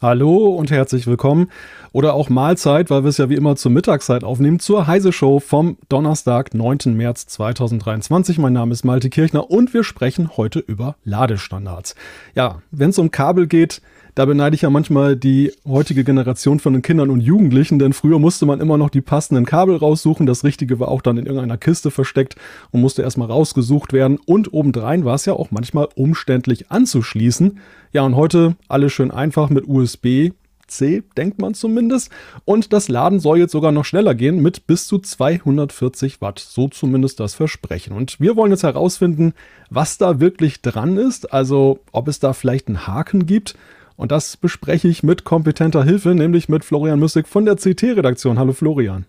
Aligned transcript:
Hallo 0.00 0.46
und 0.54 0.70
herzlich 0.70 1.08
willkommen 1.08 1.50
oder 1.90 2.14
auch 2.14 2.28
Mahlzeit, 2.28 2.88
weil 2.88 3.02
wir 3.02 3.08
es 3.08 3.16
ja 3.16 3.30
wie 3.30 3.34
immer 3.34 3.56
zur 3.56 3.72
Mittagszeit 3.72 4.22
aufnehmen, 4.22 4.60
zur 4.60 4.86
Heise 4.86 5.10
Show 5.10 5.40
vom 5.40 5.76
Donnerstag, 5.88 6.54
9. 6.54 6.94
März 6.94 7.26
2023. 7.26 8.38
Mein 8.38 8.52
Name 8.52 8.72
ist 8.72 8.84
Malte 8.84 9.10
Kirchner 9.10 9.50
und 9.50 9.74
wir 9.74 9.82
sprechen 9.82 10.36
heute 10.36 10.60
über 10.60 10.94
Ladestandards. 11.02 11.96
Ja, 12.36 12.62
wenn 12.70 12.90
es 12.90 12.98
um 13.00 13.10
Kabel 13.10 13.48
geht, 13.48 13.82
da 14.18 14.24
beneide 14.24 14.56
ich 14.56 14.62
ja 14.62 14.70
manchmal 14.70 15.14
die 15.14 15.52
heutige 15.64 16.02
Generation 16.02 16.58
von 16.58 16.72
den 16.72 16.82
Kindern 16.82 17.10
und 17.10 17.20
Jugendlichen, 17.20 17.78
denn 17.78 17.92
früher 17.92 18.18
musste 18.18 18.46
man 18.46 18.60
immer 18.60 18.76
noch 18.76 18.90
die 18.90 19.00
passenden 19.00 19.46
Kabel 19.46 19.76
raussuchen. 19.76 20.26
Das 20.26 20.42
Richtige 20.42 20.80
war 20.80 20.88
auch 20.88 21.02
dann 21.02 21.18
in 21.18 21.26
irgendeiner 21.26 21.56
Kiste 21.56 21.92
versteckt 21.92 22.34
und 22.72 22.80
musste 22.80 23.02
erstmal 23.02 23.28
rausgesucht 23.28 23.92
werden. 23.92 24.18
Und 24.26 24.52
obendrein 24.52 25.04
war 25.04 25.14
es 25.14 25.24
ja 25.24 25.34
auch 25.34 25.52
manchmal 25.52 25.86
umständlich 25.94 26.68
anzuschließen. 26.68 27.60
Ja, 27.92 28.02
und 28.02 28.16
heute 28.16 28.56
alles 28.66 28.92
schön 28.92 29.12
einfach 29.12 29.50
mit 29.50 29.68
USB. 29.68 30.32
C, 30.66 31.04
denkt 31.16 31.40
man 31.40 31.54
zumindest. 31.54 32.10
Und 32.44 32.72
das 32.72 32.88
Laden 32.88 33.20
soll 33.20 33.38
jetzt 33.38 33.52
sogar 33.52 33.70
noch 33.70 33.84
schneller 33.84 34.16
gehen 34.16 34.42
mit 34.42 34.66
bis 34.66 34.88
zu 34.88 34.98
240 34.98 36.20
Watt. 36.20 36.40
So 36.40 36.66
zumindest 36.66 37.20
das 37.20 37.34
Versprechen. 37.34 37.92
Und 37.94 38.18
wir 38.20 38.34
wollen 38.34 38.50
jetzt 38.50 38.64
herausfinden, 38.64 39.32
was 39.70 39.96
da 39.96 40.18
wirklich 40.18 40.60
dran 40.60 40.96
ist. 40.96 41.32
Also, 41.32 41.78
ob 41.92 42.08
es 42.08 42.18
da 42.18 42.32
vielleicht 42.32 42.66
einen 42.66 42.88
Haken 42.88 43.24
gibt 43.24 43.54
und 43.98 44.12
das 44.12 44.36
bespreche 44.36 44.86
ich 44.86 45.02
mit 45.02 45.24
kompetenter 45.24 45.82
Hilfe, 45.82 46.14
nämlich 46.14 46.48
mit 46.48 46.64
Florian 46.64 47.00
Müssig 47.00 47.26
von 47.26 47.44
der 47.44 47.56
CT-Redaktion. 47.56 48.38
Hallo 48.38 48.52
Florian. 48.52 49.06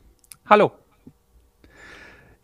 Hallo. 0.47 0.71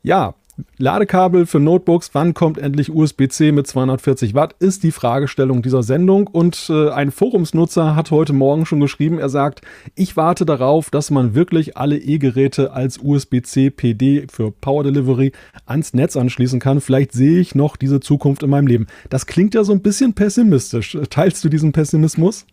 Ja, 0.03 0.35
Ladekabel 0.77 1.45
für 1.45 1.59
Notebooks, 1.59 2.11
wann 2.13 2.33
kommt 2.33 2.57
endlich 2.57 2.93
USB-C 2.93 3.51
mit 3.51 3.67
240 3.67 4.33
Watt, 4.33 4.55
ist 4.59 4.83
die 4.83 4.91
Fragestellung 4.91 5.61
dieser 5.61 5.83
Sendung. 5.83 6.27
Und 6.27 6.69
äh, 6.69 6.89
ein 6.89 7.11
Forumsnutzer 7.11 7.95
hat 7.95 8.11
heute 8.11 8.33
Morgen 8.33 8.65
schon 8.65 8.79
geschrieben, 8.79 9.19
er 9.19 9.29
sagt, 9.29 9.61
ich 9.95 10.15
warte 10.15 10.45
darauf, 10.45 10.89
dass 10.89 11.11
man 11.11 11.35
wirklich 11.35 11.77
alle 11.77 11.97
E-Geräte 11.97 12.71
als 12.71 12.97
USB-C 12.97 13.69
PD 13.69 14.27
für 14.31 14.51
Power 14.51 14.83
Delivery 14.83 15.31
ans 15.65 15.93
Netz 15.93 16.15
anschließen 16.15 16.59
kann. 16.59 16.81
Vielleicht 16.81 17.11
sehe 17.11 17.39
ich 17.39 17.55
noch 17.55 17.75
diese 17.75 17.99
Zukunft 17.99 18.43
in 18.43 18.49
meinem 18.49 18.67
Leben. 18.67 18.87
Das 19.09 19.25
klingt 19.25 19.55
ja 19.55 19.63
so 19.63 19.73
ein 19.73 19.81
bisschen 19.81 20.13
pessimistisch. 20.13 20.97
Teilst 21.09 21.43
du 21.43 21.49
diesen 21.49 21.71
Pessimismus? 21.71 22.45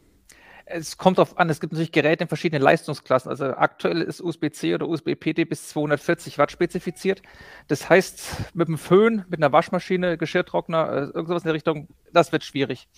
Es 0.72 0.96
kommt 0.96 1.18
darauf 1.18 1.38
an, 1.38 1.50
es 1.50 1.60
gibt 1.60 1.72
natürlich 1.72 1.92
Geräte 1.92 2.24
in 2.24 2.28
verschiedenen 2.28 2.62
Leistungsklassen. 2.62 3.30
Also 3.30 3.44
aktuell 3.46 4.00
ist 4.00 4.20
USB-C 4.20 4.74
oder 4.74 4.88
USB-PD 4.88 5.44
bis 5.44 5.68
240 5.68 6.38
Watt 6.38 6.50
spezifiziert. 6.50 7.22
Das 7.68 7.88
heißt, 7.88 8.54
mit 8.54 8.68
einem 8.68 8.78
Föhn, 8.78 9.24
mit 9.28 9.40
einer 9.40 9.52
Waschmaschine, 9.52 10.18
Geschirrtrockner, 10.18 10.90
äh, 10.90 11.00
irgendwas 11.14 11.42
in 11.42 11.48
der 11.48 11.54
Richtung, 11.54 11.88
das 12.12 12.32
wird 12.32 12.44
schwierig. 12.44 12.88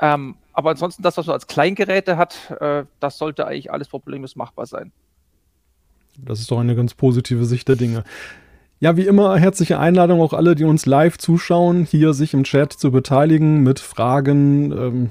Ähm, 0.00 0.36
aber 0.52 0.70
ansonsten, 0.70 1.02
das, 1.02 1.16
was 1.16 1.26
man 1.26 1.34
als 1.34 1.46
Kleingeräte 1.46 2.16
hat, 2.16 2.50
äh, 2.60 2.84
das 3.00 3.18
sollte 3.18 3.46
eigentlich 3.46 3.72
alles 3.72 3.88
problemlos 3.88 4.36
machbar 4.36 4.66
sein. 4.66 4.92
Das 6.18 6.40
ist 6.40 6.50
doch 6.50 6.58
eine 6.58 6.76
ganz 6.76 6.94
positive 6.94 7.44
Sicht 7.44 7.68
der 7.68 7.76
Dinge. 7.76 8.04
Ja, 8.80 8.96
wie 8.96 9.06
immer, 9.06 9.36
herzliche 9.36 9.78
Einladung 9.78 10.20
auch 10.20 10.32
alle, 10.32 10.54
die 10.54 10.64
uns 10.64 10.86
live 10.86 11.18
zuschauen, 11.18 11.84
hier 11.84 12.14
sich 12.14 12.34
im 12.34 12.44
Chat 12.44 12.72
zu 12.72 12.92
beteiligen 12.92 13.62
mit 13.62 13.80
Fragen, 13.80 14.72
ähm, 14.72 15.10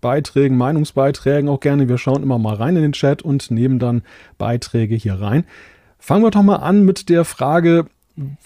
Beiträgen, 0.00 0.56
Meinungsbeiträgen 0.56 1.48
auch 1.48 1.60
gerne. 1.60 1.88
Wir 1.88 1.98
schauen 1.98 2.22
immer 2.22 2.38
mal 2.38 2.54
rein 2.54 2.76
in 2.76 2.82
den 2.82 2.92
Chat 2.92 3.22
und 3.22 3.50
nehmen 3.50 3.78
dann 3.78 4.02
Beiträge 4.38 4.94
hier 4.94 5.20
rein. 5.20 5.44
Fangen 5.98 6.24
wir 6.24 6.30
doch 6.30 6.42
mal 6.42 6.56
an 6.56 6.84
mit 6.84 7.08
der 7.08 7.24
Frage, 7.24 7.86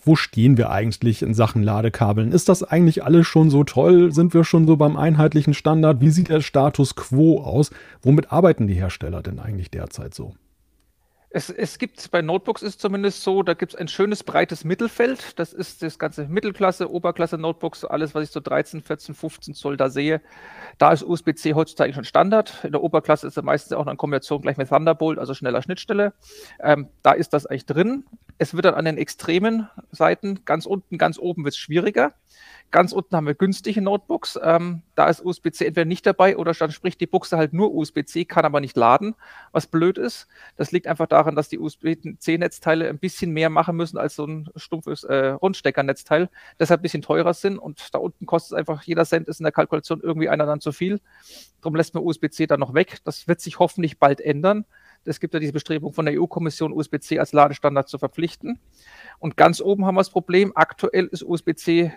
wo 0.04 0.16
stehen 0.16 0.56
wir 0.58 0.70
eigentlich 0.70 1.22
in 1.22 1.34
Sachen 1.34 1.62
Ladekabeln? 1.62 2.32
Ist 2.32 2.48
das 2.48 2.62
eigentlich 2.62 3.04
alles 3.04 3.26
schon 3.26 3.50
so 3.50 3.64
toll? 3.64 4.12
Sind 4.12 4.34
wir 4.34 4.44
schon 4.44 4.66
so 4.66 4.76
beim 4.76 4.96
einheitlichen 4.96 5.54
Standard? 5.54 6.00
Wie 6.00 6.10
sieht 6.10 6.28
der 6.28 6.40
Status 6.40 6.94
quo 6.94 7.40
aus? 7.40 7.70
Womit 8.02 8.32
arbeiten 8.32 8.66
die 8.66 8.74
Hersteller 8.74 9.22
denn 9.22 9.38
eigentlich 9.38 9.70
derzeit 9.70 10.14
so? 10.14 10.34
Es, 11.34 11.48
es 11.48 11.78
gibt 11.78 12.10
bei 12.10 12.20
Notebooks 12.20 12.60
ist 12.60 12.80
zumindest 12.80 13.22
so, 13.22 13.42
da 13.42 13.54
gibt 13.54 13.72
es 13.72 13.78
ein 13.78 13.88
schönes 13.88 14.22
breites 14.22 14.64
Mittelfeld. 14.64 15.38
Das 15.38 15.54
ist 15.54 15.82
das 15.82 15.98
ganze 15.98 16.26
Mittelklasse, 16.28 16.90
Oberklasse 16.90 17.38
Notebooks, 17.38 17.86
alles, 17.86 18.14
was 18.14 18.24
ich 18.24 18.30
so 18.30 18.40
13, 18.40 18.82
14, 18.82 19.14
15 19.14 19.54
Zoll 19.54 19.78
da 19.78 19.88
sehe. 19.88 20.20
Da 20.76 20.92
ist 20.92 21.02
USB-C 21.02 21.54
heutzutage 21.54 21.94
schon 21.94 22.04
Standard. 22.04 22.62
In 22.64 22.72
der 22.72 22.82
Oberklasse 22.82 23.26
ist 23.26 23.38
es 23.38 23.42
meistens 23.42 23.72
auch 23.72 23.86
eine 23.86 23.96
Kombination 23.96 24.42
gleich 24.42 24.58
mit 24.58 24.68
Thunderbolt, 24.68 25.18
also 25.18 25.32
schneller 25.32 25.62
Schnittstelle. 25.62 26.12
Ähm, 26.60 26.88
da 27.02 27.12
ist 27.12 27.32
das 27.32 27.46
eigentlich 27.46 27.64
drin. 27.64 28.04
Es 28.36 28.52
wird 28.52 28.66
dann 28.66 28.74
an 28.74 28.84
den 28.84 28.98
extremen 28.98 29.70
Seiten, 29.90 30.44
ganz 30.44 30.66
unten, 30.66 30.98
ganz 30.98 31.18
oben 31.18 31.44
wird 31.44 31.54
es 31.54 31.58
schwieriger. 31.58 32.12
Ganz 32.72 32.92
unten 32.92 33.14
haben 33.14 33.26
wir 33.26 33.34
günstige 33.34 33.82
Notebooks. 33.82 34.40
Ähm, 34.42 34.80
da 34.94 35.06
ist 35.10 35.22
USB-C 35.22 35.66
entweder 35.66 35.84
nicht 35.84 36.06
dabei 36.06 36.38
oder 36.38 36.52
dann 36.52 36.70
spricht 36.70 37.02
die 37.02 37.06
Buchse 37.06 37.36
halt 37.36 37.52
nur 37.52 37.74
USB-C, 37.74 38.24
kann 38.24 38.46
aber 38.46 38.60
nicht 38.60 38.78
laden, 38.78 39.14
was 39.52 39.66
blöd 39.66 39.98
ist. 39.98 40.26
Das 40.56 40.72
liegt 40.72 40.86
einfach 40.86 41.06
daran, 41.06 41.36
dass 41.36 41.50
die 41.50 41.58
USB-C-Netzteile 41.58 42.88
ein 42.88 42.98
bisschen 42.98 43.30
mehr 43.30 43.50
machen 43.50 43.76
müssen 43.76 43.98
als 43.98 44.16
so 44.16 44.24
ein 44.24 44.48
stumpfes 44.56 45.04
äh, 45.04 45.28
Rundstecker-Netzteil, 45.28 46.30
deshalb 46.58 46.80
ein 46.80 46.82
bisschen 46.82 47.02
teurer 47.02 47.34
sind 47.34 47.58
und 47.58 47.94
da 47.94 47.98
unten 47.98 48.24
kostet 48.24 48.52
es 48.52 48.58
einfach, 48.58 48.82
jeder 48.84 49.04
Cent 49.04 49.28
ist 49.28 49.38
in 49.38 49.44
der 49.44 49.52
Kalkulation 49.52 50.00
irgendwie 50.00 50.30
einer 50.30 50.46
dann 50.46 50.62
zu 50.62 50.72
viel. 50.72 51.02
Darum 51.60 51.76
lässt 51.76 51.92
man 51.92 52.02
USB-C 52.02 52.46
dann 52.46 52.60
noch 52.60 52.72
weg. 52.72 53.00
Das 53.04 53.28
wird 53.28 53.42
sich 53.42 53.58
hoffentlich 53.58 53.98
bald 53.98 54.22
ändern. 54.22 54.64
Es 55.04 55.20
gibt 55.20 55.34
ja 55.34 55.40
diese 55.40 55.52
Bestrebung 55.52 55.92
von 55.92 56.06
der 56.06 56.18
EU-Kommission, 56.18 56.72
USB-C 56.72 57.18
als 57.18 57.34
Ladestandard 57.34 57.88
zu 57.88 57.98
verpflichten. 57.98 58.60
Und 59.18 59.36
ganz 59.36 59.60
oben 59.60 59.84
haben 59.84 59.94
wir 59.94 60.00
das 60.00 60.10
Problem, 60.10 60.52
aktuell 60.54 61.06
ist 61.06 61.22
USB-C 61.22 61.92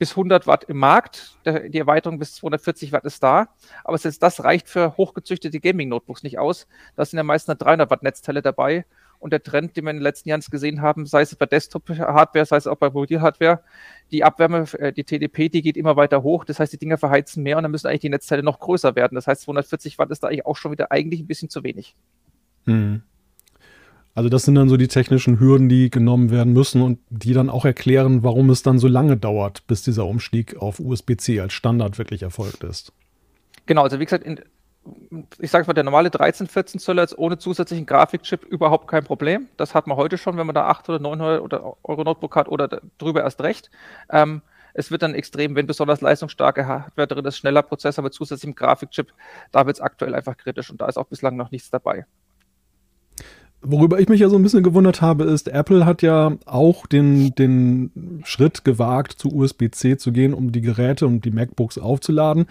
bis 0.00 0.12
100 0.12 0.46
Watt 0.46 0.64
im 0.64 0.78
Markt. 0.78 1.36
Die 1.44 1.78
Erweiterung 1.78 2.18
bis 2.18 2.34
240 2.36 2.90
Watt 2.90 3.04
ist 3.04 3.22
da. 3.22 3.48
Aber 3.84 3.98
selbst 3.98 4.22
das 4.22 4.42
reicht 4.42 4.66
für 4.66 4.96
hochgezüchtete 4.96 5.60
Gaming-Notebooks 5.60 6.22
nicht 6.22 6.38
aus. 6.38 6.66
Da 6.96 7.04
sind 7.04 7.18
ja 7.18 7.22
meistens 7.22 7.58
300 7.58 7.90
Watt 7.90 8.02
Netzteile 8.02 8.40
dabei. 8.40 8.86
Und 9.18 9.34
der 9.34 9.42
Trend, 9.42 9.76
den 9.76 9.84
wir 9.84 9.90
in 9.90 9.98
den 9.98 10.02
letzten 10.02 10.30
Jahren 10.30 10.40
gesehen 10.50 10.80
haben, 10.80 11.04
sei 11.04 11.20
es 11.20 11.36
bei 11.36 11.44
Desktop-Hardware, 11.44 12.46
sei 12.46 12.56
es 12.56 12.66
auch 12.66 12.76
bei 12.76 12.88
Mobil-Hardware, 12.88 13.62
die 14.10 14.24
Abwärme, 14.24 14.64
äh, 14.78 14.90
die 14.94 15.04
TDP, 15.04 15.50
die 15.50 15.60
geht 15.60 15.76
immer 15.76 15.96
weiter 15.96 16.22
hoch. 16.22 16.46
Das 16.46 16.58
heißt, 16.58 16.72
die 16.72 16.78
Dinger 16.78 16.96
verheizen 16.96 17.42
mehr 17.42 17.58
und 17.58 17.64
dann 17.64 17.70
müssen 17.70 17.86
eigentlich 17.86 18.00
die 18.00 18.08
Netzteile 18.08 18.42
noch 18.42 18.58
größer 18.58 18.96
werden. 18.96 19.16
Das 19.16 19.26
heißt, 19.26 19.42
240 19.42 19.98
Watt 19.98 20.10
ist 20.10 20.22
da 20.22 20.28
eigentlich 20.28 20.46
auch 20.46 20.56
schon 20.56 20.72
wieder 20.72 20.90
eigentlich 20.90 21.20
ein 21.20 21.26
bisschen 21.26 21.50
zu 21.50 21.62
wenig. 21.62 21.94
Hm. 22.64 23.02
Also 24.14 24.28
das 24.28 24.44
sind 24.44 24.56
dann 24.56 24.68
so 24.68 24.76
die 24.76 24.88
technischen 24.88 25.38
Hürden, 25.38 25.68
die 25.68 25.88
genommen 25.88 26.30
werden 26.30 26.52
müssen 26.52 26.82
und 26.82 26.98
die 27.10 27.32
dann 27.32 27.48
auch 27.48 27.64
erklären, 27.64 28.22
warum 28.22 28.50
es 28.50 28.62
dann 28.62 28.78
so 28.78 28.88
lange 28.88 29.16
dauert, 29.16 29.66
bis 29.66 29.82
dieser 29.82 30.06
Umstieg 30.06 30.56
auf 30.56 30.80
USB-C 30.80 31.40
als 31.40 31.52
Standard 31.52 31.98
wirklich 31.98 32.22
erfolgt 32.22 32.64
ist. 32.64 32.92
Genau, 33.66 33.82
also 33.84 34.00
wie 34.00 34.04
gesagt, 34.04 34.24
in, 34.24 34.40
ich 35.38 35.50
sage 35.50 35.66
mal, 35.66 35.74
der 35.74 35.84
normale 35.84 36.10
13, 36.10 36.48
14 36.48 36.80
Zoll 36.80 36.98
jetzt 36.98 37.16
ohne 37.16 37.38
zusätzlichen 37.38 37.86
Grafikchip 37.86 38.44
überhaupt 38.44 38.88
kein 38.88 39.04
Problem. 39.04 39.48
Das 39.56 39.74
hat 39.74 39.86
man 39.86 39.96
heute 39.96 40.18
schon, 40.18 40.36
wenn 40.36 40.46
man 40.46 40.54
da 40.54 40.66
800 40.66 41.00
oder 41.00 41.16
900 41.16 41.42
oder 41.42 41.76
Euro 41.84 42.02
Notebook 42.02 42.34
hat 42.34 42.48
oder 42.48 42.80
drüber 42.98 43.22
erst 43.22 43.40
recht. 43.42 43.70
Ähm, 44.10 44.42
es 44.74 44.90
wird 44.90 45.02
dann 45.02 45.14
extrem, 45.14 45.54
wenn 45.56 45.66
besonders 45.66 46.00
leistungsstarke 46.00 46.66
Hardware 46.66 47.06
drin 47.06 47.24
ist, 47.24 47.38
schneller 47.38 47.62
Prozessor 47.62 48.04
mit 48.04 48.14
zusätzlichem 48.14 48.54
Grafikchip, 48.54 49.12
da 49.52 49.66
wird 49.66 49.76
es 49.76 49.80
aktuell 49.80 50.14
einfach 50.14 50.36
kritisch 50.36 50.70
und 50.70 50.80
da 50.80 50.86
ist 50.86 50.96
auch 50.96 51.06
bislang 51.06 51.36
noch 51.36 51.50
nichts 51.50 51.70
dabei. 51.70 52.06
Worüber 53.62 54.00
ich 54.00 54.08
mich 54.08 54.20
ja 54.20 54.30
so 54.30 54.36
ein 54.36 54.42
bisschen 54.42 54.62
gewundert 54.62 55.02
habe, 55.02 55.24
ist, 55.24 55.48
Apple 55.48 55.84
hat 55.84 56.00
ja 56.00 56.32
auch 56.46 56.86
den, 56.86 57.34
den 57.34 58.22
Schritt 58.24 58.64
gewagt, 58.64 59.12
zu 59.12 59.34
USB-C 59.34 59.98
zu 59.98 60.12
gehen, 60.12 60.32
um 60.32 60.50
die 60.50 60.62
Geräte 60.62 61.06
und 61.06 61.26
die 61.26 61.30
MacBooks 61.30 61.76
aufzuladen. 61.76 62.46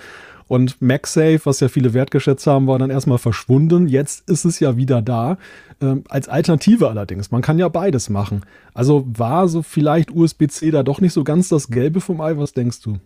Und 0.48 0.82
MagSafe, 0.82 1.42
was 1.44 1.60
ja 1.62 1.68
viele 1.68 1.94
wertgeschätzt 1.94 2.46
haben, 2.46 2.68
war 2.68 2.78
dann 2.78 2.90
erstmal 2.90 3.18
verschwunden. 3.18 3.88
Jetzt 3.88 4.30
ist 4.30 4.46
es 4.46 4.60
ja 4.60 4.78
wieder 4.78 5.02
da. 5.02 5.38
Ähm, 5.82 6.04
als 6.10 6.28
Alternative 6.28 6.90
allerdings. 6.90 7.32
Man 7.32 7.42
kann 7.42 7.58
ja 7.58 7.70
beides 7.70 8.10
machen. 8.10 8.42
Also 8.74 9.06
war 9.08 9.48
so 9.48 9.62
vielleicht 9.64 10.12
USB-C 10.12 10.72
da 10.72 10.84
doch 10.84 11.02
nicht 11.02 11.14
so 11.14 11.24
ganz 11.24 11.50
das 11.50 11.70
Gelbe 11.70 12.02
vom 12.02 12.22
Ei? 12.22 12.38
Was 12.38 12.54
denkst 12.54 12.82
du? 12.82 12.98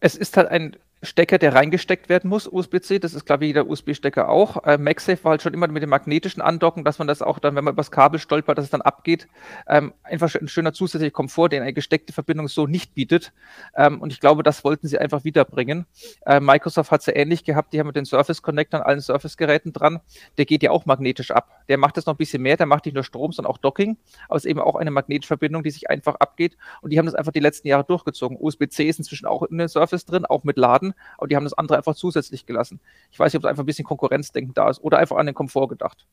Es 0.00 0.16
ist 0.16 0.36
halt 0.36 0.48
ein 0.48 0.76
Stecker, 1.04 1.38
der 1.38 1.54
reingesteckt 1.54 2.08
werden 2.08 2.30
muss, 2.30 2.46
USB-C. 2.46 3.00
Das 3.00 3.12
ist, 3.12 3.26
glaube 3.26 3.44
ich, 3.44 3.48
jeder 3.48 3.66
USB-Stecker 3.66 4.28
auch. 4.28 4.62
Äh, 4.64 4.78
MagSafe 4.78 5.24
war 5.24 5.30
halt 5.32 5.42
schon 5.42 5.52
immer 5.52 5.66
mit 5.66 5.82
dem 5.82 5.90
magnetischen 5.90 6.40
Andocken, 6.40 6.84
dass 6.84 7.00
man 7.00 7.08
das 7.08 7.22
auch 7.22 7.40
dann, 7.40 7.56
wenn 7.56 7.64
man 7.64 7.74
übers 7.74 7.90
Kabel 7.90 8.20
stolpert, 8.20 8.56
dass 8.56 8.66
es 8.66 8.70
dann 8.70 8.82
abgeht. 8.82 9.26
Ähm, 9.66 9.92
einfach 10.04 10.32
ein 10.36 10.46
schöner 10.46 10.72
zusätzlicher 10.72 11.10
Komfort, 11.10 11.48
den 11.48 11.62
eine 11.62 11.72
gesteckte 11.72 12.12
Verbindung 12.12 12.46
so 12.46 12.68
nicht 12.68 12.94
bietet. 12.94 13.32
Ähm, 13.74 14.00
und 14.00 14.12
ich 14.12 14.20
glaube, 14.20 14.44
das 14.44 14.62
wollten 14.62 14.86
sie 14.86 14.96
einfach 14.96 15.24
wiederbringen. 15.24 15.86
Äh, 16.24 16.38
Microsoft 16.38 16.92
hat 16.92 17.00
es 17.00 17.06
ja 17.06 17.16
ähnlich 17.16 17.42
gehabt. 17.42 17.72
Die 17.72 17.80
haben 17.80 17.88
mit 17.88 17.96
den 17.96 18.04
Surface 18.04 18.40
Connector 18.40 18.78
an 18.78 18.86
allen 18.86 19.00
Surface-Geräten 19.00 19.72
dran. 19.72 20.00
Der 20.38 20.44
geht 20.44 20.62
ja 20.62 20.70
auch 20.70 20.86
magnetisch 20.86 21.32
ab. 21.32 21.48
Der 21.68 21.78
macht 21.78 21.96
das 21.96 22.06
noch 22.06 22.14
ein 22.14 22.18
bisschen 22.18 22.42
mehr. 22.42 22.56
Der 22.56 22.66
macht 22.66 22.84
nicht 22.84 22.94
nur 22.94 23.02
Strom, 23.02 23.32
sondern 23.32 23.52
auch 23.52 23.58
Docking. 23.58 23.96
Aber 24.28 24.36
es 24.36 24.44
ist 24.44 24.50
eben 24.50 24.60
auch 24.60 24.76
eine 24.76 24.92
magnetische 24.92 25.28
Verbindung, 25.28 25.64
die 25.64 25.70
sich 25.70 25.90
einfach 25.90 26.14
abgeht. 26.16 26.56
Und 26.80 26.92
die 26.92 26.98
haben 27.00 27.06
das 27.06 27.16
einfach 27.16 27.32
die 27.32 27.40
letzten 27.40 27.66
Jahre 27.66 27.82
durchgezogen. 27.82 28.36
USB-C 28.40 28.84
ist 28.84 28.98
inzwischen 28.98 29.26
auch 29.26 29.42
in 29.42 29.58
den 29.58 29.66
Surface 29.66 30.04
drin, 30.04 30.26
auch 30.26 30.44
mit 30.44 30.56
Laden 30.56 30.91
aber 31.18 31.28
die 31.28 31.36
haben 31.36 31.44
das 31.44 31.54
andere 31.54 31.78
einfach 31.78 31.94
zusätzlich 31.94 32.46
gelassen. 32.46 32.80
Ich 33.10 33.18
weiß 33.18 33.32
nicht, 33.32 33.38
ob 33.38 33.44
es 33.44 33.50
einfach 33.50 33.62
ein 33.62 33.66
bisschen 33.66 33.84
Konkurrenzdenken 33.84 34.54
da 34.54 34.70
ist 34.70 34.80
oder 34.82 34.98
einfach 34.98 35.16
an 35.16 35.26
den 35.26 35.34
Komfort 35.34 35.68
gedacht. 35.68 36.06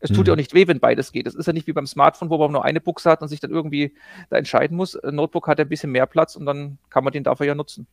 Es 0.00 0.10
tut 0.10 0.20
mhm. 0.20 0.26
ja 0.26 0.32
auch 0.32 0.36
nicht 0.36 0.52
weh, 0.52 0.68
wenn 0.68 0.80
beides 0.80 1.12
geht. 1.12 1.26
Es 1.26 1.34
ist 1.34 1.46
ja 1.46 1.54
nicht 1.54 1.66
wie 1.66 1.72
beim 1.72 1.86
Smartphone, 1.86 2.28
wo 2.28 2.36
man 2.36 2.52
nur 2.52 2.64
eine 2.64 2.80
Buchse 2.80 3.10
hat 3.10 3.22
und 3.22 3.28
sich 3.28 3.40
dann 3.40 3.50
irgendwie 3.50 3.94
da 4.28 4.36
entscheiden 4.36 4.76
muss. 4.76 4.96
Ein 4.96 5.14
Notebook 5.14 5.48
hat 5.48 5.58
ein 5.60 5.68
bisschen 5.68 5.92
mehr 5.92 6.06
Platz 6.06 6.36
und 6.36 6.44
dann 6.44 6.78
kann 6.90 7.04
man 7.04 7.12
den 7.12 7.24
dafür 7.24 7.46
ja 7.46 7.54
nutzen. 7.54 7.86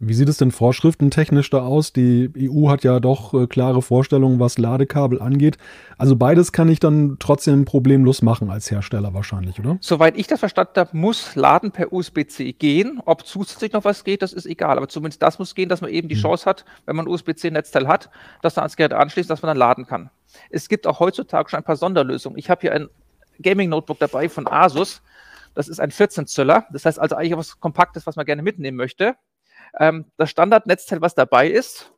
Wie 0.00 0.12
sieht 0.12 0.28
es 0.28 0.38
denn 0.38 0.50
vorschriftentechnisch 0.50 1.50
da 1.50 1.62
aus? 1.62 1.92
Die 1.92 2.30
EU 2.36 2.68
hat 2.68 2.82
ja 2.82 2.98
doch 2.98 3.32
äh, 3.32 3.46
klare 3.46 3.80
Vorstellungen, 3.80 4.40
was 4.40 4.58
Ladekabel 4.58 5.22
angeht. 5.22 5.56
Also 5.98 6.16
beides 6.16 6.50
kann 6.50 6.68
ich 6.68 6.80
dann 6.80 7.16
trotzdem 7.20 7.64
problemlos 7.64 8.20
machen 8.20 8.50
als 8.50 8.70
Hersteller 8.70 9.14
wahrscheinlich, 9.14 9.60
oder? 9.60 9.78
Soweit 9.80 10.18
ich 10.18 10.26
das 10.26 10.40
verstanden 10.40 10.72
habe, 10.76 10.96
muss 10.96 11.36
Laden 11.36 11.70
per 11.70 11.92
USB-C 11.92 12.52
gehen. 12.54 13.00
Ob 13.04 13.24
zusätzlich 13.24 13.72
noch 13.72 13.84
was 13.84 14.02
geht, 14.02 14.22
das 14.22 14.32
ist 14.32 14.46
egal. 14.46 14.76
Aber 14.76 14.88
zumindest 14.88 15.22
das 15.22 15.38
muss 15.38 15.54
gehen, 15.54 15.68
dass 15.68 15.80
man 15.80 15.90
eben 15.90 16.08
die 16.08 16.16
hm. 16.16 16.22
Chance 16.22 16.44
hat, 16.46 16.64
wenn 16.86 16.96
man 16.96 17.06
ein 17.06 17.12
USB-C-Netzteil 17.12 17.86
hat, 17.86 18.10
dass 18.42 18.56
man 18.56 18.64
ans 18.64 18.76
Gerät 18.76 18.92
anschließt, 18.92 19.30
dass 19.30 19.42
man 19.42 19.48
dann 19.48 19.58
laden 19.58 19.86
kann. 19.86 20.10
Es 20.50 20.68
gibt 20.68 20.88
auch 20.88 20.98
heutzutage 20.98 21.50
schon 21.50 21.58
ein 21.58 21.64
paar 21.64 21.76
Sonderlösungen. 21.76 22.36
Ich 22.36 22.50
habe 22.50 22.62
hier 22.62 22.72
ein 22.72 22.88
Gaming-Notebook 23.40 24.00
dabei 24.00 24.28
von 24.28 24.48
Asus. 24.48 25.02
Das 25.54 25.68
ist 25.68 25.78
ein 25.78 25.92
14 25.92 26.26
Zöller. 26.26 26.66
Das 26.72 26.84
heißt 26.84 26.98
also 26.98 27.14
eigentlich 27.14 27.36
was 27.36 27.60
Kompaktes, 27.60 28.06
was 28.06 28.16
man 28.16 28.26
gerne 28.26 28.42
mitnehmen 28.42 28.76
möchte. 28.76 29.14
Ähm, 29.78 30.06
das 30.16 30.30
Standardnetzteil, 30.30 31.00
was 31.00 31.14
dabei 31.14 31.48
ist, 31.48 31.92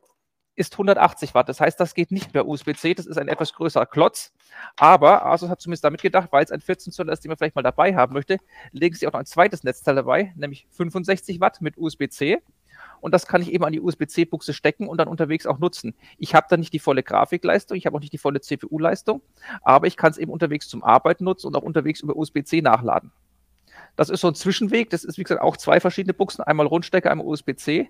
ist 0.56 0.72
180 0.72 1.34
Watt. 1.34 1.48
Das 1.48 1.60
heißt, 1.60 1.78
das 1.78 1.94
geht 1.94 2.10
nicht 2.10 2.32
per 2.32 2.48
USB-C. 2.48 2.94
Das 2.94 3.06
ist 3.06 3.18
ein 3.18 3.28
etwas 3.28 3.52
größerer 3.52 3.86
Klotz. 3.86 4.32
Aber 4.76 5.26
Asus 5.26 5.50
hat 5.50 5.60
zumindest 5.60 5.84
damit 5.84 6.00
gedacht, 6.02 6.28
weil 6.32 6.44
es 6.44 6.50
ein 6.50 6.60
14 6.60 6.92
Zoll 6.92 7.10
ist, 7.10 7.22
den 7.22 7.28
man 7.28 7.36
vielleicht 7.36 7.54
mal 7.54 7.62
dabei 7.62 7.94
haben 7.94 8.14
möchte, 8.14 8.38
legen 8.72 8.94
sie 8.94 9.06
auch 9.06 9.12
noch 9.12 9.20
ein 9.20 9.26
zweites 9.26 9.64
Netzteil 9.64 9.94
dabei, 9.94 10.32
nämlich 10.36 10.66
65 10.70 11.40
Watt 11.40 11.60
mit 11.60 11.76
USB-C. 11.76 12.40
Und 13.00 13.12
das 13.12 13.26
kann 13.26 13.42
ich 13.42 13.52
eben 13.52 13.64
an 13.64 13.72
die 13.72 13.80
USB-C-Buchse 13.80 14.54
stecken 14.54 14.88
und 14.88 14.98
dann 14.98 15.08
unterwegs 15.08 15.46
auch 15.46 15.58
nutzen. 15.58 15.94
Ich 16.18 16.34
habe 16.34 16.46
da 16.48 16.56
nicht 16.56 16.72
die 16.72 16.78
volle 16.78 17.02
Grafikleistung, 17.02 17.76
ich 17.76 17.86
habe 17.86 17.96
auch 17.96 18.00
nicht 18.00 18.12
die 18.12 18.18
volle 18.18 18.40
CPU-Leistung, 18.40 19.22
aber 19.62 19.86
ich 19.86 19.96
kann 19.96 20.10
es 20.10 20.18
eben 20.18 20.32
unterwegs 20.32 20.68
zum 20.68 20.82
Arbeiten 20.82 21.24
nutzen 21.24 21.48
und 21.48 21.56
auch 21.56 21.62
unterwegs 21.62 22.00
über 22.00 22.16
USB-C 22.16 22.62
nachladen. 22.62 23.12
Das 23.96 24.10
ist 24.10 24.20
so 24.20 24.28
ein 24.28 24.34
Zwischenweg. 24.34 24.90
Das 24.90 25.04
ist, 25.04 25.18
wie 25.18 25.22
gesagt, 25.22 25.40
auch 25.40 25.56
zwei 25.56 25.80
verschiedene 25.80 26.14
Buchsen. 26.14 26.42
Einmal 26.42 26.66
Rundstecker, 26.66 27.10
einmal 27.10 27.26
USB-C. 27.26 27.88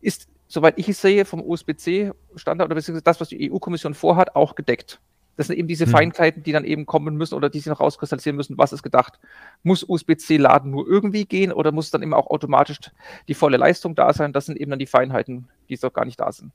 Ist, 0.00 0.28
soweit 0.46 0.78
ich 0.78 0.88
es 0.88 1.00
sehe, 1.00 1.24
vom 1.24 1.42
USB-C-Standard 1.42 2.66
oder 2.66 2.74
beziehungsweise 2.74 3.04
das, 3.04 3.20
was 3.20 3.28
die 3.28 3.50
EU-Kommission 3.50 3.94
vorhat, 3.94 4.36
auch 4.36 4.54
gedeckt. 4.54 5.00
Das 5.36 5.46
sind 5.46 5.56
eben 5.56 5.68
diese 5.68 5.84
hm. 5.84 5.92
Feinheiten, 5.92 6.42
die 6.42 6.50
dann 6.50 6.64
eben 6.64 6.84
kommen 6.84 7.16
müssen 7.16 7.36
oder 7.36 7.48
die 7.48 7.60
sich 7.60 7.68
noch 7.68 7.78
rauskristallisieren 7.78 8.36
müssen. 8.36 8.58
Was 8.58 8.72
ist 8.72 8.82
gedacht? 8.82 9.20
Muss 9.62 9.88
USB-C-Laden 9.88 10.70
nur 10.70 10.86
irgendwie 10.88 11.26
gehen 11.26 11.52
oder 11.52 11.70
muss 11.70 11.92
dann 11.92 12.02
eben 12.02 12.12
auch 12.12 12.26
automatisch 12.26 12.78
die 13.28 13.34
volle 13.34 13.56
Leistung 13.56 13.94
da 13.94 14.12
sein? 14.12 14.32
Das 14.32 14.46
sind 14.46 14.58
eben 14.58 14.70
dann 14.70 14.80
die 14.80 14.86
Feinheiten, 14.86 15.48
die 15.68 15.76
so 15.76 15.90
gar 15.90 16.04
nicht 16.04 16.18
da 16.18 16.32
sind. 16.32 16.52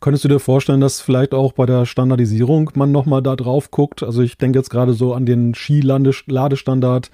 Könntest 0.00 0.24
du 0.24 0.28
dir 0.28 0.40
vorstellen, 0.40 0.80
dass 0.80 1.00
vielleicht 1.00 1.32
auch 1.32 1.52
bei 1.52 1.66
der 1.66 1.86
Standardisierung 1.86 2.70
man 2.74 2.90
nochmal 2.90 3.22
da 3.22 3.36
drauf 3.36 3.70
guckt? 3.70 4.02
Also 4.02 4.22
ich 4.22 4.36
denke 4.36 4.58
jetzt 4.58 4.70
gerade 4.70 4.94
so 4.94 5.14
an 5.14 5.26
den 5.26 5.54
Ski-Ladestandard 5.54 7.10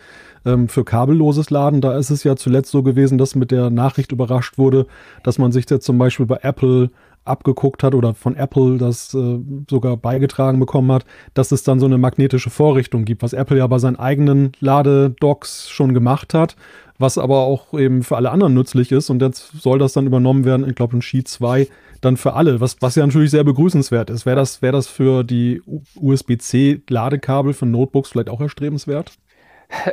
ähm, 0.46 0.68
für 0.68 0.84
kabelloses 0.84 1.50
Laden. 1.50 1.80
Da 1.80 1.98
ist 1.98 2.10
es 2.10 2.24
ja 2.24 2.36
zuletzt 2.36 2.70
so 2.70 2.82
gewesen, 2.82 3.18
dass 3.18 3.34
mit 3.34 3.50
der 3.50 3.68
Nachricht 3.68 4.12
überrascht 4.12 4.56
wurde, 4.56 4.86
dass 5.22 5.38
man 5.38 5.52
sich 5.52 5.68
jetzt 5.68 5.84
zum 5.84 5.98
Beispiel 5.98 6.26
bei 6.26 6.38
Apple 6.42 6.90
abgeguckt 7.24 7.82
hat 7.82 7.94
oder 7.94 8.14
von 8.14 8.36
Apple 8.36 8.78
das 8.78 9.12
äh, 9.12 9.38
sogar 9.68 9.98
beigetragen 9.98 10.58
bekommen 10.58 10.90
hat, 10.90 11.04
dass 11.34 11.52
es 11.52 11.62
dann 11.62 11.78
so 11.78 11.84
eine 11.84 11.98
magnetische 11.98 12.48
Vorrichtung 12.48 13.04
gibt, 13.04 13.22
was 13.22 13.34
Apple 13.34 13.58
ja 13.58 13.66
bei 13.66 13.78
seinen 13.78 13.96
eigenen 13.96 14.52
Ladedocks 14.60 15.68
schon 15.68 15.92
gemacht 15.92 16.32
hat, 16.32 16.56
was 16.98 17.18
aber 17.18 17.40
auch 17.40 17.78
eben 17.78 18.02
für 18.02 18.16
alle 18.16 18.30
anderen 18.30 18.54
nützlich 18.54 18.92
ist. 18.92 19.10
Und 19.10 19.20
jetzt 19.20 19.60
soll 19.60 19.78
das 19.78 19.92
dann 19.92 20.06
übernommen 20.06 20.46
werden, 20.46 20.66
ich 20.66 20.74
glaube 20.74 20.96
in 20.96 21.02
Sheet 21.02 21.28
2 21.28 21.68
dann 22.00 22.16
für 22.16 22.34
alle, 22.34 22.60
was, 22.60 22.76
was 22.80 22.94
ja 22.94 23.06
natürlich 23.06 23.30
sehr 23.30 23.44
begrüßenswert 23.44 24.10
ist. 24.10 24.26
Wäre 24.26 24.36
das, 24.36 24.62
wär 24.62 24.72
das 24.72 24.86
für 24.86 25.24
die 25.24 25.62
USB-C-Ladekabel 25.96 27.52
für 27.52 27.66
Notebooks 27.66 28.10
vielleicht 28.10 28.30
auch 28.30 28.40
erstrebenswert? 28.40 29.12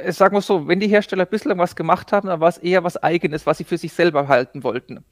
Sagen 0.10 0.36
wir 0.36 0.42
so, 0.42 0.68
wenn 0.68 0.80
die 0.80 0.88
Hersteller 0.88 1.26
bislang 1.26 1.58
was 1.58 1.76
gemacht 1.76 2.12
haben, 2.12 2.28
dann 2.28 2.40
war 2.40 2.50
es 2.50 2.58
eher 2.58 2.84
was 2.84 2.98
Eigenes, 2.98 3.46
was 3.46 3.58
sie 3.58 3.66
für 3.66 3.78
sich 3.78 3.94
selber 3.94 4.28
halten 4.28 4.64
wollten. 4.64 5.04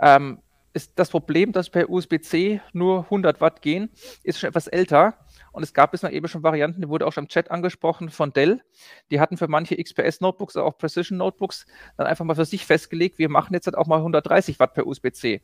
Ähm, 0.00 0.38
ist 0.74 0.92
das 0.96 1.10
Problem, 1.10 1.52
dass 1.52 1.70
per 1.70 1.90
USB-C 1.90 2.60
nur 2.72 3.04
100 3.04 3.40
Watt 3.40 3.62
gehen, 3.62 3.90
ist 4.22 4.38
schon 4.38 4.48
etwas 4.48 4.68
älter. 4.68 5.14
Und 5.52 5.62
es 5.62 5.74
gab 5.74 5.90
bislang 5.90 6.12
eben 6.12 6.28
schon 6.28 6.42
Varianten, 6.42 6.80
die 6.80 6.88
wurde 6.88 7.06
auch 7.06 7.12
schon 7.12 7.24
im 7.24 7.28
Chat 7.28 7.50
angesprochen 7.50 8.08
von 8.08 8.32
Dell. 8.32 8.62
Die 9.10 9.20
hatten 9.20 9.36
für 9.36 9.48
manche 9.48 9.76
XPS-Notebooks, 9.76 10.56
auch 10.56 10.78
Precision-Notebooks, 10.78 11.66
dann 11.98 12.06
einfach 12.06 12.24
mal 12.24 12.34
für 12.34 12.46
sich 12.46 12.64
festgelegt, 12.64 13.18
wir 13.18 13.28
machen 13.28 13.52
jetzt 13.52 13.66
halt 13.66 13.76
auch 13.76 13.86
mal 13.86 13.98
130 13.98 14.58
Watt 14.58 14.72
per 14.72 14.86
USB-C. 14.86 15.42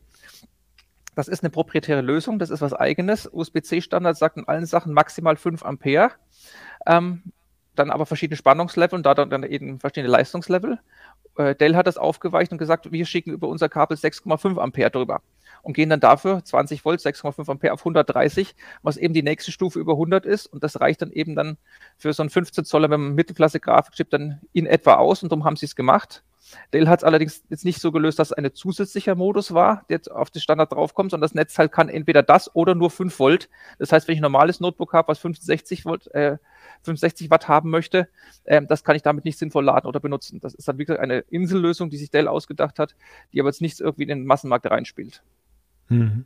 Das 1.18 1.26
ist 1.26 1.42
eine 1.42 1.50
proprietäre 1.50 2.00
Lösung, 2.00 2.38
das 2.38 2.48
ist 2.48 2.60
was 2.60 2.72
eigenes. 2.72 3.28
USB-C-Standard 3.32 4.16
sagt 4.16 4.36
in 4.36 4.46
allen 4.46 4.66
Sachen 4.66 4.92
maximal 4.92 5.34
5 5.34 5.64
Ampere. 5.64 6.12
Ähm, 6.86 7.24
dann 7.74 7.90
aber 7.90 8.06
verschiedene 8.06 8.36
Spannungslevel 8.36 8.96
und 8.96 9.04
da 9.04 9.14
dann 9.14 9.42
eben 9.42 9.80
verschiedene 9.80 10.12
Leistungslevel. 10.12 10.78
Äh, 11.36 11.56
Dell 11.56 11.74
hat 11.74 11.88
das 11.88 11.96
aufgeweicht 11.96 12.52
und 12.52 12.58
gesagt, 12.58 12.92
wir 12.92 13.04
schicken 13.04 13.32
über 13.32 13.48
unser 13.48 13.68
Kabel 13.68 13.96
6,5 13.96 14.60
Ampere 14.60 14.92
drüber 14.92 15.20
und 15.62 15.72
gehen 15.72 15.90
dann 15.90 15.98
dafür 15.98 16.44
20 16.44 16.84
Volt, 16.84 17.00
6,5 17.00 17.50
Ampere 17.50 17.72
auf 17.72 17.80
130, 17.80 18.54
was 18.82 18.96
eben 18.96 19.12
die 19.12 19.24
nächste 19.24 19.50
Stufe 19.50 19.80
über 19.80 19.94
100 19.94 20.24
ist 20.24 20.46
und 20.46 20.62
das 20.62 20.80
reicht 20.80 21.02
dann 21.02 21.10
eben 21.10 21.34
dann 21.34 21.56
für 21.96 22.12
so 22.12 22.22
einen 22.22 22.30
15 22.30 22.64
Zoller 22.64 22.86
mit 22.86 22.94
einem 22.94 23.16
Mittelklasse-Grafikchip 23.16 24.08
dann 24.10 24.40
in 24.52 24.66
etwa 24.66 24.94
aus 24.94 25.24
und 25.24 25.32
darum 25.32 25.44
haben 25.44 25.56
sie 25.56 25.66
es 25.66 25.74
gemacht. 25.74 26.22
Dell 26.72 26.88
hat 26.88 27.00
es 27.00 27.04
allerdings 27.04 27.42
jetzt 27.48 27.64
nicht 27.64 27.80
so 27.80 27.92
gelöst, 27.92 28.18
dass 28.18 28.30
es 28.30 28.32
ein 28.32 28.52
zusätzlicher 28.54 29.14
Modus 29.14 29.52
war, 29.54 29.84
der 29.88 29.96
jetzt 29.96 30.10
auf 30.10 30.30
den 30.30 30.40
Standard 30.40 30.72
draufkommt, 30.72 31.10
sondern 31.10 31.26
das 31.26 31.34
Netzteil 31.34 31.68
kann 31.68 31.88
entweder 31.88 32.22
das 32.22 32.54
oder 32.54 32.74
nur 32.74 32.90
5 32.90 33.18
Volt. 33.18 33.48
Das 33.78 33.92
heißt, 33.92 34.08
wenn 34.08 34.14
ich 34.14 34.20
ein 34.20 34.22
normales 34.22 34.60
Notebook 34.60 34.92
habe, 34.92 35.08
was 35.08 35.18
65 35.18 35.84
Volt, 35.84 36.06
äh, 36.14 36.38
65 36.82 37.30
Watt 37.30 37.48
haben 37.48 37.70
möchte, 37.70 38.08
äh, 38.44 38.62
das 38.66 38.84
kann 38.84 38.96
ich 38.96 39.02
damit 39.02 39.24
nicht 39.24 39.38
sinnvoll 39.38 39.64
laden 39.64 39.86
oder 39.86 40.00
benutzen. 40.00 40.40
Das 40.40 40.54
ist 40.54 40.68
dann 40.68 40.78
wirklich 40.78 40.98
eine 40.98 41.18
Insellösung, 41.18 41.90
die 41.90 41.96
sich 41.96 42.10
Dell 42.10 42.28
ausgedacht 42.28 42.78
hat, 42.78 42.94
die 43.32 43.40
aber 43.40 43.48
jetzt 43.48 43.60
nichts 43.60 43.80
irgendwie 43.80 44.04
in 44.04 44.08
den 44.08 44.26
Massenmarkt 44.26 44.66
reinspielt. 44.66 45.22
Mhm. 45.88 46.24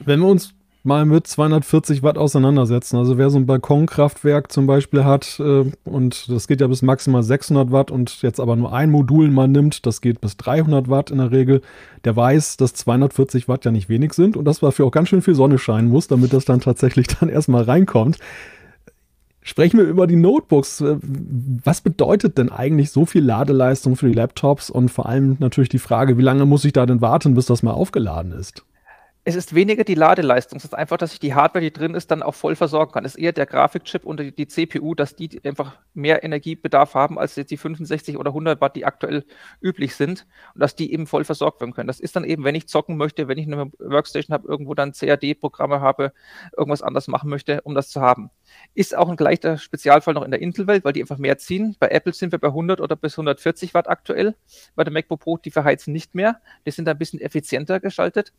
Wenn 0.00 0.20
wir 0.20 0.28
uns 0.28 0.54
mal 0.88 1.04
mit 1.04 1.28
240 1.28 2.02
Watt 2.02 2.18
auseinandersetzen. 2.18 2.96
Also 2.96 3.18
wer 3.18 3.30
so 3.30 3.38
ein 3.38 3.46
Balkonkraftwerk 3.46 4.50
zum 4.50 4.66
Beispiel 4.66 5.04
hat 5.04 5.38
äh, 5.38 5.70
und 5.84 6.28
das 6.28 6.48
geht 6.48 6.60
ja 6.60 6.66
bis 6.66 6.82
maximal 6.82 7.22
600 7.22 7.70
Watt 7.70 7.92
und 7.92 8.22
jetzt 8.22 8.40
aber 8.40 8.56
nur 8.56 8.72
ein 8.72 8.90
Modul 8.90 9.30
mal 9.30 9.46
nimmt, 9.46 9.86
das 9.86 10.00
geht 10.00 10.20
bis 10.20 10.36
300 10.38 10.88
Watt 10.88 11.12
in 11.12 11.18
der 11.18 11.30
Regel, 11.30 11.60
der 12.04 12.16
weiß, 12.16 12.56
dass 12.56 12.74
240 12.74 13.46
Watt 13.46 13.64
ja 13.64 13.70
nicht 13.70 13.88
wenig 13.88 14.14
sind 14.14 14.36
und 14.36 14.46
dass 14.46 14.58
dafür 14.58 14.86
auch 14.86 14.90
ganz 14.90 15.10
schön 15.10 15.22
viel 15.22 15.36
Sonne 15.36 15.58
scheinen 15.58 15.88
muss, 15.88 16.08
damit 16.08 16.32
das 16.32 16.44
dann 16.44 16.60
tatsächlich 16.60 17.06
dann 17.20 17.28
erstmal 17.28 17.62
reinkommt. 17.62 18.18
Sprechen 19.42 19.78
wir 19.78 19.84
über 19.84 20.06
die 20.06 20.16
Notebooks. 20.16 20.80
Äh, 20.80 20.96
was 21.02 21.82
bedeutet 21.82 22.38
denn 22.38 22.50
eigentlich 22.50 22.90
so 22.90 23.06
viel 23.06 23.24
Ladeleistung 23.24 23.94
für 23.94 24.08
die 24.08 24.14
Laptops 24.14 24.70
und 24.70 24.90
vor 24.90 25.06
allem 25.06 25.36
natürlich 25.38 25.68
die 25.68 25.78
Frage, 25.78 26.18
wie 26.18 26.22
lange 26.22 26.46
muss 26.46 26.64
ich 26.64 26.72
da 26.72 26.86
denn 26.86 27.00
warten, 27.00 27.34
bis 27.34 27.46
das 27.46 27.62
mal 27.62 27.72
aufgeladen 27.72 28.32
ist? 28.32 28.64
Es 29.28 29.34
ist 29.36 29.54
weniger 29.54 29.84
die 29.84 29.94
Ladeleistung, 29.94 30.56
es 30.56 30.64
ist 30.64 30.74
einfach, 30.74 30.96
dass 30.96 31.12
ich 31.12 31.20
die 31.20 31.34
Hardware, 31.34 31.62
die 31.62 31.70
drin 31.70 31.94
ist, 31.94 32.10
dann 32.10 32.22
auch 32.22 32.34
voll 32.34 32.56
versorgen 32.56 32.92
kann. 32.92 33.04
Es 33.04 33.14
ist 33.14 33.20
eher 33.20 33.32
der 33.32 33.44
Grafikchip 33.44 34.06
und 34.06 34.18
die, 34.18 34.34
die 34.34 34.48
CPU, 34.48 34.94
dass 34.94 35.16
die 35.16 35.38
einfach 35.44 35.76
mehr 35.92 36.24
Energiebedarf 36.24 36.94
haben 36.94 37.18
als 37.18 37.36
jetzt 37.36 37.50
die 37.50 37.58
65 37.58 38.16
oder 38.16 38.30
100 38.30 38.62
Watt, 38.62 38.74
die 38.74 38.86
aktuell 38.86 39.26
üblich 39.60 39.94
sind 39.96 40.26
und 40.54 40.62
dass 40.62 40.76
die 40.76 40.94
eben 40.94 41.06
voll 41.06 41.24
versorgt 41.24 41.60
werden 41.60 41.74
können. 41.74 41.88
Das 41.88 42.00
ist 42.00 42.16
dann 42.16 42.24
eben, 42.24 42.42
wenn 42.42 42.54
ich 42.54 42.68
zocken 42.68 42.96
möchte, 42.96 43.28
wenn 43.28 43.36
ich 43.36 43.46
eine 43.46 43.70
Workstation 43.78 44.32
habe, 44.32 44.48
irgendwo 44.48 44.72
dann 44.72 44.92
CAD-Programme 44.92 45.82
habe, 45.82 46.14
irgendwas 46.56 46.80
anders 46.80 47.06
machen 47.06 47.28
möchte, 47.28 47.60
um 47.60 47.74
das 47.74 47.90
zu 47.90 48.00
haben. 48.00 48.30
Ist 48.74 48.96
auch 48.96 49.08
ein 49.08 49.16
gleicher 49.16 49.58
Spezialfall 49.58 50.14
noch 50.14 50.22
in 50.22 50.30
der 50.30 50.40
Intel-Welt, 50.40 50.84
weil 50.84 50.92
die 50.92 51.00
einfach 51.00 51.18
mehr 51.18 51.38
ziehen. 51.38 51.76
Bei 51.80 51.88
Apple 51.88 52.12
sind 52.12 52.32
wir 52.32 52.38
bei 52.38 52.48
100 52.48 52.80
oder 52.80 52.96
bis 52.96 53.14
140 53.14 53.74
Watt 53.74 53.88
aktuell. 53.88 54.34
Bei 54.76 54.84
der 54.84 54.92
MacBook 54.92 55.20
Pro, 55.20 55.36
die 55.36 55.50
verheizen 55.50 55.92
nicht 55.92 56.14
mehr. 56.14 56.40
Die 56.66 56.70
sind 56.70 56.88
ein 56.88 56.98
bisschen 56.98 57.20
effizienter 57.20 57.80
geschaltet. 57.80 58.32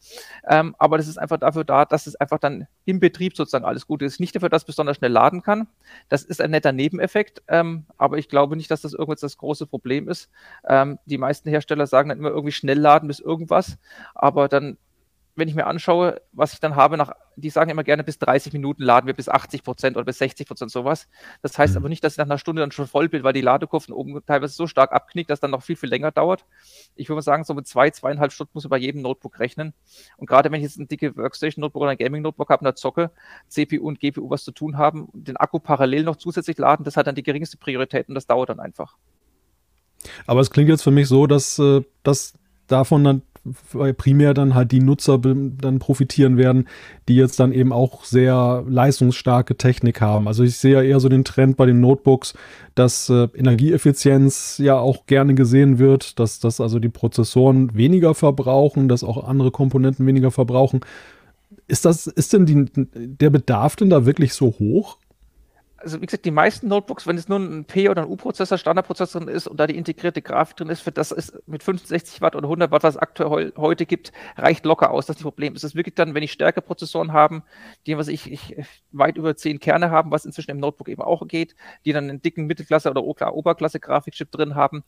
Ähm, 0.47 0.75
aber 0.79 0.97
das 0.97 1.07
ist 1.07 1.17
einfach 1.17 1.37
dafür 1.37 1.63
da, 1.63 1.85
dass 1.85 2.07
es 2.07 2.15
einfach 2.15 2.39
dann 2.39 2.67
im 2.85 2.99
Betrieb 2.99 3.35
sozusagen 3.35 3.65
alles 3.65 3.87
gut 3.87 4.01
ist. 4.01 4.19
Nicht 4.19 4.35
dafür, 4.35 4.49
dass 4.49 4.63
es 4.63 4.67
besonders 4.67 4.97
schnell 4.97 5.11
laden 5.11 5.41
kann. 5.41 5.67
Das 6.07 6.23
ist 6.23 6.41
ein 6.41 6.51
netter 6.51 6.71
Nebeneffekt. 6.71 7.43
Ähm, 7.47 7.85
aber 7.97 8.17
ich 8.17 8.29
glaube 8.29 8.55
nicht, 8.55 8.71
dass 8.71 8.81
das 8.81 8.93
irgendwas 8.93 9.21
das 9.21 9.37
große 9.37 9.67
Problem 9.67 10.07
ist. 10.07 10.29
Ähm, 10.67 10.99
die 11.05 11.17
meisten 11.17 11.49
Hersteller 11.49 11.87
sagen 11.87 12.09
dann 12.09 12.19
immer 12.19 12.29
irgendwie 12.29 12.51
schnell 12.51 12.79
laden 12.79 13.07
bis 13.07 13.19
irgendwas. 13.19 13.77
Aber 14.15 14.47
dann 14.47 14.77
wenn 15.39 15.47
ich 15.47 15.55
mir 15.55 15.67
anschaue, 15.67 16.21
was 16.31 16.53
ich 16.53 16.59
dann 16.59 16.75
habe, 16.75 16.97
nach, 16.97 17.11
die 17.35 17.49
sagen 17.49 17.71
immer 17.71 17.83
gerne, 17.83 18.03
bis 18.03 18.19
30 18.19 18.53
Minuten 18.53 18.83
laden 18.83 19.07
wir 19.07 19.13
bis 19.13 19.29
80 19.29 19.63
Prozent 19.63 19.97
oder 19.97 20.05
bis 20.05 20.17
60 20.19 20.47
Prozent 20.47 20.71
sowas. 20.71 21.07
Das 21.41 21.57
heißt 21.57 21.73
mhm. 21.73 21.77
aber 21.77 21.89
nicht, 21.89 22.03
dass 22.03 22.13
ich 22.13 22.17
nach 22.17 22.25
einer 22.25 22.37
Stunde 22.37 22.61
dann 22.61 22.71
schon 22.71 22.87
voll 22.87 23.09
bin, 23.09 23.23
weil 23.23 23.33
die 23.33 23.41
Ladekurven 23.41 23.93
oben 23.93 24.19
teilweise 24.25 24.53
so 24.53 24.67
stark 24.67 24.91
abknickt, 24.91 25.29
dass 25.29 25.39
dann 25.39 25.51
noch 25.51 25.63
viel, 25.63 25.75
viel 25.75 25.89
länger 25.89 26.11
dauert. 26.11 26.45
Ich 26.95 27.09
würde 27.09 27.17
mal 27.17 27.21
sagen, 27.21 27.43
so 27.43 27.53
mit 27.53 27.67
zwei, 27.67 27.89
zweieinhalb 27.89 28.31
Stunden 28.31 28.51
muss 28.53 28.65
man 28.65 28.71
bei 28.71 28.77
jedem 28.77 29.01
Notebook 29.01 29.39
rechnen. 29.39 29.73
Und 30.17 30.27
gerade 30.27 30.51
wenn 30.51 30.59
ich 30.59 30.63
jetzt 30.63 30.77
ein 30.77 30.87
dicke 30.87 31.15
Workstation-Notebook 31.15 31.81
oder 31.81 31.91
ein 31.91 31.97
Gaming-Notebook 31.97 32.49
habe 32.49 32.61
und 32.61 32.65
da 32.65 32.75
zocke, 32.75 33.11
CPU 33.47 33.87
und 33.87 33.99
GPU 33.99 34.29
was 34.29 34.43
zu 34.43 34.51
tun 34.51 34.77
haben, 34.77 35.07
den 35.13 35.37
Akku 35.37 35.59
parallel 35.59 36.03
noch 36.03 36.17
zusätzlich 36.17 36.57
laden, 36.57 36.83
das 36.83 36.97
hat 36.97 37.07
dann 37.07 37.15
die 37.15 37.23
geringste 37.23 37.57
Priorität 37.57 38.09
und 38.09 38.15
das 38.15 38.27
dauert 38.27 38.49
dann 38.49 38.59
einfach. 38.59 38.97
Aber 40.27 40.41
es 40.41 40.49
klingt 40.51 40.69
jetzt 40.69 40.83
für 40.83 40.91
mich 40.91 41.07
so, 41.07 41.27
dass, 41.27 41.59
äh, 41.59 41.81
dass 42.03 42.33
davon 42.67 43.03
dann 43.03 43.21
primär 43.97 44.33
dann 44.33 44.55
halt 44.55 44.71
die 44.71 44.79
Nutzer 44.79 45.17
dann 45.19 45.79
profitieren 45.79 46.37
werden, 46.37 46.67
die 47.07 47.15
jetzt 47.15 47.39
dann 47.39 47.51
eben 47.51 47.73
auch 47.73 48.03
sehr 48.03 48.63
leistungsstarke 48.67 49.55
Technik 49.57 50.01
haben. 50.01 50.27
Also 50.27 50.43
ich 50.43 50.57
sehe 50.57 50.73
ja 50.73 50.81
eher 50.81 50.99
so 50.99 51.09
den 51.09 51.23
Trend 51.23 51.57
bei 51.57 51.65
den 51.65 51.79
Notebooks, 51.79 52.33
dass 52.75 53.09
äh, 53.09 53.27
Energieeffizienz 53.35 54.57
ja 54.57 54.77
auch 54.77 55.05
gerne 55.05 55.35
gesehen 55.35 55.79
wird, 55.79 56.19
dass, 56.19 56.39
dass 56.39 56.61
also 56.61 56.79
die 56.79 56.89
Prozessoren 56.89 57.75
weniger 57.75 58.15
verbrauchen, 58.15 58.87
dass 58.87 59.03
auch 59.03 59.27
andere 59.27 59.51
Komponenten 59.51 60.05
weniger 60.05 60.31
verbrauchen. 60.31 60.81
Ist 61.67 61.85
das, 61.85 62.07
ist 62.07 62.33
denn 62.33 62.45
die, 62.45 62.65
der 62.95 63.29
Bedarf 63.29 63.75
denn 63.75 63.89
da 63.89 64.05
wirklich 64.05 64.33
so 64.33 64.47
hoch? 64.59 64.97
Also 65.81 66.01
wie 66.01 66.05
gesagt, 66.05 66.25
die 66.25 66.31
meisten 66.31 66.67
Notebooks, 66.67 67.07
wenn 67.07 67.17
es 67.17 67.27
nur 67.27 67.39
ein 67.39 67.65
P- 67.65 67.89
oder 67.89 68.03
ein 68.03 68.09
U-Prozessor, 68.09 68.57
Standardprozessor 68.57 69.21
drin 69.21 69.33
ist 69.33 69.47
und 69.47 69.59
da 69.59 69.67
die 69.67 69.75
integrierte 69.77 70.21
Grafik 70.21 70.57
drin 70.57 70.69
ist, 70.69 70.81
für 70.81 70.91
das 70.91 71.11
ist 71.11 71.41
mit 71.47 71.63
65 71.63 72.21
Watt 72.21 72.35
oder 72.35 72.45
100 72.45 72.71
Watt, 72.71 72.83
was 72.83 72.95
es 72.95 73.01
aktuell 73.01 73.53
heute 73.57 73.85
gibt, 73.85 74.11
reicht 74.37 74.65
locker 74.65 74.91
aus. 74.91 75.05
Das 75.05 75.15
ist 75.15 75.19
das 75.19 75.23
Problem. 75.23 75.55
Es 75.55 75.63
ist 75.63 75.75
wirklich 75.75 75.95
dann, 75.95 76.13
wenn 76.13 76.23
ich 76.23 76.31
stärkere 76.31 76.61
Prozessoren 76.61 77.13
haben, 77.13 77.43
die, 77.87 77.97
was 77.97 78.07
ich, 78.07 78.31
ich 78.31 78.55
weit 78.91 79.17
über 79.17 79.35
10 79.35 79.59
Kerne 79.59 79.91
haben, 79.91 80.11
was 80.11 80.25
inzwischen 80.25 80.51
im 80.51 80.59
Notebook 80.59 80.89
eben 80.89 81.01
auch 81.01 81.27
geht, 81.27 81.55
die 81.85 81.93
dann 81.93 82.09
einen 82.09 82.21
dicken 82.21 82.45
Mittelklasse- 82.45 82.89
oder 82.89 83.03
Oberklasse-Grafikchip 83.03 84.31
drin 84.31 84.55
haben, 84.55 84.83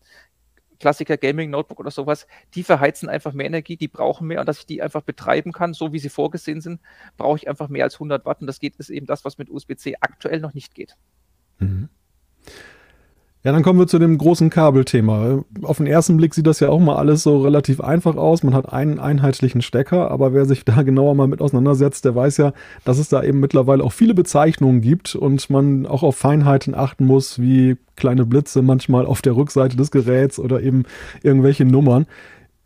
Klassiker 0.81 1.15
Gaming 1.15 1.51
Notebook 1.51 1.79
oder 1.79 1.91
sowas, 1.91 2.25
die 2.55 2.63
verheizen 2.63 3.07
einfach 3.07 3.33
mehr 3.33 3.45
Energie, 3.45 3.77
die 3.77 3.87
brauchen 3.87 4.27
mehr 4.27 4.39
und 4.39 4.49
dass 4.49 4.59
ich 4.59 4.65
die 4.65 4.81
einfach 4.81 5.03
betreiben 5.03 5.51
kann, 5.51 5.73
so 5.73 5.93
wie 5.93 5.99
sie 5.99 6.09
vorgesehen 6.09 6.59
sind, 6.59 6.81
brauche 7.17 7.37
ich 7.37 7.47
einfach 7.47 7.69
mehr 7.69 7.83
als 7.83 7.95
100 7.95 8.25
Watt 8.25 8.41
und 8.41 8.47
das 8.47 8.59
geht 8.59 8.75
ist 8.77 8.89
eben 8.89 9.05
das, 9.05 9.23
was 9.23 9.37
mit 9.37 9.49
USB-C 9.51 9.97
aktuell 10.01 10.39
noch 10.39 10.55
nicht 10.55 10.73
geht. 10.73 10.97
Mhm. 11.59 11.89
Ja, 13.43 13.51
dann 13.51 13.63
kommen 13.63 13.79
wir 13.79 13.87
zu 13.87 13.97
dem 13.97 14.19
großen 14.19 14.51
Kabelthema. 14.51 15.43
Auf 15.63 15.77
den 15.77 15.87
ersten 15.87 16.15
Blick 16.15 16.35
sieht 16.35 16.45
das 16.45 16.59
ja 16.59 16.69
auch 16.69 16.79
mal 16.79 16.97
alles 16.97 17.23
so 17.23 17.41
relativ 17.41 17.81
einfach 17.81 18.15
aus. 18.15 18.43
Man 18.43 18.53
hat 18.53 18.71
einen 18.71 18.99
einheitlichen 18.99 19.63
Stecker, 19.63 20.11
aber 20.11 20.31
wer 20.31 20.45
sich 20.45 20.63
da 20.63 20.81
genauer 20.83 21.15
mal 21.15 21.27
mit 21.27 21.41
auseinandersetzt, 21.41 22.05
der 22.05 22.13
weiß 22.13 22.37
ja, 22.37 22.53
dass 22.85 22.99
es 22.99 23.09
da 23.09 23.23
eben 23.23 23.39
mittlerweile 23.39 23.83
auch 23.83 23.93
viele 23.93 24.13
Bezeichnungen 24.13 24.81
gibt 24.81 25.15
und 25.15 25.49
man 25.49 25.87
auch 25.87 26.03
auf 26.03 26.17
Feinheiten 26.17 26.75
achten 26.75 27.05
muss, 27.05 27.39
wie 27.41 27.77
kleine 27.95 28.27
Blitze 28.27 28.61
manchmal 28.61 29.07
auf 29.07 29.23
der 29.23 29.35
Rückseite 29.35 29.75
des 29.75 29.89
Geräts 29.89 30.37
oder 30.37 30.61
eben 30.61 30.83
irgendwelche 31.23 31.65
Nummern. 31.65 32.05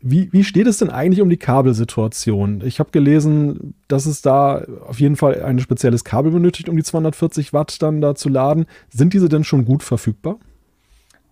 Wie, 0.00 0.30
wie 0.30 0.44
steht 0.44 0.66
es 0.66 0.76
denn 0.76 0.90
eigentlich 0.90 1.22
um 1.22 1.30
die 1.30 1.38
Kabelsituation? 1.38 2.62
Ich 2.62 2.80
habe 2.80 2.90
gelesen, 2.90 3.72
dass 3.88 4.04
es 4.04 4.20
da 4.20 4.62
auf 4.86 5.00
jeden 5.00 5.16
Fall 5.16 5.42
ein 5.42 5.58
spezielles 5.58 6.04
Kabel 6.04 6.32
benötigt, 6.32 6.68
um 6.68 6.76
die 6.76 6.82
240 6.82 7.54
Watt 7.54 7.80
dann 7.80 8.02
da 8.02 8.14
zu 8.14 8.28
laden. 8.28 8.66
Sind 8.90 9.14
diese 9.14 9.30
denn 9.30 9.42
schon 9.42 9.64
gut 9.64 9.82
verfügbar? 9.82 10.38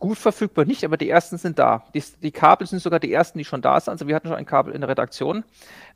Gut 0.04 0.18
verfügbar 0.18 0.64
nicht, 0.64 0.84
aber 0.84 0.96
die 0.96 1.08
ersten 1.08 1.38
sind 1.38 1.58
da. 1.58 1.84
Die, 1.94 2.02
die, 2.22 2.30
Kabel 2.30 2.66
sind 2.66 2.80
sogar 2.80 3.00
die 3.00 3.12
ersten, 3.12 3.38
die 3.38 3.44
schon 3.44 3.62
da 3.62 3.80
sind. 3.80 3.92
Also 3.92 4.06
wir 4.06 4.14
hatten 4.14 4.28
schon 4.28 4.36
ein 4.36 4.46
Kabel 4.46 4.74
in 4.74 4.80
der 4.80 4.90
Redaktion. 4.90 5.44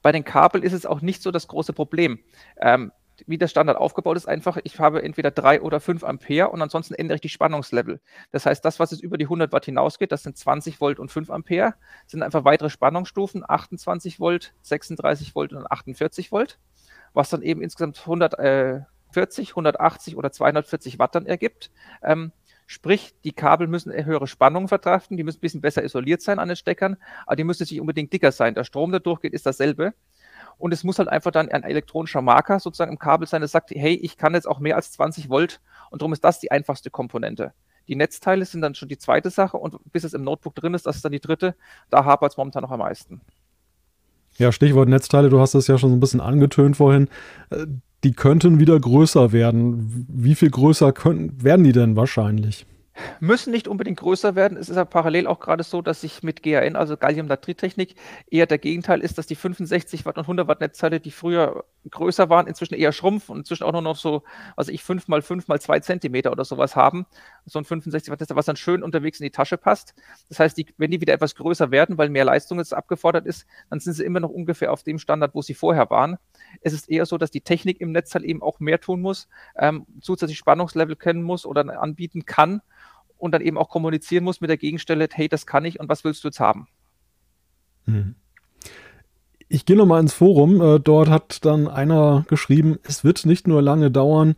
Bei 0.02 0.12
den 0.12 0.24
Kabeln 0.24 0.64
ist 0.64 0.72
es 0.72 0.86
auch 0.86 1.00
nicht 1.00 1.22
so 1.22 1.30
das 1.30 1.48
große 1.48 1.72
Problem. 1.72 2.18
Ähm, 2.60 2.92
wie 3.26 3.38
der 3.38 3.48
Standard 3.48 3.76
aufgebaut 3.76 4.16
ist, 4.16 4.26
einfach, 4.26 4.58
ich 4.62 4.78
habe 4.78 5.02
entweder 5.02 5.30
drei 5.30 5.60
oder 5.60 5.80
fünf 5.80 6.04
Ampere 6.04 6.50
und 6.50 6.62
ansonsten 6.62 6.94
ändere 6.94 7.16
ich 7.16 7.20
die 7.20 7.28
Spannungslevel. 7.28 8.00
Das 8.30 8.46
heißt, 8.46 8.64
das, 8.64 8.78
was 8.78 8.92
jetzt 8.92 9.02
über 9.02 9.18
die 9.18 9.24
100 9.24 9.52
Watt 9.52 9.64
hinausgeht, 9.64 10.12
das 10.12 10.22
sind 10.22 10.36
20 10.36 10.80
Volt 10.80 10.98
und 10.98 11.10
5 11.10 11.30
Ampere, 11.30 11.74
sind 12.06 12.22
einfach 12.22 12.44
weitere 12.44 12.70
Spannungsstufen, 12.70 13.44
28 13.46 14.20
Volt, 14.20 14.54
36 14.62 15.34
Volt 15.34 15.52
und 15.52 15.70
48 15.70 16.30
Volt, 16.30 16.58
was 17.12 17.30
dann 17.30 17.42
eben 17.42 17.60
insgesamt 17.60 17.98
140, 17.98 19.50
180 19.50 20.16
oder 20.16 20.30
240 20.30 20.98
Watt 20.98 21.14
dann 21.14 21.26
ergibt. 21.26 21.70
Ähm, 22.02 22.32
Sprich, 22.70 23.14
die 23.24 23.32
Kabel 23.32 23.66
müssen 23.66 23.94
höhere 24.04 24.26
Spannungen 24.26 24.68
verkraften, 24.68 25.16
die 25.16 25.24
müssen 25.24 25.38
ein 25.38 25.40
bisschen 25.40 25.62
besser 25.62 25.82
isoliert 25.82 26.20
sein 26.20 26.38
an 26.38 26.48
den 26.48 26.56
Steckern, 26.56 26.98
aber 27.24 27.34
die 27.34 27.44
müssen 27.44 27.62
nicht 27.62 27.80
unbedingt 27.80 28.12
dicker 28.12 28.30
sein. 28.30 28.54
Der 28.54 28.64
Strom, 28.64 28.90
der 28.90 29.00
durchgeht, 29.00 29.32
ist 29.32 29.46
dasselbe. 29.46 29.94
Und 30.58 30.74
es 30.74 30.84
muss 30.84 30.98
halt 30.98 31.08
einfach 31.08 31.30
dann 31.30 31.48
ein 31.48 31.62
elektronischer 31.62 32.20
Marker 32.20 32.60
sozusagen 32.60 32.92
im 32.92 32.98
Kabel 32.98 33.26
sein, 33.26 33.40
der 33.40 33.48
sagt, 33.48 33.70
hey, 33.70 33.94
ich 33.94 34.18
kann 34.18 34.34
jetzt 34.34 34.46
auch 34.46 34.58
mehr 34.58 34.76
als 34.76 34.92
20 34.92 35.30
Volt 35.30 35.62
und 35.90 36.02
darum 36.02 36.12
ist 36.12 36.22
das 36.22 36.40
die 36.40 36.50
einfachste 36.50 36.90
Komponente. 36.90 37.54
Die 37.86 37.96
Netzteile 37.96 38.44
sind 38.44 38.60
dann 38.60 38.74
schon 38.74 38.90
die 38.90 38.98
zweite 38.98 39.30
Sache 39.30 39.56
und 39.56 39.78
bis 39.90 40.04
es 40.04 40.12
im 40.12 40.22
Notebook 40.22 40.54
drin 40.54 40.74
ist, 40.74 40.84
das 40.84 40.96
ist 40.96 41.04
dann 41.06 41.12
die 41.12 41.20
dritte. 41.20 41.54
Da 41.88 42.04
hapert 42.04 42.32
es 42.32 42.36
momentan 42.36 42.64
noch 42.64 42.70
am 42.70 42.80
meisten. 42.80 43.22
Ja, 44.38 44.52
Stichwort 44.52 44.88
Netzteile, 44.88 45.28
du 45.28 45.40
hast 45.40 45.54
es 45.54 45.66
ja 45.66 45.78
schon 45.78 45.90
so 45.90 45.96
ein 45.96 46.00
bisschen 46.00 46.20
angetönt 46.20 46.76
vorhin. 46.76 47.08
Äh, 47.50 47.66
die 48.04 48.12
könnten 48.12 48.60
wieder 48.60 48.78
größer 48.78 49.32
werden. 49.32 50.06
Wie 50.08 50.36
viel 50.36 50.50
größer 50.50 50.92
können, 50.92 51.42
werden 51.42 51.64
die 51.64 51.72
denn 51.72 51.96
wahrscheinlich? 51.96 52.64
Müssen 53.20 53.50
nicht 53.50 53.68
unbedingt 53.68 53.98
größer 53.98 54.34
werden. 54.34 54.58
Es 54.58 54.68
ist 54.68 54.76
ja 54.76 54.84
parallel 54.84 55.26
auch 55.26 55.40
gerade 55.40 55.62
so, 55.62 55.82
dass 55.82 56.00
sich 56.00 56.22
mit 56.22 56.42
GAN, 56.42 56.76
also 56.76 56.96
Gallium-Nitrид-Technik, 56.96 57.94
eher 58.30 58.46
der 58.46 58.58
Gegenteil 58.58 59.00
ist, 59.00 59.18
dass 59.18 59.26
die 59.26 59.34
65 59.34 60.06
Watt 60.06 60.16
und 60.16 60.24
100 60.24 60.48
Watt 60.48 60.60
Netzteile, 60.60 61.00
die 61.00 61.10
früher 61.10 61.64
größer 61.90 62.28
waren, 62.28 62.46
inzwischen 62.46 62.74
eher 62.74 62.92
schrumpfen 62.92 63.32
und 63.32 63.38
inzwischen 63.40 63.64
auch 63.64 63.72
nur 63.72 63.82
noch 63.82 63.96
so, 63.96 64.22
was 64.56 64.68
ich, 64.68 64.82
5 64.82 65.08
mal 65.08 65.22
5 65.22 65.48
mal 65.48 65.60
2 65.60 65.80
Zentimeter 65.80 66.32
oder 66.32 66.44
sowas 66.44 66.76
haben. 66.76 67.06
So 67.46 67.58
ein 67.58 67.64
65 67.64 68.10
Watt 68.10 68.20
Netzteil, 68.20 68.36
was 68.36 68.46
dann 68.46 68.56
schön 68.56 68.82
unterwegs 68.82 69.20
in 69.20 69.24
die 69.24 69.30
Tasche 69.30 69.56
passt. 69.56 69.94
Das 70.28 70.40
heißt, 70.40 70.56
die, 70.56 70.66
wenn 70.76 70.90
die 70.90 71.00
wieder 71.00 71.14
etwas 71.14 71.34
größer 71.34 71.70
werden, 71.70 71.98
weil 71.98 72.08
mehr 72.08 72.24
Leistung 72.24 72.58
jetzt 72.58 72.74
abgefordert 72.74 73.26
ist, 73.26 73.46
dann 73.70 73.80
sind 73.80 73.94
sie 73.94 74.04
immer 74.04 74.20
noch 74.20 74.30
ungefähr 74.30 74.72
auf 74.72 74.82
dem 74.82 74.98
Standard, 74.98 75.34
wo 75.34 75.42
sie 75.42 75.54
vorher 75.54 75.90
waren. 75.90 76.18
Es 76.60 76.72
ist 76.72 76.90
eher 76.90 77.06
so, 77.06 77.18
dass 77.18 77.30
die 77.30 77.40
Technik 77.40 77.80
im 77.80 77.92
Netzteil 77.92 78.24
eben 78.24 78.42
auch 78.42 78.60
mehr 78.60 78.80
tun 78.80 79.00
muss, 79.00 79.28
ähm, 79.56 79.86
zusätzlich 80.00 80.38
Spannungslevel 80.38 80.96
kennen 80.96 81.22
muss 81.22 81.46
oder 81.46 81.80
anbieten 81.80 82.24
kann 82.24 82.62
und 83.18 83.32
dann 83.32 83.42
eben 83.42 83.58
auch 83.58 83.68
kommunizieren 83.68 84.24
muss 84.24 84.40
mit 84.40 84.48
der 84.48 84.56
Gegenstelle, 84.56 85.08
hey, 85.12 85.28
das 85.28 85.46
kann 85.46 85.64
ich 85.64 85.78
und 85.80 85.88
was 85.88 86.04
willst 86.04 86.24
du 86.24 86.28
jetzt 86.28 86.40
haben? 86.40 86.68
Hm. 87.84 88.14
Ich 89.48 89.64
gehe 89.64 89.76
nochmal 89.76 90.00
ins 90.00 90.12
Forum. 90.12 90.60
Äh, 90.60 90.78
dort 90.78 91.08
hat 91.08 91.44
dann 91.44 91.68
einer 91.68 92.24
geschrieben, 92.28 92.78
es 92.82 93.02
wird 93.02 93.24
nicht 93.24 93.48
nur 93.48 93.62
lange 93.62 93.90
dauern, 93.90 94.36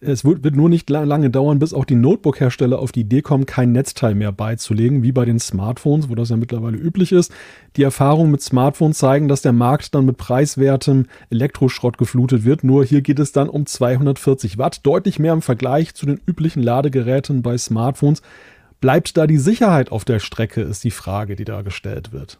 es 0.00 0.24
wird, 0.24 0.54
nur 0.54 0.68
nicht 0.68 0.88
lange 0.90 1.28
dauern, 1.28 1.58
bis 1.58 1.74
auch 1.74 1.84
die 1.84 1.96
Notebook-Hersteller 1.96 2.78
auf 2.78 2.92
die 2.92 3.00
Idee 3.00 3.20
kommen, 3.20 3.46
kein 3.46 3.72
Netzteil 3.72 4.14
mehr 4.14 4.30
beizulegen, 4.30 5.02
wie 5.02 5.10
bei 5.10 5.24
den 5.24 5.40
Smartphones, 5.40 6.08
wo 6.08 6.14
das 6.14 6.28
ja 6.28 6.36
mittlerweile 6.36 6.76
üblich 6.76 7.10
ist. 7.10 7.32
Die 7.76 7.82
Erfahrungen 7.82 8.30
mit 8.30 8.40
Smartphones 8.40 8.98
zeigen, 8.98 9.26
dass 9.26 9.42
der 9.42 9.52
Markt 9.52 9.94
dann 9.96 10.06
mit 10.06 10.16
preiswertem 10.16 11.06
Elektroschrott 11.30 11.98
geflutet 11.98 12.44
wird. 12.44 12.62
Nur 12.62 12.84
hier 12.84 13.02
geht 13.02 13.18
es 13.18 13.32
dann 13.32 13.48
um 13.48 13.66
240 13.66 14.56
Watt, 14.56 14.86
deutlich 14.86 15.18
mehr 15.18 15.32
im 15.32 15.42
Vergleich 15.42 15.94
zu 15.94 16.06
den 16.06 16.20
üblichen 16.26 16.62
Ladegeräten 16.62 17.42
bei 17.42 17.58
Smartphones. 17.58 18.22
Bleibt 18.80 19.16
da 19.16 19.26
die 19.26 19.38
Sicherheit 19.38 19.90
auf 19.90 20.04
der 20.04 20.20
Strecke, 20.20 20.60
ist 20.60 20.84
die 20.84 20.92
Frage, 20.92 21.34
die 21.34 21.44
da 21.44 21.62
gestellt 21.62 22.12
wird 22.12 22.38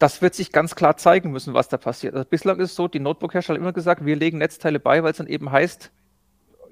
das 0.00 0.20
wird 0.20 0.34
sich 0.34 0.52
ganz 0.52 0.74
klar 0.74 0.98
zeigen 0.98 1.30
müssen, 1.30 1.54
was 1.54 1.68
da 1.68 1.78
passiert. 1.78 2.14
Also 2.14 2.28
bislang 2.28 2.58
ist 2.58 2.72
es 2.72 2.76
so, 2.76 2.88
die 2.88 3.00
Notebook-Hersteller 3.00 3.56
haben 3.58 3.64
immer 3.64 3.72
gesagt, 3.72 4.04
wir 4.04 4.16
legen 4.16 4.36
Netzteile 4.36 4.78
bei, 4.78 5.02
weil 5.02 5.12
es 5.12 5.16
dann 5.16 5.28
eben 5.28 5.50
heißt, 5.50 5.92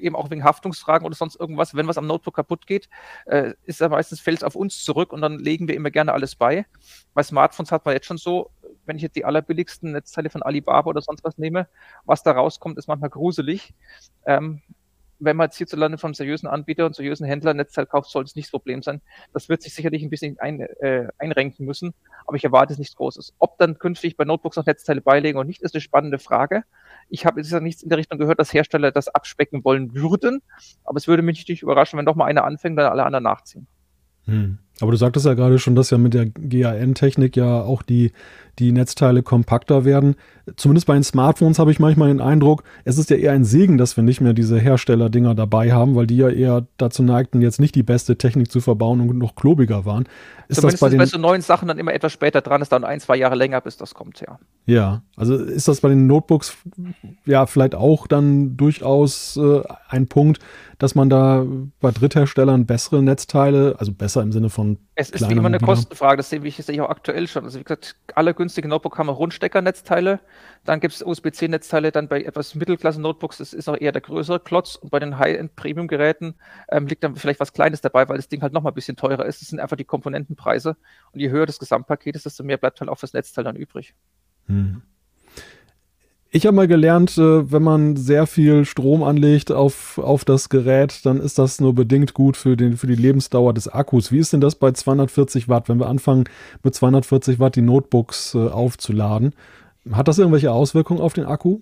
eben 0.03 0.17
auch 0.17 0.31
wegen 0.31 0.45
Haftungsfragen 0.45 1.07
oder 1.07 1.15
sonst 1.15 1.37
irgendwas, 1.39 1.75
wenn 1.75 1.89
was 1.89 1.99
am 1.99 2.07
Notebook 2.07 2.35
kaputt 2.35 2.67
geht, 2.67 2.89
äh, 3.27 3.55
ist 3.65 3.81
er 3.81 3.89
meistens 3.89 4.21
fällt 4.21 4.39
es 4.39 4.45
auf 4.45 4.55
uns 4.55 4.85
zurück 4.85 5.13
und 5.13 5.21
dann 5.21 5.39
legen 5.39 5.69
wir 5.69 5.75
immer 5.75 5.91
gerne 5.91 6.13
alles 6.13 6.35
bei. 6.35 6.67
Bei 7.15 7.23
Smartphones 7.23 7.73
hat 7.73 7.85
man 7.85 7.95
jetzt 7.95 8.07
schon 8.07 8.19
so, 8.19 8.51
wenn 8.87 8.97
ich 8.97 9.03
jetzt 9.03 9.17
die 9.17 9.25
allerbilligsten 9.25 9.93
Netzteile 9.93 10.31
von 10.31 10.43
Alibaba 10.43 10.89
oder 10.89 11.03
sonst 11.03 11.25
was 11.25 11.39
nehme, 11.39 11.69
was 12.05 12.23
da 12.23 12.33
rauskommt, 12.33 12.79
ist 12.79 12.89
manchmal 12.89 13.11
gruselig. 13.11 13.75
Ähm, 14.27 14.63
wenn 15.23 15.37
man 15.37 15.47
jetzt 15.47 15.57
hierzulande 15.57 15.99
vom 15.99 16.15
seriösen 16.15 16.49
Anbieter 16.49 16.87
und 16.87 16.95
seriösen 16.95 17.27
Händler 17.27 17.55
Netzteil 17.55 17.87
kauft, 17.87 18.11
soll 18.11 18.25
es 18.25 18.35
nicht 18.35 18.47
das 18.47 18.51
Problem 18.51 18.83
sein. 18.83 19.01
Das 19.33 19.49
wird 19.49 19.63
sich 19.63 19.75
sicherlich 19.75 20.03
ein 20.03 20.11
bisschen 20.11 20.39
ein, 20.41 20.61
äh, 20.61 21.09
einrenken 21.19 21.65
müssen, 21.65 21.95
aber 22.27 22.37
ich 22.37 22.45
erwarte 22.45 22.73
es 22.73 22.79
nichts 22.79 22.97
Großes. 22.97 23.35
Ob 23.39 23.59
dann 23.59 23.79
künftig 23.79 24.17
bei 24.17 24.25
Notebooks 24.25 24.57
noch 24.57 24.67
Netzteile 24.67 25.01
beilegen 25.01 25.39
oder 25.39 25.47
nicht, 25.47 25.63
ist 25.63 25.75
eine 25.75 25.81
spannende 25.81 26.19
Frage. 26.19 26.65
Ich 27.09 27.27
habe 27.27 27.41
jetzt 27.41 27.51
ja 27.51 27.61
nichts 27.61 27.83
in 27.83 27.89
der 27.89 27.99
Richtung 27.99 28.19
gehört, 28.19 28.39
dass 28.39 28.53
Hersteller 28.53 28.91
das 28.91 29.09
abspecken 29.09 29.65
wollen 29.65 29.95
würden, 29.95 30.43
aber 30.85 30.97
es 30.97 31.07
würde 31.07 31.23
mich 31.23 31.39
natürlich 31.39 31.63
überraschen, 31.63 31.99
wenn 31.99 32.07
doch 32.07 32.17
mal 32.17 32.27
einer 32.27 32.45
anfängt, 32.45 32.79
dann 32.79 32.91
alle 32.91 33.05
anderen 33.05 33.25
nachziehen. 33.25 33.67
Hm. 34.25 34.59
Aber 34.81 34.91
du 34.91 34.97
sagtest 34.97 35.27
ja 35.27 35.35
gerade 35.35 35.59
schon, 35.59 35.77
dass 35.77 35.91
ja 35.91 35.99
mit 35.99 36.15
der 36.15 36.27
GAN-Technik 36.27 37.37
ja 37.37 37.63
auch 37.63 37.83
die 37.83 38.13
die 38.59 38.73
Netzteile 38.73 39.23
kompakter 39.23 39.85
werden. 39.85 40.15
Zumindest 40.57 40.87
bei 40.87 40.95
den 40.95 41.05
Smartphones 41.05 41.59
habe 41.59 41.71
ich 41.71 41.79
manchmal 41.79 42.09
den 42.09 42.21
Eindruck, 42.21 42.65
es 42.85 42.99
ist 42.99 43.11
ja 43.11 43.17
eher 43.17 43.33
ein 43.33 43.45
Segen, 43.45 43.79
dass 43.79 43.97
wir 43.97 44.05
nicht 44.05 44.21
mehr 44.21 44.35
diese 44.35 44.59
Herstellerdinger 44.59 45.35
dabei 45.35 45.73
haben, 45.73 45.95
weil 45.95 46.07
die 46.07 46.17
ja 46.17 46.29
eher 46.29 46.67
dazu 46.77 47.03
neigten, 47.03 47.41
jetzt 47.41 47.61
nicht 47.61 47.75
die 47.75 47.83
beste 47.83 48.19
Technik 48.19 48.51
zu 48.51 48.61
verbauen 48.61 49.01
und 49.01 49.19
noch 49.19 49.37
klobiger 49.37 49.87
waren. 49.87 50.05
Ist 50.49 50.57
Zumindest 50.57 50.75
das 50.75 50.81
bei, 50.81 50.91
den, 50.91 50.99
bei 50.99 51.07
so 51.07 51.19
neuen 51.19 51.41
Sachen 51.41 51.69
dann 51.69 51.79
immer 51.79 51.95
etwas 51.95 52.13
später 52.13 52.41
dran, 52.41 52.61
ist 52.61 52.73
dann 52.73 52.85
ein, 52.85 53.01
zwei 53.01 53.17
Jahre 53.17 53.37
länger, 53.37 53.61
bis 53.61 53.77
das 53.77 53.95
kommt, 53.95 54.21
ja. 54.21 54.39
Ja, 54.67 55.03
also 55.17 55.37
ist 55.37 55.69
das 55.69 55.81
bei 55.81 55.89
den 55.89 56.07
Notebooks 56.07 56.59
ja 57.25 57.47
vielleicht 57.47 57.75
auch 57.75 58.07
dann 58.07 58.57
durchaus 58.57 59.37
äh, 59.37 59.63
ein 59.89 60.09
Punkt, 60.09 60.41
dass 60.79 60.95
man 60.95 61.09
da 61.09 61.47
bei 61.81 61.93
Drittherstellern 61.93 62.67
bessere 62.67 63.03
Netzteile, 63.03 63.77
also 63.79 63.93
besser 63.93 64.23
im 64.23 64.33
Sinne 64.33 64.51
von 64.51 64.62
von 64.63 64.79
Es 64.95 65.11
ist 65.11 65.29
wie 65.29 65.33
immer 65.33 65.47
eine 65.47 65.59
Kostenfrage, 65.59 66.19
das 66.19 66.31
sehe 66.31 66.45
ich, 66.45 66.57
sehe 66.57 66.75
ich 66.75 66.81
auch 66.81 66.89
aktuell 66.89 67.27
schon. 67.27 67.45
Also 67.45 67.59
wie 67.59 67.65
gesagt, 67.65 67.97
alle 68.15 68.35
günstigen 68.35 68.69
Notebook 68.69 68.99
haben 68.99 69.09
Rundstecker-Netzteile, 69.09 70.21
dann 70.65 70.81
gibt 70.81 70.95
es 70.95 71.03
USB-C-Netzteile, 71.03 71.93
dann 71.93 72.09
bei 72.09 72.23
etwas 72.23 72.55
Mittelklassen-Notebooks, 72.55 73.39
das 73.39 73.53
ist 73.53 73.69
auch 73.69 73.77
eher 73.77 73.93
der 73.93 74.03
größere 74.03 74.41
Klotz 74.41 74.77
und 74.77 74.91
bei 74.91 74.99
den 74.99 75.19
High-End-Premium-Geräten 75.19 76.35
ähm, 76.71 76.87
liegt 76.87 77.03
dann 77.05 77.17
vielleicht 77.17 77.41
was 77.41 77.53
Kleines 77.53 77.81
dabei, 77.81 78.09
weil 78.09 78.17
das 78.17 78.29
Ding 78.29 78.43
halt 78.43 78.53
nochmal 78.53 78.73
ein 78.73 78.77
bisschen 78.77 78.97
teurer 78.97 79.27
ist. 79.27 79.43
Das 79.43 79.49
sind 79.49 79.61
einfach 79.61 79.77
die 79.77 79.85
Komponentenpreise 79.85 80.77
und 81.13 81.21
je 81.21 81.31
höher 81.31 81.47
das 81.47 81.59
Gesamtpaket 81.59 82.17
ist, 82.17 82.27
desto 82.27 82.45
mehr 82.45 82.59
bleibt 82.59 82.81
halt 82.81 82.91
auch 82.91 82.99
fürs 82.99 83.13
Netzteil 83.13 83.45
dann 83.45 83.57
übrig. 83.57 83.95
Hm. 84.47 84.83
Ich 86.35 86.47
habe 86.47 86.57
mal 86.57 86.67
gelernt, 86.67 87.19
äh, 87.19 87.53
wenn 87.53 87.63
man 87.63 87.95
sehr 87.95 88.27
viel 88.27 88.65
Strom 88.65 89.03
anlegt 89.03 89.53
auf, 89.53 89.99
auf 89.99 90.25
das 90.25 90.49
Gerät, 90.49 91.05
dann 91.05 91.21
ist 91.21 91.39
das 91.39 91.61
nur 91.61 91.75
bedingt 91.75 92.15
gut 92.15 92.39
für, 92.39 92.57
den, 92.57 92.79
für 92.79 92.87
die 92.87 92.95
Lebensdauer 92.95 93.53
des 93.53 93.69
Akkus. 93.69 94.11
Wie 94.11 94.19
ist 94.19 94.33
denn 94.33 94.41
das 94.41 94.55
bei 94.55 94.73
240 94.73 95.51
Watt, 95.51 95.69
wenn 95.69 95.79
wir 95.79 95.89
anfangen 95.89 96.25
mit 96.63 96.75
240 96.75 97.39
Watt 97.39 97.55
die 97.55 97.61
Notebooks 97.61 98.35
äh, 98.35 98.49
aufzuladen? 98.49 99.35
Hat 99.91 100.09
das 100.09 100.19
irgendwelche 100.19 100.53
Auswirkungen 100.53 101.03
auf 101.03 101.13
den 101.13 101.27
Akku? 101.27 101.61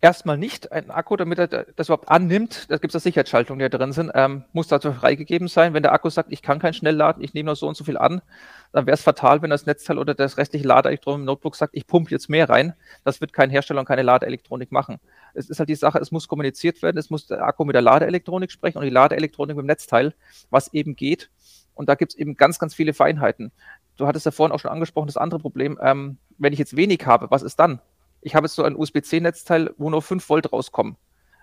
Erstmal 0.00 0.38
nicht. 0.38 0.70
Ein 0.70 0.92
Akku, 0.92 1.16
damit 1.16 1.40
er 1.40 1.48
das 1.48 1.88
überhaupt 1.88 2.08
annimmt, 2.08 2.70
da 2.70 2.76
gibt 2.76 2.94
es 2.94 3.02
Sicherheitsschaltungen, 3.02 3.58
die 3.58 3.68
da 3.68 3.78
drin 3.78 3.90
sind, 3.90 4.12
ähm, 4.14 4.44
muss 4.52 4.68
dazu 4.68 4.92
freigegeben 4.92 5.48
sein. 5.48 5.74
Wenn 5.74 5.82
der 5.82 5.92
Akku 5.92 6.08
sagt, 6.08 6.30
ich 6.30 6.40
kann 6.40 6.60
kein 6.60 6.72
Schnellladen, 6.72 7.20
ich 7.24 7.34
nehme 7.34 7.46
nur 7.46 7.56
so 7.56 7.66
und 7.66 7.76
so 7.76 7.82
viel 7.82 7.98
an, 7.98 8.22
dann 8.70 8.86
wäre 8.86 8.94
es 8.94 9.02
fatal, 9.02 9.42
wenn 9.42 9.50
das 9.50 9.66
Netzteil 9.66 9.98
oder 9.98 10.14
das 10.14 10.36
restliche 10.36 10.68
Ladeelektronik 10.68 11.18
im 11.18 11.24
Notebook 11.24 11.56
sagt, 11.56 11.74
ich 11.74 11.88
pumpe 11.88 12.12
jetzt 12.12 12.30
mehr 12.30 12.48
rein. 12.48 12.74
Das 13.02 13.20
wird 13.20 13.32
kein 13.32 13.50
Hersteller 13.50 13.80
und 13.80 13.86
keine 13.86 14.02
Ladeelektronik 14.02 14.70
machen. 14.70 15.00
Es 15.34 15.50
ist 15.50 15.58
halt 15.58 15.68
die 15.68 15.74
Sache, 15.74 15.98
es 15.98 16.12
muss 16.12 16.28
kommuniziert 16.28 16.80
werden, 16.80 16.96
es 16.96 17.10
muss 17.10 17.26
der 17.26 17.42
Akku 17.42 17.64
mit 17.64 17.74
der 17.74 17.82
Ladeelektronik 17.82 18.52
sprechen 18.52 18.78
und 18.78 18.84
die 18.84 18.90
Ladeelektronik 18.90 19.56
mit 19.56 19.64
dem 19.64 19.66
Netzteil, 19.66 20.14
was 20.48 20.72
eben 20.72 20.94
geht. 20.94 21.28
Und 21.74 21.88
da 21.88 21.96
gibt 21.96 22.12
es 22.12 22.18
eben 22.18 22.36
ganz, 22.36 22.60
ganz 22.60 22.72
viele 22.72 22.94
Feinheiten. 22.94 23.50
Du 23.96 24.06
hattest 24.06 24.26
ja 24.26 24.30
vorhin 24.30 24.54
auch 24.54 24.60
schon 24.60 24.70
angesprochen, 24.70 25.08
das 25.08 25.16
andere 25.16 25.40
Problem, 25.40 25.76
ähm, 25.82 26.18
wenn 26.38 26.52
ich 26.52 26.60
jetzt 26.60 26.76
wenig 26.76 27.04
habe, 27.04 27.32
was 27.32 27.42
ist 27.42 27.58
dann? 27.58 27.80
Ich 28.20 28.34
habe 28.34 28.46
jetzt 28.46 28.54
so 28.54 28.62
ein 28.62 28.76
USB-C-Netzteil, 28.76 29.74
wo 29.78 29.90
nur 29.90 30.02
5 30.02 30.28
Volt 30.28 30.52
rauskommen. 30.52 30.96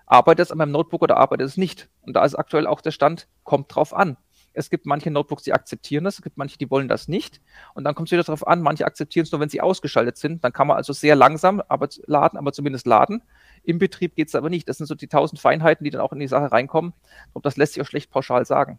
Arbeitet 0.06 0.46
es 0.46 0.52
an 0.52 0.58
meinem 0.58 0.72
Notebook 0.72 1.02
oder 1.02 1.16
arbeitet 1.16 1.46
es 1.46 1.56
nicht? 1.56 1.88
Und 2.02 2.14
da 2.14 2.24
ist 2.24 2.34
aktuell 2.34 2.66
auch 2.66 2.80
der 2.80 2.92
Stand, 2.92 3.26
kommt 3.42 3.74
drauf 3.74 3.92
an. 3.92 4.16
Es 4.52 4.70
gibt 4.70 4.86
manche 4.86 5.10
Notebooks, 5.10 5.42
die 5.42 5.52
akzeptieren 5.52 6.04
das, 6.04 6.14
es 6.14 6.22
gibt 6.22 6.38
manche, 6.38 6.56
die 6.56 6.70
wollen 6.70 6.88
das 6.88 7.08
nicht. 7.08 7.42
Und 7.74 7.84
dann 7.84 7.94
kommt 7.94 8.08
es 8.08 8.12
wieder 8.12 8.22
darauf 8.22 8.46
an, 8.46 8.62
manche 8.62 8.86
akzeptieren 8.86 9.24
es 9.24 9.32
nur, 9.32 9.40
wenn 9.40 9.50
sie 9.50 9.60
ausgeschaltet 9.60 10.16
sind. 10.16 10.42
Dann 10.44 10.52
kann 10.52 10.66
man 10.66 10.78
also 10.78 10.94
sehr 10.94 11.14
langsam 11.14 11.62
aber 11.68 11.88
laden, 12.06 12.38
aber 12.38 12.52
zumindest 12.52 12.86
laden. 12.86 13.22
Im 13.64 13.78
Betrieb 13.78 14.16
geht 14.16 14.28
es 14.28 14.34
aber 14.34 14.48
nicht. 14.48 14.66
Das 14.66 14.78
sind 14.78 14.86
so 14.86 14.94
die 14.94 15.08
tausend 15.08 15.40
Feinheiten, 15.40 15.84
die 15.84 15.90
dann 15.90 16.00
auch 16.00 16.12
in 16.12 16.20
die 16.20 16.28
Sache 16.28 16.52
reinkommen. 16.52 16.94
Und 17.34 17.44
das 17.44 17.58
lässt 17.58 17.74
sich 17.74 17.82
auch 17.82 17.86
schlecht 17.86 18.10
pauschal 18.10 18.46
sagen. 18.46 18.78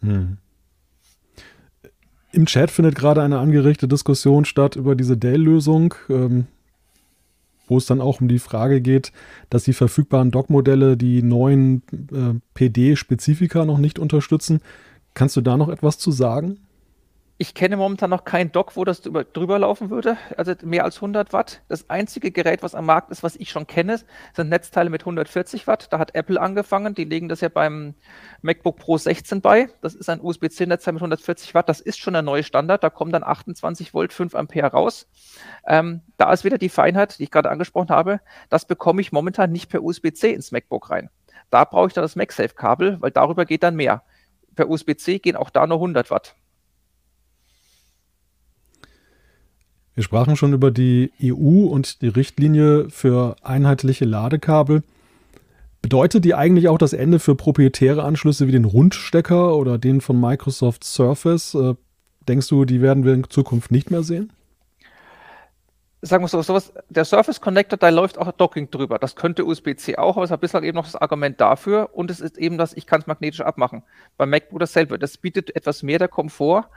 Hm. 0.00 0.38
Im 2.32 2.46
Chat 2.46 2.72
findet 2.72 2.96
gerade 2.96 3.22
eine 3.22 3.38
angeregte 3.38 3.86
Diskussion 3.86 4.44
statt 4.44 4.74
über 4.74 4.96
diese 4.96 5.16
Dell-Lösung. 5.16 5.94
Ähm, 6.08 6.48
wo 7.66 7.78
es 7.78 7.86
dann 7.86 8.00
auch 8.00 8.20
um 8.20 8.28
die 8.28 8.38
Frage 8.38 8.80
geht, 8.80 9.12
dass 9.50 9.64
die 9.64 9.72
verfügbaren 9.72 10.30
Dock-Modelle 10.30 10.96
die 10.96 11.22
neuen 11.22 11.82
äh, 11.92 12.34
PD-Spezifika 12.54 13.64
noch 13.64 13.78
nicht 13.78 13.98
unterstützen. 13.98 14.60
Kannst 15.14 15.36
du 15.36 15.40
da 15.40 15.56
noch 15.56 15.68
etwas 15.68 15.98
zu 15.98 16.10
sagen? 16.10 16.58
Ich 17.42 17.54
kenne 17.54 17.76
momentan 17.76 18.08
noch 18.08 18.22
kein 18.22 18.52
Dock, 18.52 18.76
wo 18.76 18.84
das 18.84 19.02
drüber, 19.02 19.24
drüber, 19.24 19.58
laufen 19.58 19.90
würde, 19.90 20.16
also 20.36 20.54
mehr 20.62 20.84
als 20.84 20.98
100 20.98 21.32
Watt. 21.32 21.62
Das 21.66 21.90
einzige 21.90 22.30
Gerät, 22.30 22.62
was 22.62 22.76
am 22.76 22.86
Markt 22.86 23.10
ist, 23.10 23.24
was 23.24 23.34
ich 23.34 23.50
schon 23.50 23.66
kenne, 23.66 23.98
sind 24.32 24.48
Netzteile 24.48 24.90
mit 24.90 25.02
140 25.02 25.66
Watt. 25.66 25.92
Da 25.92 25.98
hat 25.98 26.14
Apple 26.14 26.40
angefangen, 26.40 26.94
die 26.94 27.02
legen 27.02 27.28
das 27.28 27.40
ja 27.40 27.48
beim 27.48 27.96
MacBook 28.42 28.76
Pro 28.76 28.96
16 28.96 29.40
bei. 29.40 29.70
Das 29.80 29.96
ist 29.96 30.08
ein 30.08 30.20
USB-C-Netzteil 30.20 30.94
mit 30.94 31.00
140 31.02 31.52
Watt, 31.52 31.68
das 31.68 31.80
ist 31.80 31.98
schon 31.98 32.12
der 32.12 32.22
neue 32.22 32.44
Standard. 32.44 32.84
Da 32.84 32.90
kommen 32.90 33.10
dann 33.10 33.24
28 33.24 33.92
Volt, 33.92 34.12
5 34.12 34.36
Ampere 34.36 34.68
raus. 34.68 35.08
Ähm, 35.66 36.02
da 36.18 36.32
ist 36.32 36.44
wieder 36.44 36.58
die 36.58 36.68
Feinheit, 36.68 37.18
die 37.18 37.24
ich 37.24 37.32
gerade 37.32 37.50
angesprochen 37.50 37.88
habe. 37.88 38.20
Das 38.50 38.66
bekomme 38.66 39.00
ich 39.00 39.10
momentan 39.10 39.50
nicht 39.50 39.68
per 39.68 39.82
USB-C 39.82 40.32
ins 40.32 40.52
MacBook 40.52 40.90
rein. 40.90 41.10
Da 41.50 41.64
brauche 41.64 41.88
ich 41.88 41.92
dann 41.92 42.02
das 42.02 42.14
MagSafe-Kabel, 42.14 42.98
weil 43.00 43.10
darüber 43.10 43.46
geht 43.46 43.64
dann 43.64 43.74
mehr. 43.74 44.04
Per 44.54 44.70
USB-C 44.70 45.18
gehen 45.18 45.34
auch 45.34 45.50
da 45.50 45.66
nur 45.66 45.78
100 45.78 46.08
Watt. 46.12 46.36
Wir 49.94 50.02
sprachen 50.02 50.36
schon 50.36 50.52
über 50.52 50.70
die 50.70 51.12
EU 51.22 51.66
und 51.66 52.00
die 52.00 52.08
Richtlinie 52.08 52.88
für 52.88 53.36
einheitliche 53.42 54.04
Ladekabel. 54.04 54.82
Bedeutet 55.82 56.24
die 56.24 56.34
eigentlich 56.34 56.68
auch 56.68 56.78
das 56.78 56.92
Ende 56.92 57.18
für 57.18 57.34
proprietäre 57.34 58.02
Anschlüsse 58.02 58.46
wie 58.46 58.52
den 58.52 58.64
Rundstecker 58.64 59.56
oder 59.56 59.78
den 59.78 60.00
von 60.00 60.18
Microsoft 60.18 60.84
Surface? 60.84 61.54
Äh, 61.54 61.74
denkst 62.28 62.48
du, 62.48 62.64
die 62.64 62.80
werden 62.80 63.04
wir 63.04 63.12
in 63.12 63.28
Zukunft 63.28 63.70
nicht 63.70 63.90
mehr 63.90 64.02
sehen? 64.02 64.32
sagen 66.02 66.24
wir 66.24 66.28
so, 66.28 66.42
sowas, 66.42 66.72
der 66.88 67.04
Surface 67.04 67.40
Connector, 67.40 67.78
da 67.78 67.88
läuft 67.88 68.18
auch 68.18 68.30
Docking 68.32 68.70
drüber. 68.70 68.98
Das 68.98 69.14
könnte 69.14 69.46
USB-C 69.46 69.96
auch, 69.96 70.16
aber 70.16 70.24
es 70.24 70.32
hat 70.32 70.40
bislang 70.40 70.64
eben 70.64 70.74
noch 70.74 70.84
das 70.84 70.96
Argument 70.96 71.40
dafür 71.40 71.90
und 71.92 72.10
es 72.10 72.20
ist 72.20 72.36
eben 72.38 72.58
das, 72.58 72.74
ich 72.74 72.86
kann 72.86 73.00
es 73.00 73.06
magnetisch 73.06 73.40
abmachen. 73.40 73.84
Beim 74.18 74.30
MacBook 74.30 74.58
dasselbe. 74.58 74.98
Das 74.98 75.16
bietet 75.16 75.54
etwas 75.54 75.84
mehr 75.84 76.00
der 76.00 76.08
Komfort. 76.08 76.68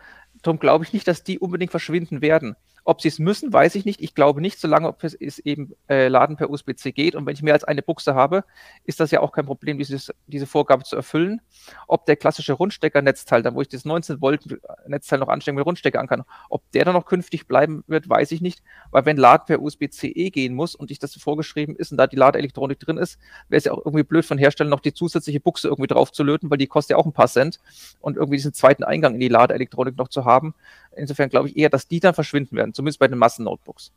Darum 0.44 0.60
glaube 0.60 0.86
ich 0.86 0.94
nicht, 0.94 1.08
dass 1.08 1.24
die 1.24 1.40
unbedingt 1.40 1.72
verschwinden 1.72 2.22
werden. 2.22 2.56
Ob 2.88 3.02
sie 3.02 3.08
es 3.08 3.18
müssen, 3.18 3.52
weiß 3.52 3.74
ich 3.74 3.84
nicht. 3.84 4.00
Ich 4.00 4.14
glaube 4.14 4.42
nicht, 4.42 4.60
solange 4.60 4.96
es 5.02 5.40
eben 5.40 5.74
äh, 5.90 6.08
Laden 6.08 6.38
per 6.38 6.52
USB-C 6.52 6.92
geht. 6.92 7.16
Und 7.16 7.26
wenn 7.26 7.34
ich 7.34 7.42
mehr 7.42 7.56
als 7.56 7.64
eine 7.64 7.82
Buchse 7.82 8.14
habe, 8.14 8.44
ist 8.84 9.00
das 9.00 9.10
ja 9.10 9.22
auch 9.22 9.32
kein 9.32 9.48
Problem, 9.48 9.80
dieses, 9.80 10.14
diese 10.28 10.46
Vorgabe 10.46 10.84
zu 10.84 10.96
erfüllen. 10.96 11.42
Ob 11.88 12.06
der 12.06 12.16
klassische 12.16 12.54
Rundstecker-Netzteil, 12.54 13.42
dann 13.42 13.56
wo 13.56 13.62
ich 13.62 13.70
das 13.70 13.86
19 13.86 14.22
Volt 14.22 14.46
Netzteil 14.88 15.18
noch 15.18 15.30
anstecken 15.30 15.56
mit 15.56 15.66
Rundstecker 15.66 16.00
an 16.00 16.08
kann, 16.08 16.24
ob 16.50 16.62
der 16.74 16.86
dann 16.86 16.94
noch 16.94 17.08
künftig 17.08 17.48
bleiben 17.48 17.84
wird, 17.88 18.08
weiß 18.08 18.32
ich 18.32 18.42
nicht. 18.42 18.62
Weil 18.92 19.06
wenn 19.08 19.18
Laden 19.18 19.48
per 19.48 19.62
USB-C 19.64 20.08
eh 20.10 20.30
gehen 20.30 20.54
muss 20.54 20.76
und 20.76 20.92
ich 20.92 21.00
das 21.00 21.16
vorgeschrieben 21.16 21.76
ist 21.76 21.92
und 21.92 21.98
da 21.98 22.06
die 22.06 22.18
Ladeelektronik 22.18 22.80
drin 22.80 22.98
ist, 22.98 23.20
wäre 23.50 23.58
es 23.58 23.66
ja 23.66 23.72
auch 23.72 23.84
irgendwie 23.84 24.04
blöd 24.04 24.26
von 24.26 24.38
Herstellern 24.38 24.70
noch 24.70 24.80
die 24.80 24.94
zusätzliche 24.94 25.40
Buchse 25.40 25.70
irgendwie 25.70 25.88
drauf 25.88 26.12
zu 26.12 26.24
löten, 26.24 26.52
weil 26.52 26.60
die 26.60 26.68
kostet 26.68 26.92
ja 26.92 26.98
auch 26.98 27.06
ein 27.08 27.14
paar 27.14 27.28
Cent 27.28 27.60
und 28.00 28.16
irgendwie 28.16 28.38
diesen 28.38 28.54
zweiten 28.54 28.84
Eingang 28.84 29.16
in 29.16 29.20
die 29.20 29.28
Ladeelektronik 29.28 29.98
noch 29.98 30.10
zu 30.10 30.26
haben. 30.26 30.54
Insofern 30.96 31.30
glaube 31.30 31.50
ich 31.50 31.58
eher, 31.58 31.70
dass 31.70 31.88
die 31.88 32.00
dann 32.00 32.14
verschwinden 32.14 32.56
werden, 32.56 32.74
zumindest 32.74 33.00
bei 33.00 33.08
den 33.08 33.18
Massen-Notebooks. 33.18 33.92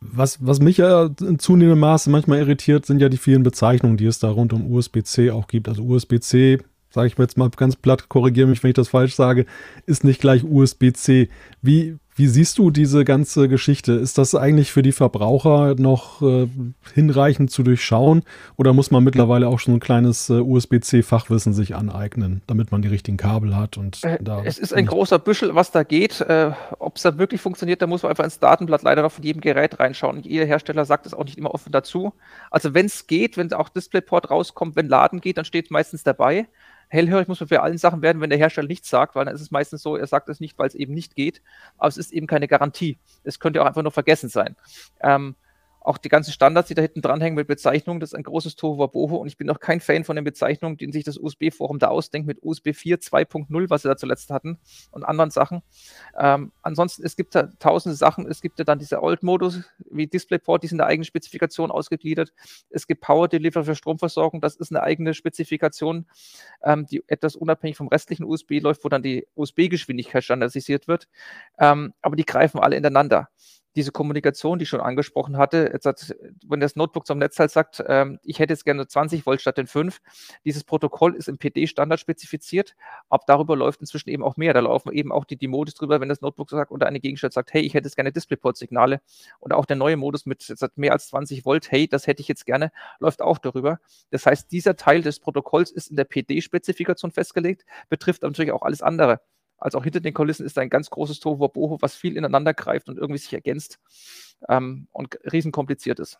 Was, 0.00 0.44
was 0.44 0.60
mich 0.60 0.76
ja 0.76 1.10
in 1.20 1.38
zunehmendem 1.38 1.80
Maße 1.80 2.08
manchmal 2.08 2.38
irritiert, 2.38 2.86
sind 2.86 3.00
ja 3.00 3.08
die 3.08 3.16
vielen 3.16 3.42
Bezeichnungen, 3.42 3.96
die 3.96 4.06
es 4.06 4.20
da 4.20 4.30
rund 4.30 4.52
um 4.52 4.72
USB-C 4.72 5.32
auch 5.32 5.48
gibt. 5.48 5.68
Also 5.68 5.82
USB-C, 5.82 6.58
sage 6.98 7.06
ich 7.06 7.16
mir 7.16 7.22
jetzt 7.22 7.38
mal 7.38 7.48
ganz 7.50 7.76
platt, 7.76 8.08
korrigiere 8.08 8.48
mich, 8.48 8.64
wenn 8.64 8.70
ich 8.70 8.74
das 8.74 8.88
falsch 8.88 9.14
sage, 9.14 9.46
ist 9.86 10.02
nicht 10.02 10.20
gleich 10.20 10.42
USB-C. 10.42 11.28
Wie, 11.62 11.96
wie 12.16 12.26
siehst 12.26 12.58
du 12.58 12.72
diese 12.72 13.04
ganze 13.04 13.48
Geschichte? 13.48 13.92
Ist 13.92 14.18
das 14.18 14.34
eigentlich 14.34 14.72
für 14.72 14.82
die 14.82 14.90
Verbraucher 14.90 15.76
noch 15.78 16.20
äh, 16.22 16.48
hinreichend 16.92 17.52
zu 17.52 17.62
durchschauen 17.62 18.24
oder 18.56 18.72
muss 18.72 18.90
man 18.90 19.04
mittlerweile 19.04 19.46
auch 19.46 19.60
schon 19.60 19.74
ein 19.74 19.80
kleines 19.80 20.28
äh, 20.28 20.40
USB-C-Fachwissen 20.40 21.52
sich 21.52 21.76
aneignen, 21.76 22.42
damit 22.48 22.72
man 22.72 22.82
die 22.82 22.88
richtigen 22.88 23.16
Kabel 23.16 23.54
hat? 23.54 23.76
Und 23.76 24.02
äh, 24.02 24.18
da 24.20 24.42
es 24.42 24.58
ist 24.58 24.74
ein 24.74 24.86
großer 24.86 25.20
Büschel, 25.20 25.54
was 25.54 25.70
da 25.70 25.84
geht. 25.84 26.20
Äh, 26.20 26.50
Ob 26.80 26.96
es 26.96 27.02
da 27.02 27.16
wirklich 27.16 27.40
funktioniert, 27.40 27.80
da 27.80 27.86
muss 27.86 28.02
man 28.02 28.10
einfach 28.10 28.24
ins 28.24 28.40
Datenblatt 28.40 28.82
leider 28.82 29.02
noch 29.02 29.12
von 29.12 29.22
jedem 29.22 29.40
Gerät 29.40 29.78
reinschauen. 29.78 30.22
jeder 30.24 30.46
Hersteller 30.46 30.84
sagt 30.84 31.06
es 31.06 31.14
auch 31.14 31.24
nicht 31.24 31.38
immer 31.38 31.54
offen 31.54 31.70
dazu. 31.70 32.12
Also 32.50 32.74
wenn 32.74 32.86
es 32.86 33.06
geht, 33.06 33.36
wenn 33.36 33.52
auch 33.52 33.68
DisplayPort 33.68 34.32
rauskommt, 34.32 34.74
wenn 34.74 34.88
Laden 34.88 35.20
geht, 35.20 35.38
dann 35.38 35.44
steht 35.44 35.66
es 35.66 35.70
meistens 35.70 36.02
dabei 36.02 36.48
hellhörig 36.88 37.28
muss 37.28 37.40
man 37.40 37.48
für 37.48 37.62
allen 37.62 37.78
Sachen 37.78 38.02
werden, 38.02 38.20
wenn 38.20 38.30
der 38.30 38.38
Hersteller 38.38 38.68
nichts 38.68 38.88
sagt, 38.88 39.14
weil 39.14 39.24
dann 39.24 39.34
ist 39.34 39.40
es 39.40 39.50
meistens 39.50 39.82
so, 39.82 39.96
er 39.96 40.06
sagt 40.06 40.28
es 40.28 40.40
nicht, 40.40 40.58
weil 40.58 40.68
es 40.68 40.74
eben 40.74 40.94
nicht 40.94 41.14
geht, 41.14 41.42
aber 41.76 41.88
es 41.88 41.96
ist 41.96 42.12
eben 42.12 42.26
keine 42.26 42.48
Garantie. 42.48 42.98
Es 43.24 43.38
könnte 43.38 43.62
auch 43.62 43.66
einfach 43.66 43.82
nur 43.82 43.92
vergessen 43.92 44.28
sein. 44.28 44.56
Ähm, 45.00 45.36
auch 45.88 45.98
die 45.98 46.10
ganzen 46.10 46.32
Standards, 46.32 46.68
die 46.68 46.74
da 46.74 46.82
hinten 46.82 47.00
dranhängen 47.00 47.34
mit 47.34 47.48
Bezeichnungen, 47.48 47.98
das 47.98 48.10
ist 48.10 48.14
ein 48.14 48.22
großes 48.22 48.56
Tohuwabohu 48.56 49.16
und 49.16 49.26
ich 49.26 49.38
bin 49.38 49.48
auch 49.48 49.58
kein 49.58 49.80
Fan 49.80 50.04
von 50.04 50.16
den 50.16 50.24
Bezeichnungen, 50.24 50.76
die 50.76 50.92
sich 50.92 51.02
das 51.02 51.16
USB-Forum 51.18 51.78
da 51.78 51.88
ausdenkt 51.88 52.26
mit 52.26 52.42
USB 52.42 52.74
4 52.74 53.00
2.0, 53.00 53.70
was 53.70 53.82
sie 53.82 53.88
da 53.88 53.96
zuletzt 53.96 54.30
hatten 54.30 54.58
und 54.90 55.04
anderen 55.04 55.30
Sachen. 55.30 55.62
Ähm, 56.18 56.52
ansonsten, 56.60 57.04
es 57.04 57.16
gibt 57.16 57.34
da 57.34 57.44
tausende 57.58 57.96
Sachen. 57.96 58.26
Es 58.26 58.42
gibt 58.42 58.58
ja 58.58 58.66
dann 58.66 58.78
diese 58.78 59.02
Old-Modus 59.02 59.62
wie 59.90 60.06
DisplayPort, 60.06 60.62
die 60.62 60.66
sind 60.66 60.76
in 60.76 60.80
der 60.80 60.88
eigenen 60.88 61.06
Spezifikation 61.06 61.70
ausgegliedert. 61.70 62.34
Es 62.68 62.86
gibt 62.86 63.00
Power 63.00 63.26
Delivery 63.26 63.64
für 63.64 63.74
Stromversorgung, 63.74 64.42
das 64.42 64.56
ist 64.56 64.70
eine 64.70 64.82
eigene 64.82 65.14
Spezifikation, 65.14 66.04
ähm, 66.62 66.84
die 66.86 67.02
etwas 67.06 67.34
unabhängig 67.34 67.78
vom 67.78 67.88
restlichen 67.88 68.24
USB 68.24 68.60
läuft, 68.60 68.84
wo 68.84 68.90
dann 68.90 69.02
die 69.02 69.26
USB-Geschwindigkeit 69.34 70.22
standardisiert 70.22 70.86
wird. 70.86 71.08
Ähm, 71.58 71.94
aber 72.02 72.16
die 72.16 72.26
greifen 72.26 72.60
alle 72.60 72.76
ineinander 72.76 73.30
diese 73.76 73.92
Kommunikation, 73.92 74.58
die 74.58 74.64
ich 74.64 74.68
schon 74.68 74.80
angesprochen 74.80 75.36
hatte, 75.36 75.70
jetzt 75.72 75.86
hat, 75.86 76.14
wenn 76.46 76.60
das 76.60 76.76
Notebook 76.76 77.06
zum 77.06 77.18
Netzteil 77.18 77.48
sagt, 77.48 77.82
ähm, 77.86 78.18
ich 78.22 78.38
hätte 78.38 78.52
jetzt 78.52 78.64
gerne 78.64 78.86
20 78.86 79.26
Volt 79.26 79.40
statt 79.40 79.58
den 79.58 79.66
5, 79.66 80.00
dieses 80.44 80.64
Protokoll 80.64 81.14
ist 81.14 81.28
im 81.28 81.38
PD-Standard 81.38 82.00
spezifiziert, 82.00 82.74
ab 83.08 83.22
darüber 83.26 83.56
läuft 83.56 83.80
inzwischen 83.80 84.10
eben 84.10 84.22
auch 84.22 84.36
mehr. 84.36 84.54
Da 84.54 84.60
laufen 84.60 84.92
eben 84.92 85.12
auch 85.12 85.24
die, 85.24 85.36
die 85.36 85.48
Modus 85.48 85.74
drüber, 85.74 86.00
wenn 86.00 86.08
das 86.08 86.20
Notebook 86.20 86.50
sagt 86.50 86.70
oder 86.70 86.86
eine 86.86 87.00
Gegenstände 87.00 87.34
sagt, 87.34 87.52
hey, 87.52 87.62
ich 87.62 87.74
hätte 87.74 87.86
jetzt 87.86 87.96
gerne 87.96 88.12
DisplayPort-Signale. 88.12 89.00
Oder 89.40 89.56
auch 89.56 89.66
der 89.66 89.76
neue 89.76 89.96
Modus 89.96 90.26
mit 90.26 90.48
jetzt 90.48 90.78
mehr 90.78 90.92
als 90.92 91.08
20 91.08 91.44
Volt, 91.44 91.70
hey, 91.70 91.88
das 91.88 92.06
hätte 92.06 92.20
ich 92.20 92.28
jetzt 92.28 92.46
gerne, 92.46 92.72
läuft 92.98 93.22
auch 93.22 93.38
darüber. 93.38 93.78
Das 94.10 94.26
heißt, 94.26 94.50
dieser 94.50 94.76
Teil 94.76 95.02
des 95.02 95.20
Protokolls 95.20 95.70
ist 95.70 95.90
in 95.90 95.96
der 95.96 96.04
PD-Spezifikation 96.04 97.10
festgelegt, 97.10 97.64
betrifft 97.88 98.22
natürlich 98.22 98.52
auch 98.52 98.62
alles 98.62 98.82
andere 98.82 99.20
als 99.58 99.74
auch 99.74 99.84
hinter 99.84 100.00
den 100.00 100.14
Kulissen 100.14 100.46
ist 100.46 100.58
ein 100.58 100.70
ganz 100.70 100.90
großes 100.90 101.20
Tohuwabohu, 101.20 101.78
was 101.80 101.96
viel 101.96 102.16
ineinander 102.16 102.54
greift 102.54 102.88
und 102.88 102.96
irgendwie 102.96 103.18
sich 103.18 103.32
ergänzt 103.32 103.78
ähm, 104.48 104.88
und 104.92 105.18
riesenkompliziert 105.30 105.98
ist. 105.98 106.18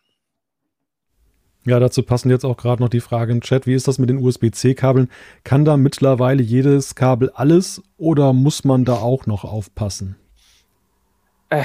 Ja, 1.64 1.78
dazu 1.80 2.02
passen 2.02 2.30
jetzt 2.30 2.44
auch 2.44 2.56
gerade 2.56 2.82
noch 2.82 2.88
die 2.88 3.00
Frage 3.00 3.32
im 3.32 3.40
Chat, 3.40 3.66
wie 3.66 3.74
ist 3.74 3.88
das 3.88 3.98
mit 3.98 4.08
den 4.08 4.18
USB-C-Kabeln? 4.18 5.10
Kann 5.44 5.64
da 5.64 5.76
mittlerweile 5.76 6.42
jedes 6.42 6.94
Kabel 6.94 7.30
alles 7.30 7.82
oder 7.96 8.32
muss 8.32 8.64
man 8.64 8.84
da 8.84 8.94
auch 8.94 9.26
noch 9.26 9.44
aufpassen? 9.44 10.16
Äh, 11.50 11.64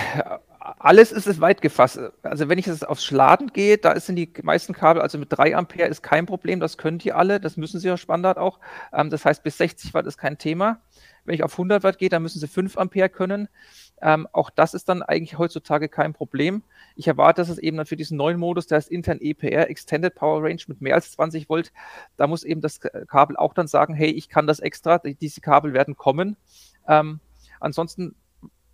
alles 0.84 1.14
ist 1.14 1.28
es 1.28 1.40
weit 1.40 1.62
gefasst. 1.62 1.98
Also 2.24 2.50
wenn 2.50 2.58
ich 2.58 2.66
jetzt 2.66 2.86
aufs 2.86 3.06
Schladen 3.06 3.48
gehe, 3.54 3.78
da 3.78 3.98
sind 3.98 4.18
die 4.18 4.30
meisten 4.44 4.74
Kabel, 4.74 5.02
also 5.02 5.18
mit 5.18 5.32
3 5.32 5.56
Ampere 5.56 5.88
ist 5.88 6.04
kein 6.04 6.26
Problem, 6.26 6.60
das 6.60 6.78
können 6.78 6.98
die 6.98 7.14
alle, 7.14 7.40
das 7.40 7.56
müssen 7.56 7.80
sie 7.80 7.88
ja 7.88 7.96
Standard 7.96 8.38
auch. 8.38 8.60
Ähm, 8.92 9.10
das 9.10 9.24
heißt, 9.24 9.44
bis 9.44 9.58
60 9.58 9.94
Watt 9.94 10.06
ist 10.08 10.18
kein 10.18 10.38
Thema. 10.38 10.82
Wenn 11.24 11.36
ich 11.36 11.44
auf 11.44 11.54
100 11.54 11.84
Watt 11.84 12.00
gehe, 12.00 12.10
dann 12.10 12.22
müssen 12.22 12.40
sie 12.40 12.50
5 12.50 12.78
Ampere 12.78 13.08
können. 13.08 13.48
Ähm, 14.02 14.28
auch 14.34 14.50
das 14.50 14.74
ist 14.74 14.90
dann 14.90 15.04
eigentlich 15.04 15.38
heutzutage 15.38 15.88
kein 15.88 16.12
Problem. 16.12 16.64
Ich 16.98 17.08
erwarte, 17.08 17.42
dass 17.42 17.48
es 17.48 17.60
eben 17.60 17.78
dann 17.78 17.86
für 17.86 17.96
diesen 17.96 18.18
neuen 18.18 18.38
Modus, 18.38 18.68
der 18.68 18.76
heißt 18.76 18.92
intern 18.92 19.20
EPR, 19.22 19.70
Extended 19.70 20.14
Power 20.14 20.44
Range 20.44 20.62
mit 20.68 20.82
mehr 20.82 20.96
als 20.96 21.14
20 21.14 21.48
Volt, 21.48 21.72
da 22.18 22.28
muss 22.28 22.44
eben 22.44 22.60
das 22.60 22.82
Kabel 22.82 23.38
auch 23.38 23.54
dann 23.54 23.68
sagen, 23.68 23.94
hey, 23.94 24.12
ich 24.12 24.28
kann 24.28 24.48
das 24.48 24.60
extra, 24.60 24.98
diese 24.98 25.40
Kabel 25.40 25.72
werden 25.72 25.96
kommen. 25.96 26.36
Ähm, 26.90 27.22
ansonsten 27.62 28.16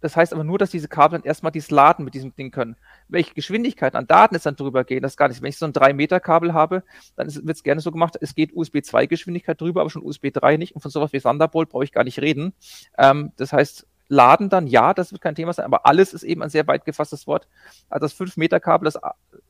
das 0.02 0.16
heißt 0.16 0.34
aber 0.34 0.44
nur, 0.44 0.58
dass 0.58 0.72
diese 0.72 0.88
Kabel 0.88 1.20
dann 1.20 1.26
erstmal 1.26 1.52
dieses 1.52 1.72
Laden 1.72 2.06
mit 2.06 2.14
diesem 2.14 2.36
Ding 2.36 2.52
können. 2.52 2.76
Welche 3.08 3.34
Geschwindigkeit 3.34 3.96
an 3.96 4.08
Daten 4.08 4.36
es 4.36 4.44
dann 4.44 4.56
drüber 4.56 4.84
gehen, 4.84 5.02
das 5.02 5.18
gar 5.18 5.28
nicht. 5.28 5.42
Wenn 5.42 5.50
ich 5.50 5.58
so 5.58 5.66
ein 5.66 5.74
3-Meter-Kabel 5.74 6.54
habe, 6.54 6.84
dann 7.16 7.34
wird 7.34 7.58
es 7.58 7.64
gerne 7.64 7.82
so 7.82 7.92
gemacht, 7.92 8.18
es 8.20 8.36
geht 8.36 8.56
USB 8.56 8.78
2-Geschwindigkeit 8.78 9.60
drüber, 9.60 9.82
aber 9.82 9.90
schon 9.90 10.04
USB 10.04 10.32
3 10.34 10.58
nicht. 10.58 10.76
Und 10.76 10.82
von 10.82 10.92
sowas 10.92 11.14
wie 11.14 11.20
Thunderbolt 11.20 11.70
brauche 11.70 11.84
ich 11.84 11.92
gar 11.92 12.04
nicht 12.04 12.20
reden. 12.20 12.54
Ähm, 12.98 13.32
das 13.38 13.54
heißt, 13.54 13.88
Laden 14.10 14.50
dann, 14.50 14.66
ja, 14.66 14.94
das 14.96 15.12
wird 15.12 15.22
kein 15.22 15.36
Thema 15.36 15.54
sein, 15.54 15.66
aber 15.66 15.86
alles 15.86 16.14
ist 16.14 16.24
eben 16.24 16.42
ein 16.42 16.50
sehr 16.50 16.66
weit 16.66 16.84
gefasstes 16.84 17.28
Wort. 17.28 17.48
Also 17.90 18.06
das 18.06 18.20
5-Meter-Kabel, 18.20 18.86
das 18.86 19.00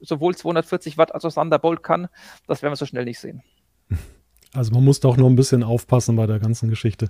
sowohl 0.01 0.35
240 0.35 0.97
Watt 0.97 1.13
als 1.15 1.23
auch 1.23 1.33
Thunderbolt 1.33 1.81
kann, 1.81 2.09
das 2.45 2.61
werden 2.61 2.73
wir 2.73 2.75
so 2.77 2.85
schnell 2.85 3.05
nicht 3.05 3.19
sehen. 3.19 3.41
Also 4.53 4.73
man 4.73 4.83
muss 4.83 4.99
doch 4.99 5.15
noch 5.15 5.27
ein 5.27 5.35
bisschen 5.35 5.63
aufpassen 5.63 6.15
bei 6.15 6.27
der 6.27 6.39
ganzen 6.39 6.69
Geschichte. 6.69 7.09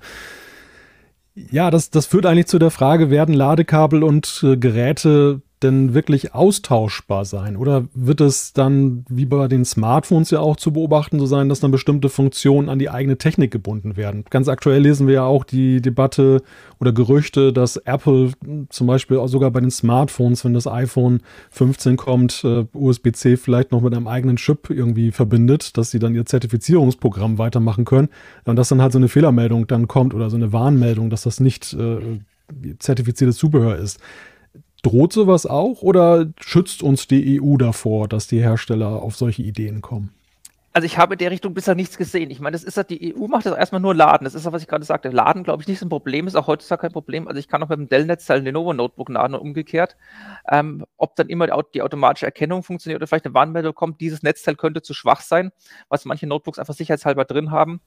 Ja, 1.52 1.71
das, 1.71 1.89
das 1.89 2.06
führt 2.06 2.25
eigentlich 2.25 2.47
zu 2.47 2.60
der 2.60 2.71
Frage, 2.71 3.10
werden 3.10 3.34
Ladekabel 3.34 4.04
und 4.04 4.43
äh, 4.43 4.58
Geräte 4.58 5.41
denn 5.63 5.93
wirklich 5.93 6.34
austauschbar 6.34 7.26
sein? 7.26 7.58
Oder 7.58 7.86
wird 7.93 8.22
es 8.22 8.54
dann, 8.54 9.06
wie 9.10 9.26
bei 9.26 9.48
den 9.48 9.65
Smartphones 9.65 10.32
ja 10.32 10.39
auch 10.39 10.56
zu 10.56 10.72
beobachten, 10.72 11.19
so 11.19 11.26
sein, 11.26 11.50
dass 11.50 11.60
dann 11.60 11.72
bestimmte 11.72 12.10
Funktionen 12.10 12.69
an 12.69 12.80
die 12.80 12.89
eigene 12.89 13.17
Technik 13.17 13.52
gebunden 13.52 13.98
werden? 13.98 14.24
Ganz 14.30 14.48
aktuell 14.48 14.82
lesen 14.82 15.08
wir 15.08 15.15
ja 15.15 15.24
auch 15.24 15.43
die 15.43 15.82
Debatte 15.82 16.41
oder 16.80 16.91
Gerüchte, 16.91 17.52
dass 17.52 17.78
Apple 17.78 18.32
zum 18.69 18.88
Beispiel 18.88 19.17
auch 19.17 19.28
sogar 19.28 19.52
bei 19.52 19.60
den 19.60 19.72
Smartphones, 19.72 20.45
wenn 20.45 20.54
das 20.54 20.67
iPhone 20.67 21.22
15 21.52 21.98
kommt, 21.98 22.43
äh, 22.43 22.65
USB-C 22.74 23.38
vielleicht 23.38 23.72
noch 23.72 23.82
mit 23.82 23.93
einem 23.93 24.08
eigenen 24.08 24.38
Chip 24.38 24.69
irgendwie 24.69 25.12
verbindet, 25.12 25.78
dass 25.78 25.91
sie 25.91 26.00
dann 26.00 26.15
ihr 26.15 26.26
Zertifizierungsprogramm 26.26 27.38
weitermachen 27.38 27.86
können. 27.86 28.10
Und 28.45 28.56
dass 28.56 28.69
dann 28.69 28.82
halt 28.82 28.93
so 28.93 29.00
eine 29.00 29.10
Fehlermeldung 29.10 29.67
dann 29.67 29.88
kommt 29.88 30.13
oder 30.13 30.30
so 30.30 30.38
eine 30.38 30.54
Warnmeldung, 30.54 31.10
dass 31.10 31.24
das 31.24 31.39
nicht 31.39 31.74
äh, 31.74 32.19
zertifiziertes 32.80 33.38
Zubehör 33.38 33.78
ist. 33.78 34.00
Droht 34.81 35.13
sowas 35.13 35.45
auch 35.45 35.81
oder 35.81 36.27
schützt 36.39 36.83
uns 36.83 37.07
die 37.07 37.41
EU 37.41 37.57
davor, 37.57 38.07
dass 38.07 38.27
die 38.27 38.41
Hersteller 38.41 39.01
auf 39.01 39.15
solche 39.15 39.43
Ideen 39.43 39.81
kommen? 39.81 40.11
Also 40.71 40.86
ich 40.86 40.99
habe 40.99 41.15
in 41.15 41.17
der 41.17 41.32
Richtung 41.32 41.55
bisher 41.55 41.73
nichts 41.73 41.97
gesehen. 41.97 42.29
Ich 42.29 42.39
meine, 42.39 42.53
das 42.53 42.63
ist 42.63 42.77
ja, 42.77 42.84
die 42.84 43.15
EU 43.15 43.27
macht 43.27 43.47
das 43.47 43.58
erstmal 43.58 43.82
nur 43.82 43.95
Laden. 43.95 44.25
Das 44.25 44.36
ist 44.36 44.45
ja, 44.45 44.51
was 44.51 44.62
ich 44.62 44.67
gerade 44.67 44.86
sagte. 44.86 45.10
Laden, 45.10 45.43
glaube 45.43 45.63
ich, 45.63 45.67
nicht 45.67 45.79
so 45.79 45.86
ein 45.86 45.89
Problem, 45.89 46.27
ist 46.27 46.36
auch 46.36 46.45
heutzutage 46.45 46.82
kein 46.82 46.91
Problem. 46.91 47.27
Also 47.27 47.39
ich 47.39 47.47
kann 47.47 47.63
auch 47.63 47.69
mit 47.69 47.79
dem 47.79 47.89
Dell-Netzteil 47.89 48.38
ein 48.38 48.43
Lenovo-Notebook 48.43 49.10
laden 49.10 49.34
und 49.34 49.41
umgekehrt. 49.41 49.97
Ähm, 50.47 50.86
ob 50.97 51.15
dann 51.15 51.27
immer 51.27 51.47
die 51.73 51.82
automatische 51.82 52.27
Erkennung 52.27 52.62
funktioniert 52.62 52.99
oder 52.99 53.08
vielleicht 53.08 53.25
eine 53.25 53.34
Warnmeldung 53.34 53.73
kommt, 53.73 53.99
dieses 53.99 54.21
Netzteil 54.21 54.55
könnte 54.55 54.84
zu 54.84 54.93
schwach 54.93 55.21
sein, 55.21 55.51
was 55.89 56.05
manche 56.05 56.27
Notebooks 56.27 56.60
einfach 56.60 56.75
sicherheitshalber 56.75 57.25
drin 57.25 57.49
haben. 57.49 57.82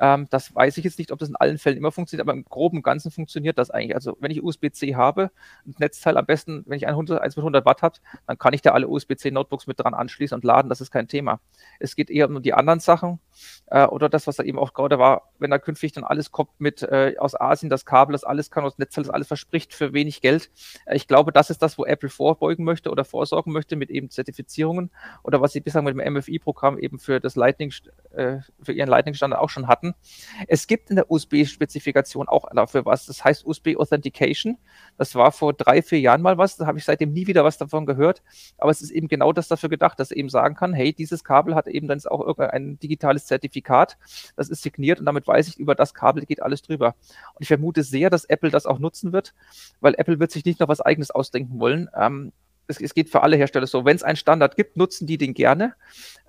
Ähm, 0.00 0.28
das 0.30 0.54
weiß 0.54 0.78
ich 0.78 0.84
jetzt 0.84 0.98
nicht, 0.98 1.10
ob 1.10 1.18
das 1.18 1.28
in 1.28 1.36
allen 1.36 1.58
Fällen 1.58 1.76
immer 1.76 1.90
funktioniert, 1.90 2.26
aber 2.26 2.36
im 2.36 2.44
groben 2.44 2.78
und 2.78 2.82
Ganzen 2.84 3.10
funktioniert 3.10 3.58
das 3.58 3.70
eigentlich. 3.70 3.96
Also 3.96 4.16
wenn 4.20 4.30
ich 4.30 4.42
USB-C 4.42 4.94
habe, 4.94 5.30
ein 5.66 5.74
Netzteil 5.78 6.16
am 6.16 6.26
besten, 6.26 6.64
wenn 6.66 6.76
ich 6.76 6.86
ein 6.86 6.92
100, 6.92 7.20
eins 7.20 7.36
mit 7.36 7.42
100 7.42 7.64
Watt 7.66 7.82
habe, 7.82 7.98
dann 8.26 8.38
kann 8.38 8.54
ich 8.54 8.62
da 8.62 8.70
alle 8.70 8.86
USB-C 8.88 9.32
Notebooks 9.32 9.66
mit 9.66 9.80
dran 9.80 9.94
anschließen 9.94 10.34
und 10.36 10.44
laden, 10.44 10.68
das 10.68 10.80
ist 10.80 10.90
kein 10.92 11.08
Thema. 11.08 11.40
Es 11.80 11.96
geht 11.96 12.08
eher 12.08 12.19
um 12.24 12.42
die 12.42 12.54
anderen 12.54 12.80
Sachen 12.80 13.20
äh, 13.66 13.86
oder 13.86 14.08
das, 14.08 14.26
was 14.26 14.36
da 14.36 14.42
eben 14.42 14.58
auch 14.58 14.72
gerade 14.74 14.98
war, 14.98 15.29
wenn 15.40 15.50
da 15.50 15.58
künftig 15.58 15.92
dann 15.92 16.04
alles 16.04 16.30
kommt 16.30 16.50
mit 16.58 16.82
äh, 16.82 17.14
aus 17.18 17.38
Asien, 17.38 17.70
das 17.70 17.84
Kabel, 17.84 18.12
das 18.12 18.24
alles 18.24 18.50
kann, 18.50 18.64
das 18.64 18.78
Netzteil, 18.78 19.04
das 19.04 19.12
alles 19.12 19.28
verspricht 19.28 19.74
für 19.74 19.92
wenig 19.92 20.20
Geld. 20.20 20.50
Äh, 20.86 20.96
ich 20.96 21.06
glaube, 21.08 21.32
das 21.32 21.50
ist 21.50 21.62
das, 21.62 21.78
wo 21.78 21.84
Apple 21.84 22.08
vorbeugen 22.08 22.64
möchte 22.64 22.90
oder 22.90 23.04
vorsorgen 23.04 23.52
möchte 23.52 23.76
mit 23.76 23.90
eben 23.90 24.10
Zertifizierungen 24.10 24.90
oder 25.22 25.40
was 25.40 25.52
sie 25.52 25.60
bislang 25.60 25.84
mit 25.84 25.98
dem 25.98 26.14
MFI-Programm 26.14 26.78
eben 26.78 26.98
für 26.98 27.20
das 27.20 27.36
Lightning, 27.36 27.72
äh, 28.12 28.38
für 28.62 28.72
ihren 28.72 28.88
Lightning-Standard 28.88 29.40
auch 29.40 29.50
schon 29.50 29.68
hatten. 29.68 29.94
Es 30.48 30.66
gibt 30.66 30.90
in 30.90 30.96
der 30.96 31.10
USB-Spezifikation 31.10 32.28
auch 32.28 32.48
dafür 32.54 32.84
was, 32.84 33.06
das 33.06 33.24
heißt 33.24 33.46
USB 33.46 33.76
Authentication. 33.76 34.58
Das 34.98 35.14
war 35.14 35.32
vor 35.32 35.52
drei, 35.52 35.82
vier 35.82 36.00
Jahren 36.00 36.22
mal 36.22 36.38
was, 36.38 36.56
da 36.56 36.66
habe 36.66 36.78
ich 36.78 36.84
seitdem 36.84 37.12
nie 37.12 37.26
wieder 37.26 37.44
was 37.44 37.58
davon 37.58 37.86
gehört, 37.86 38.22
aber 38.58 38.70
es 38.70 38.82
ist 38.82 38.90
eben 38.90 39.08
genau 39.08 39.32
das 39.32 39.48
dafür 39.48 39.68
gedacht, 39.68 39.98
dass 39.98 40.10
eben 40.10 40.28
sagen 40.28 40.54
kann, 40.54 40.74
hey, 40.74 40.92
dieses 40.92 41.24
Kabel 41.24 41.54
hat 41.54 41.66
eben 41.66 41.88
dann 41.88 42.00
auch 42.08 42.20
irgendein 42.20 42.78
digitales 42.78 43.26
Zertifikat, 43.26 43.98
das 44.36 44.48
ist 44.48 44.62
signiert 44.62 45.00
und 45.00 45.06
damit 45.06 45.26
weiß 45.30 45.48
ich, 45.48 45.58
über 45.58 45.74
das 45.74 45.94
Kabel 45.94 46.26
geht 46.26 46.42
alles 46.42 46.60
drüber. 46.62 46.94
Und 47.34 47.40
ich 47.40 47.48
vermute 47.48 47.82
sehr, 47.82 48.10
dass 48.10 48.26
Apple 48.26 48.50
das 48.50 48.66
auch 48.66 48.78
nutzen 48.78 49.12
wird, 49.12 49.34
weil 49.80 49.94
Apple 49.96 50.20
wird 50.20 50.30
sich 50.30 50.44
nicht 50.44 50.60
noch 50.60 50.68
was 50.68 50.82
eigenes 50.82 51.10
ausdenken 51.10 51.58
wollen. 51.58 51.88
Ähm, 51.96 52.32
es, 52.66 52.80
es, 52.80 52.94
geht 52.94 53.08
für 53.10 53.22
alle 53.22 53.36
Hersteller 53.36 53.66
so. 53.66 53.84
Wenn 53.84 53.96
es 53.96 54.02
einen 54.02 54.16
Standard 54.16 54.56
gibt, 54.56 54.76
nutzen 54.76 55.06
die 55.06 55.18
den 55.18 55.34
gerne. 55.34 55.74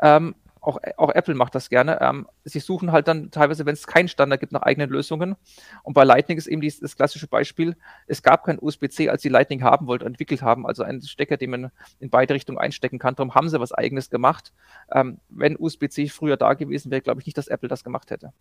Ähm, 0.02 0.36
auch, 0.62 0.80
auch 0.98 1.10
Apple 1.10 1.34
macht 1.34 1.56
das 1.56 1.70
gerne. 1.70 2.00
Ähm, 2.02 2.28
sie 2.44 2.60
suchen 2.60 2.92
halt 2.92 3.08
dann 3.08 3.32
teilweise, 3.32 3.66
wenn 3.66 3.74
es 3.74 3.88
keinen 3.88 4.08
Standard 4.08 4.40
gibt, 4.40 4.52
nach 4.52 4.62
eigenen 4.62 4.92
Lösungen. 4.92 5.36
Und 5.82 5.94
bei 5.94 6.04
Lightning 6.04 6.38
ist 6.38 6.48
eben 6.48 6.62
dies, 6.62 6.80
das 6.80 6.96
klassische 6.96 7.28
Beispiel, 7.28 7.76
es 8.06 8.22
gab 8.22 8.46
kein 8.46 8.60
USB-C, 8.62 9.10
als 9.10 9.24
sie 9.24 9.30
Lightning 9.30 9.64
haben 9.64 9.88
wollten, 9.88 10.06
entwickelt 10.06 10.44
haben, 10.44 10.68
also 10.68 10.84
einen 10.84 11.02
Stecker, 11.02 11.38
den 11.38 11.50
man 11.50 11.72
in 12.00 12.12
beide 12.12 12.36
Richtungen 12.36 12.60
einstecken 12.60 13.00
kann. 13.00 13.16
Darum 13.16 13.34
haben 13.34 13.50
sie 13.50 13.60
was 13.60 13.72
eigenes 13.72 14.12
gemacht. 14.12 14.54
Ähm, 14.92 15.20
wenn 15.30 15.58
USB-C 15.58 16.08
früher 16.10 16.38
da 16.38 16.54
gewesen 16.54 16.92
wäre, 16.92 17.02
glaube 17.02 17.22
ich 17.22 17.26
nicht, 17.26 17.38
dass 17.38 17.48
Apple 17.48 17.68
das 17.68 17.84
gemacht 17.84 18.12
hätte. 18.12 18.32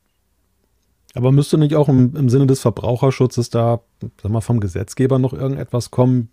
Aber 1.15 1.33
müsste 1.33 1.59
nicht 1.59 1.75
auch 1.75 1.89
im, 1.89 2.15
im, 2.15 2.29
Sinne 2.29 2.47
des 2.47 2.61
Verbraucherschutzes 2.61 3.51
da, 3.51 3.81
sag 4.23 4.31
mal, 4.31 4.41
vom 4.41 4.61
Gesetzgeber 4.61 5.19
noch 5.19 5.33
irgendetwas 5.33 5.91
kommen? 5.91 6.31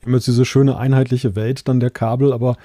Wir 0.00 0.06
haben 0.06 0.14
jetzt 0.14 0.26
diese 0.26 0.44
schöne 0.44 0.76
einheitliche 0.76 1.36
Welt 1.36 1.68
dann 1.68 1.78
der 1.78 1.90
Kabel, 1.90 2.32
aber 2.32 2.56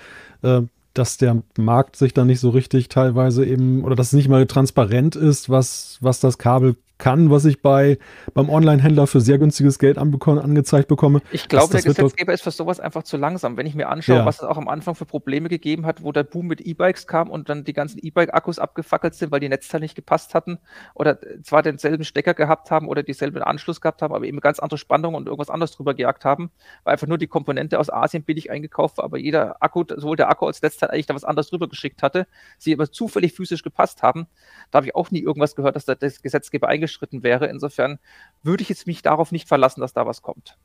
äh, 0.42 0.62
dass 0.94 1.18
der 1.18 1.44
Markt 1.58 1.96
sich 1.96 2.14
da 2.14 2.26
nicht 2.26 2.40
so 2.40 2.50
richtig 2.50 2.90
teilweise 2.90 3.46
eben 3.46 3.84
oder 3.84 3.96
dass 3.96 4.08
es 4.08 4.14
nicht 4.14 4.30
mal 4.30 4.46
transparent 4.46 5.16
ist, 5.16 5.50
was, 5.50 5.98
was 6.02 6.20
das 6.20 6.38
Kabel 6.38 6.76
kann, 7.04 7.30
was 7.30 7.44
ich 7.44 7.62
bei, 7.62 7.98
beim 8.34 8.50
Online-Händler 8.50 9.08
für 9.08 9.20
sehr 9.20 9.38
günstiges 9.38 9.78
Geld 9.78 9.98
angezeigt 9.98 10.88
bekomme. 10.88 11.22
Ich 11.34 11.50
glaube, 11.50 11.74
das, 11.74 11.84
das 11.84 11.96
der 11.96 12.06
Gesetzgeber 12.06 12.32
ist 12.32 12.44
für 12.44 12.52
sowas 12.52 12.80
einfach 12.80 13.04
zu 13.04 13.18
langsam. 13.18 13.58
Wenn 13.58 13.66
ich 13.66 13.76
mir 13.76 13.90
anschaue, 13.90 14.20
ja. 14.20 14.26
was 14.26 14.38
es 14.38 14.44
auch 14.44 14.56
am 14.58 14.70
Anfang 14.70 14.96
für 14.96 15.06
Probleme 15.06 15.50
gegeben 15.50 15.86
hat, 15.86 16.02
wo 16.02 16.14
der 16.14 16.24
Boom 16.24 16.48
mit 16.48 16.62
E-Bikes 16.62 17.06
kam 17.06 17.30
und 17.30 17.50
dann 17.50 17.66
die 17.66 17.74
ganzen 17.74 18.00
E-Bike-Akkus 18.02 18.58
abgefackelt 18.58 19.16
sind, 19.16 19.34
weil 19.34 19.42
die 19.42 19.50
Netzteile 19.50 19.84
nicht 19.84 19.96
gepasst 19.96 20.34
hatten 20.34 20.60
oder 20.94 21.20
zwar 21.44 21.62
denselben 21.62 22.06
Stecker 22.06 22.34
gehabt 22.36 22.72
haben 22.72 22.88
oder 22.88 23.04
dieselben 23.04 23.44
Anschluss 23.44 23.82
gehabt 23.82 24.02
haben, 24.02 24.14
aber 24.14 24.26
eben 24.26 24.40
ganz 24.40 24.60
andere 24.60 24.78
Spannungen 24.78 25.18
und 25.18 25.26
irgendwas 25.26 25.50
anderes 25.50 25.72
drüber 25.72 25.96
gejagt 25.96 26.24
haben, 26.24 26.52
weil 26.86 26.94
einfach 26.94 27.08
nur 27.08 27.18
die 27.18 27.28
Komponente 27.28 27.80
aus 27.80 27.90
Asien 27.90 28.24
billig 28.24 28.50
eingekauft 28.50 29.00
war, 29.00 29.04
aber 29.04 29.18
jeder 29.18 29.62
Akku, 29.62 29.84
sowohl 29.94 30.16
der 30.16 30.30
Akku 30.30 30.46
als 30.46 30.62
Netzteil 30.62 30.92
eigentlich 30.92 31.08
da 31.08 31.16
was 31.16 31.26
anderes 31.26 31.50
drüber 31.50 31.68
geschickt 31.68 32.02
hatte, 32.02 32.28
sie 32.58 32.74
aber 32.74 32.90
zufällig 32.90 33.34
physisch 33.34 33.62
gepasst 33.62 34.04
haben. 34.04 34.28
Da 34.72 34.78
habe 34.78 34.88
ich 34.88 34.96
auch 34.96 35.12
nie 35.12 35.20
irgendwas 35.20 35.58
gehört, 35.58 35.76
dass 35.76 35.84
der 35.84 35.98
Gesetzgeber 35.98 36.70
eingeschritten 36.94 37.24
wäre. 37.24 37.48
Insofern 37.48 38.00
würde 38.44 38.64
ich 38.64 38.70
jetzt 38.70 38.88
mich 38.88 39.02
darauf 39.02 39.32
nicht 39.32 39.48
verlassen, 39.48 39.82
dass 39.82 39.94
da 39.94 40.06
was 40.06 40.22
kommt. 40.22 40.58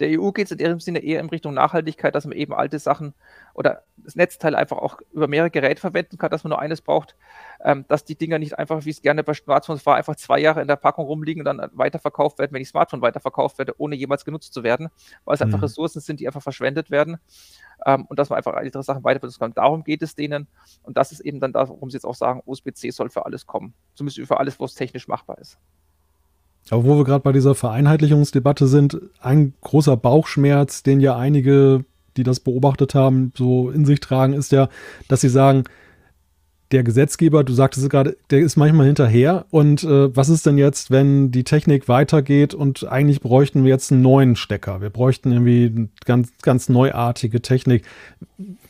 Der 0.00 0.20
EU 0.20 0.30
geht 0.30 0.46
es 0.46 0.52
in 0.52 0.60
ihrem 0.60 0.78
Sinne 0.78 1.00
eher 1.00 1.18
in 1.18 1.28
Richtung 1.28 1.54
Nachhaltigkeit, 1.54 2.14
dass 2.14 2.24
man 2.24 2.36
eben 2.36 2.54
alte 2.54 2.78
Sachen 2.78 3.14
oder 3.52 3.82
das 3.96 4.14
Netzteil 4.14 4.54
einfach 4.54 4.78
auch 4.78 5.00
über 5.10 5.26
mehrere 5.26 5.50
Geräte 5.50 5.80
verwenden 5.80 6.18
kann, 6.18 6.30
dass 6.30 6.44
man 6.44 6.50
nur 6.50 6.60
eines 6.60 6.82
braucht, 6.82 7.16
ähm, 7.64 7.84
dass 7.88 8.04
die 8.04 8.14
Dinger 8.14 8.38
nicht 8.38 8.56
einfach, 8.56 8.84
wie 8.84 8.90
es 8.90 9.02
gerne 9.02 9.24
bei 9.24 9.34
Smartphones 9.34 9.84
war, 9.86 9.96
einfach 9.96 10.14
zwei 10.14 10.38
Jahre 10.38 10.62
in 10.62 10.68
der 10.68 10.76
Packung 10.76 11.06
rumliegen 11.06 11.40
und 11.40 11.46
dann 11.46 11.68
weiterverkauft 11.72 12.38
werden, 12.38 12.52
wenn 12.52 12.60
die 12.60 12.64
Smartphone 12.64 13.02
weiterverkauft 13.02 13.58
werde, 13.58 13.74
ohne 13.78 13.96
jemals 13.96 14.24
genutzt 14.24 14.54
zu 14.54 14.62
werden, 14.62 14.88
weil 15.24 15.34
es 15.34 15.40
mhm. 15.40 15.46
einfach 15.46 15.62
Ressourcen 15.62 16.00
sind, 16.00 16.20
die 16.20 16.28
einfach 16.28 16.42
verschwendet 16.42 16.92
werden 16.92 17.18
ähm, 17.86 18.06
und 18.06 18.18
dass 18.18 18.30
man 18.30 18.38
einfach 18.38 18.54
ältere 18.56 18.82
Sachen 18.82 19.04
weiter 19.04 19.20
benutzen 19.20 19.40
kann. 19.40 19.54
Darum 19.54 19.84
geht 19.84 20.02
es 20.02 20.14
denen 20.14 20.46
und 20.82 20.96
das 20.96 21.12
ist 21.12 21.20
eben 21.20 21.40
dann 21.40 21.52
da, 21.52 21.68
warum 21.68 21.90
sie 21.90 21.96
jetzt 21.96 22.04
auch 22.04 22.14
sagen, 22.14 22.42
USB-C 22.46 22.90
soll 22.90 23.10
für 23.10 23.26
alles 23.26 23.46
kommen. 23.46 23.74
Zumindest 23.94 24.26
für 24.26 24.38
alles, 24.38 24.58
wo 24.58 24.64
es 24.64 24.74
technisch 24.74 25.08
machbar 25.08 25.38
ist. 25.38 25.58
Aber 26.70 26.84
wo 26.84 26.96
wir 26.96 27.04
gerade 27.04 27.22
bei 27.22 27.32
dieser 27.32 27.54
Vereinheitlichungsdebatte 27.54 28.66
sind, 28.66 29.00
ein 29.20 29.54
großer 29.62 29.96
Bauchschmerz, 29.96 30.82
den 30.82 31.00
ja 31.00 31.16
einige, 31.16 31.84
die 32.16 32.24
das 32.24 32.40
beobachtet 32.40 32.94
haben, 32.94 33.32
so 33.36 33.70
in 33.70 33.86
sich 33.86 34.00
tragen, 34.00 34.34
ist 34.34 34.52
ja, 34.52 34.68
dass 35.08 35.20
sie 35.22 35.28
sagen, 35.28 35.64
der 36.70 36.82
Gesetzgeber, 36.82 37.44
du 37.44 37.52
sagtest 37.52 37.84
es 37.84 37.90
gerade, 37.90 38.16
der 38.30 38.40
ist 38.40 38.56
manchmal 38.56 38.86
hinterher. 38.86 39.46
Und 39.50 39.84
äh, 39.84 40.14
was 40.14 40.28
ist 40.28 40.44
denn 40.46 40.58
jetzt, 40.58 40.90
wenn 40.90 41.30
die 41.30 41.44
Technik 41.44 41.88
weitergeht 41.88 42.54
und 42.54 42.86
eigentlich 42.86 43.20
bräuchten 43.20 43.64
wir 43.64 43.70
jetzt 43.70 43.90
einen 43.90 44.02
neuen 44.02 44.36
Stecker? 44.36 44.80
Wir 44.80 44.90
bräuchten 44.90 45.32
irgendwie 45.32 45.88
ganz, 46.04 46.30
ganz 46.42 46.68
neuartige 46.68 47.40
Technik. 47.40 47.84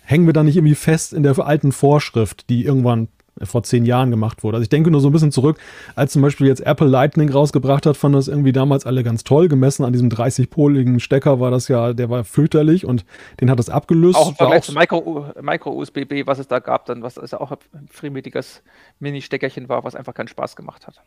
Hängen 0.03 0.27
wir 0.27 0.33
da 0.33 0.45
nicht 0.45 0.57
irgendwie 0.57 0.77
fest 0.77 1.13
in 1.13 1.23
der 1.23 1.39
alten 1.39 1.73
Vorschrift, 1.73 2.49
die 2.49 2.65
irgendwann 2.65 3.09
vor 3.45 3.63
zehn 3.63 3.85
Jahren 3.85 4.11
gemacht 4.11 4.43
wurde. 4.43 4.57
Also 4.57 4.63
ich 4.63 4.69
denke 4.69 4.91
nur 4.91 5.01
so 5.01 5.09
ein 5.09 5.13
bisschen 5.13 5.33
zurück, 5.33 5.59
als 5.95 6.13
zum 6.13 6.23
Beispiel 6.23 6.47
jetzt 6.47 6.61
Apple 6.61 6.89
Lightning 6.89 7.31
rausgebracht 7.31 7.87
hat, 7.87 7.97
fanden 7.97 8.17
das 8.17 8.29
irgendwie 8.29 8.53
damals 8.53 8.87
alle 8.87 9.03
ganz 9.03 9.25
toll. 9.25 9.49
Gemessen 9.49 9.85
an 9.85 9.93
diesem 9.93 10.09
30-poligen 10.09 11.01
Stecker 11.01 11.41
war 11.41 11.51
das 11.51 11.69
ja, 11.69 11.93
der 11.93 12.11
war 12.11 12.25
fürchterlich 12.25 12.85
und 12.85 13.05
den 13.41 13.51
hat 13.51 13.59
das 13.59 13.71
abgelöst. 13.71 14.19
Auch 14.19 14.31
im 14.31 14.37
Vergleich 14.37 14.63
zu 14.65 14.73
Micro-USB-B, 14.73 16.15
Micro 16.15 16.27
was 16.27 16.39
es 16.39 16.49
da 16.49 16.59
gab, 16.59 16.87
dann, 16.87 17.03
was 17.03 17.19
also 17.19 17.39
auch 17.39 17.53
ein 17.53 17.89
friemeliges 17.91 18.63
Mini-Steckerchen 18.99 19.69
war, 19.69 19.85
was 19.85 19.95
einfach 19.95 20.15
keinen 20.15 20.29
Spaß 20.29 20.57
gemacht 20.57 20.87
hat. 20.87 21.01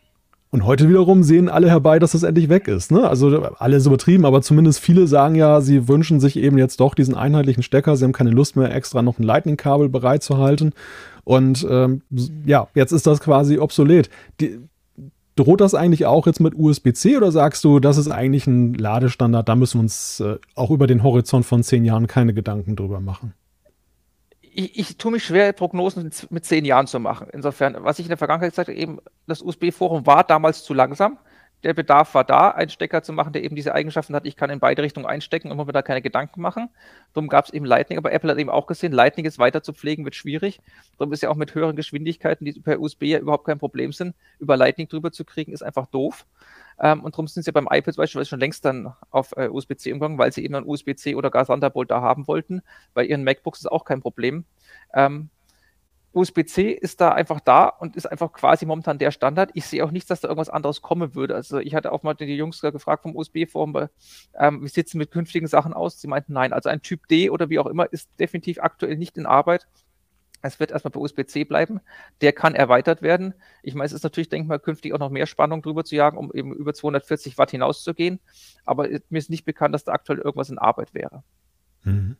Und 0.51 0.65
heute 0.65 0.89
wiederum 0.89 1.23
sehen 1.23 1.47
alle 1.47 1.69
herbei, 1.69 1.97
dass 1.97 2.11
das 2.11 2.23
endlich 2.23 2.49
weg 2.49 2.67
ist. 2.67 2.91
Ne? 2.91 3.07
Also 3.07 3.41
alle 3.57 3.77
ist 3.77 3.85
übertrieben, 3.85 4.25
aber 4.25 4.41
zumindest 4.41 4.81
viele 4.81 5.07
sagen 5.07 5.35
ja, 5.35 5.61
sie 5.61 5.87
wünschen 5.87 6.19
sich 6.19 6.35
eben 6.35 6.57
jetzt 6.57 6.81
doch 6.81 6.93
diesen 6.93 7.15
einheitlichen 7.15 7.63
Stecker. 7.63 7.95
Sie 7.95 8.03
haben 8.03 8.11
keine 8.11 8.31
Lust 8.31 8.57
mehr, 8.57 8.75
extra 8.75 9.01
noch 9.01 9.17
ein 9.17 9.23
Lightning-Kabel 9.23 9.87
bereitzuhalten. 9.87 10.73
Und 11.23 11.65
ähm, 11.69 12.01
ja, 12.45 12.67
jetzt 12.75 12.91
ist 12.91 13.07
das 13.07 13.21
quasi 13.21 13.59
obsolet. 13.59 14.09
Die, 14.41 14.59
droht 15.35 15.61
das 15.61 15.73
eigentlich 15.73 16.05
auch 16.05 16.27
jetzt 16.27 16.39
mit 16.39 16.53
USB-C 16.55 17.17
oder 17.17 17.31
sagst 17.31 17.63
du, 17.63 17.79
das 17.79 17.97
ist 17.97 18.09
eigentlich 18.09 18.47
ein 18.47 18.73
Ladestandard, 18.73 19.47
da 19.47 19.55
müssen 19.55 19.77
wir 19.77 19.83
uns 19.83 20.19
äh, 20.19 20.37
auch 20.55 20.71
über 20.71 20.87
den 20.87 21.03
Horizont 21.03 21.45
von 21.45 21.63
zehn 21.63 21.85
Jahren 21.85 22.07
keine 22.07 22.33
Gedanken 22.33 22.75
drüber 22.75 22.99
machen? 22.99 23.33
Ich, 24.53 24.77
ich 24.77 24.97
tue 24.97 25.11
mich 25.11 25.23
schwer, 25.23 25.53
Prognosen 25.53 26.11
mit 26.29 26.45
zehn 26.45 26.65
Jahren 26.65 26.87
zu 26.87 26.99
machen. 26.99 27.27
Insofern, 27.31 27.77
was 27.79 27.99
ich 27.99 28.05
in 28.05 28.09
der 28.09 28.17
Vergangenheit 28.17 28.51
gesagt 28.51 28.69
habe, 28.69 28.77
eben 28.77 28.99
das 29.27 29.41
USB-Forum 29.41 30.05
war 30.05 30.23
damals 30.23 30.63
zu 30.63 30.73
langsam 30.73 31.17
der 31.63 31.73
Bedarf 31.73 32.13
war 32.15 32.23
da, 32.23 32.49
einen 32.49 32.69
Stecker 32.69 33.03
zu 33.03 33.13
machen, 33.13 33.33
der 33.33 33.43
eben 33.43 33.55
diese 33.55 33.73
Eigenschaften 33.73 34.15
hat, 34.15 34.25
ich 34.25 34.35
kann 34.35 34.49
in 34.49 34.59
beide 34.59 34.81
Richtungen 34.81 35.05
einstecken 35.05 35.51
und 35.51 35.57
muss 35.57 35.67
mir 35.67 35.73
da 35.73 35.81
keine 35.81 36.01
Gedanken 36.01 36.41
machen. 36.41 36.69
Darum 37.13 37.29
gab 37.29 37.45
es 37.45 37.53
eben 37.53 37.65
Lightning, 37.65 37.97
aber 37.97 38.11
Apple 38.11 38.31
hat 38.31 38.39
eben 38.39 38.49
auch 38.49 38.67
gesehen, 38.67 38.91
Lightning 38.91 39.25
ist 39.25 39.37
weiter 39.37 39.61
zu 39.61 39.73
pflegen, 39.73 40.03
wird 40.03 40.15
schwierig. 40.15 40.59
Darum 40.97 41.13
ist 41.13 41.21
ja 41.21 41.29
auch 41.29 41.35
mit 41.35 41.53
höheren 41.53 41.75
Geschwindigkeiten, 41.75 42.45
die 42.45 42.53
per 42.53 42.79
USB 42.79 43.03
ja 43.03 43.19
überhaupt 43.19 43.45
kein 43.45 43.59
Problem 43.59 43.91
sind, 43.91 44.15
über 44.39 44.57
Lightning 44.57 44.87
drüber 44.87 45.11
zu 45.11 45.23
kriegen, 45.23 45.53
ist 45.53 45.61
einfach 45.61 45.85
doof. 45.87 46.25
Ähm, 46.81 47.03
und 47.03 47.13
darum 47.13 47.27
sind 47.27 47.43
sie 47.43 47.51
beim 47.51 47.65
iPad 47.69 47.95
beispielsweise 47.95 48.29
schon 48.29 48.39
längst 48.39 48.65
dann 48.65 48.93
auf 49.11 49.33
äh, 49.37 49.47
USB-C 49.47 49.93
umgegangen, 49.93 50.17
weil 50.17 50.31
sie 50.33 50.43
eben 50.43 50.55
ein 50.55 50.65
USB-C 50.65 51.15
oder 51.15 51.29
gar 51.29 51.45
Thunderbolt 51.45 51.91
da 51.91 52.01
haben 52.01 52.27
wollten. 52.27 52.61
Bei 52.93 53.05
ihren 53.05 53.23
MacBooks 53.23 53.59
ist 53.59 53.71
auch 53.71 53.85
kein 53.85 54.01
Problem. 54.01 54.45
Ähm, 54.93 55.29
USB-C 56.13 56.71
ist 56.71 56.99
da 56.99 57.13
einfach 57.13 57.39
da 57.39 57.67
und 57.67 57.95
ist 57.95 58.05
einfach 58.05 58.33
quasi 58.33 58.65
momentan 58.65 58.97
der 58.97 59.11
Standard. 59.11 59.51
Ich 59.53 59.65
sehe 59.65 59.83
auch 59.85 59.91
nicht, 59.91 60.09
dass 60.09 60.19
da 60.19 60.27
irgendwas 60.27 60.49
anderes 60.49 60.81
kommen 60.81 61.15
würde. 61.15 61.35
Also 61.35 61.59
ich 61.59 61.73
hatte 61.73 61.91
auch 61.91 62.03
mal 62.03 62.15
die 62.15 62.25
Jungs 62.25 62.59
gefragt 62.59 63.03
vom 63.03 63.15
USB-Forum, 63.15 63.87
ähm, 64.37 64.63
wie 64.63 64.67
sieht 64.67 64.87
es 64.87 64.93
mit 64.93 65.11
künftigen 65.11 65.47
Sachen 65.47 65.73
aus? 65.73 66.01
Sie 66.01 66.07
meinten 66.07 66.33
nein. 66.33 66.51
Also 66.51 66.67
ein 66.67 66.81
Typ 66.81 67.07
D 67.07 67.29
oder 67.29 67.49
wie 67.49 67.59
auch 67.59 67.67
immer 67.67 67.91
ist 67.93 68.09
definitiv 68.19 68.59
aktuell 68.59 68.97
nicht 68.97 69.17
in 69.17 69.25
Arbeit. 69.25 69.67
Es 70.41 70.59
wird 70.59 70.71
erstmal 70.71 70.91
bei 70.91 70.99
USB-C 70.99 71.43
bleiben. 71.43 71.79
Der 72.21 72.33
kann 72.33 72.55
erweitert 72.55 73.01
werden. 73.01 73.33
Ich 73.63 73.75
meine, 73.75 73.85
es 73.85 73.93
ist 73.93 74.03
natürlich 74.03 74.29
denkbar, 74.29 74.59
künftig 74.59 74.93
auch 74.93 74.99
noch 74.99 75.09
mehr 75.09 75.27
Spannung 75.27 75.61
drüber 75.61 75.83
zu 75.83 75.95
jagen, 75.95 76.17
um 76.17 76.31
eben 76.33 76.53
über 76.53 76.73
240 76.73 77.37
Watt 77.37 77.51
hinauszugehen. 77.51 78.19
Aber 78.65 78.87
mir 79.09 79.17
ist 79.17 79.29
nicht 79.29 79.45
bekannt, 79.45 79.73
dass 79.75 79.83
da 79.83 79.93
aktuell 79.93 80.19
irgendwas 80.19 80.49
in 80.49 80.57
Arbeit 80.57 80.93
wäre. 80.93 81.23
Mhm. 81.83 82.15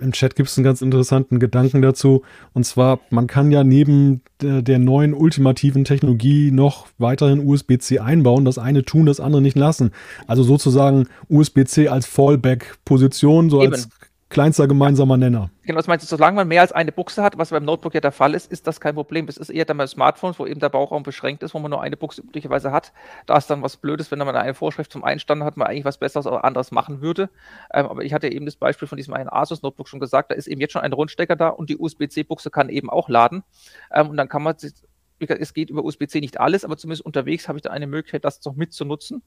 Im 0.00 0.12
Chat 0.12 0.36
gibt 0.36 0.50
es 0.50 0.58
einen 0.58 0.64
ganz 0.64 0.82
interessanten 0.82 1.38
Gedanken 1.38 1.80
dazu. 1.80 2.22
Und 2.52 2.64
zwar, 2.64 3.00
man 3.08 3.26
kann 3.26 3.50
ja 3.50 3.64
neben 3.64 4.20
der, 4.42 4.60
der 4.60 4.78
neuen 4.78 5.14
ultimativen 5.14 5.84
Technologie 5.84 6.50
noch 6.50 6.88
weiterhin 6.98 7.46
USB-C 7.46 7.98
einbauen. 7.98 8.44
Das 8.44 8.58
eine 8.58 8.84
tun, 8.84 9.06
das 9.06 9.18
andere 9.18 9.40
nicht 9.40 9.56
lassen. 9.56 9.92
Also 10.26 10.42
sozusagen 10.42 11.08
USB-C 11.28 11.88
als 11.88 12.06
Fallback-Position, 12.06 13.48
so 13.48 13.62
Eben. 13.62 13.72
als 13.72 13.88
kleinster 14.32 14.66
gemeinsamer 14.66 15.16
Nenner. 15.18 15.50
Genau, 15.62 15.76
das 15.76 15.86
meinst 15.86 16.04
du, 16.04 16.16
solange 16.16 16.36
man 16.36 16.48
mehr 16.48 16.62
als 16.62 16.72
eine 16.72 16.90
Buchse 16.90 17.22
hat, 17.22 17.36
was 17.36 17.50
beim 17.50 17.64
Notebook 17.64 17.94
ja 17.94 18.00
der 18.00 18.12
Fall 18.12 18.34
ist, 18.34 18.50
ist 18.50 18.66
das 18.66 18.80
kein 18.80 18.94
Problem. 18.94 19.28
Es 19.28 19.36
ist 19.36 19.50
eher 19.50 19.66
dann 19.66 19.76
bei 19.76 19.86
Smartphones, 19.86 20.38
wo 20.38 20.46
eben 20.46 20.58
der 20.58 20.70
Bauchraum 20.70 21.02
beschränkt 21.02 21.42
ist, 21.42 21.52
wo 21.54 21.58
man 21.58 21.70
nur 21.70 21.82
eine 21.82 21.96
Buchse 21.96 22.22
üblicherweise 22.22 22.72
hat. 22.72 22.92
Da 23.26 23.36
ist 23.36 23.48
dann 23.48 23.62
was 23.62 23.76
Blödes, 23.76 24.10
wenn 24.10 24.18
man 24.18 24.34
eine 24.34 24.54
Vorschrift 24.54 24.90
zum 24.90 25.04
Einstand 25.04 25.44
hat, 25.44 25.56
man 25.56 25.68
eigentlich 25.68 25.84
was 25.84 25.98
Besseres 25.98 26.26
oder 26.26 26.44
anderes 26.44 26.72
machen 26.72 27.02
würde. 27.02 27.28
Ähm, 27.72 27.86
aber 27.86 28.02
ich 28.04 28.14
hatte 28.14 28.28
eben 28.32 28.46
das 28.46 28.56
Beispiel 28.56 28.88
von 28.88 28.96
diesem 28.96 29.12
einen 29.12 29.28
Asus-Notebook 29.28 29.88
schon 29.88 30.00
gesagt, 30.00 30.30
da 30.30 30.34
ist 30.34 30.46
eben 30.46 30.60
jetzt 30.60 30.72
schon 30.72 30.82
ein 30.82 30.92
Rundstecker 30.92 31.36
da 31.36 31.48
und 31.48 31.68
die 31.68 31.76
USB-C-Buchse 31.76 32.50
kann 32.50 32.70
eben 32.70 32.88
auch 32.88 33.10
laden. 33.10 33.44
Ähm, 33.92 34.08
und 34.08 34.16
dann 34.16 34.28
kann 34.28 34.42
man 34.42 34.56
sich 34.58 34.72
es 35.28 35.54
geht 35.54 35.70
über 35.70 35.84
USB-C 35.84 36.20
nicht 36.20 36.40
alles, 36.40 36.64
aber 36.64 36.76
zumindest 36.76 37.04
unterwegs 37.04 37.48
habe 37.48 37.58
ich 37.58 37.62
da 37.62 37.70
eine 37.70 37.86
Möglichkeit, 37.86 38.24
das 38.24 38.44
noch 38.44 38.56
mitzunutzen, 38.56 39.22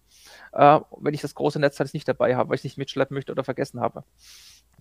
äh, 0.54 0.80
wenn 0.98 1.13
ich 1.13 1.22
das 1.22 1.36
große 1.36 1.60
Netzteil 1.60 1.88
nicht 1.94 2.08
dabei 2.08 2.36
habe, 2.36 2.50
weil 2.50 2.56
ich 2.56 2.62
es 2.62 2.65
nicht 2.65 2.78
mitschleppen 2.78 3.15
möchte 3.15 3.32
oder 3.32 3.44
vergessen 3.44 3.80
habe. 3.80 4.04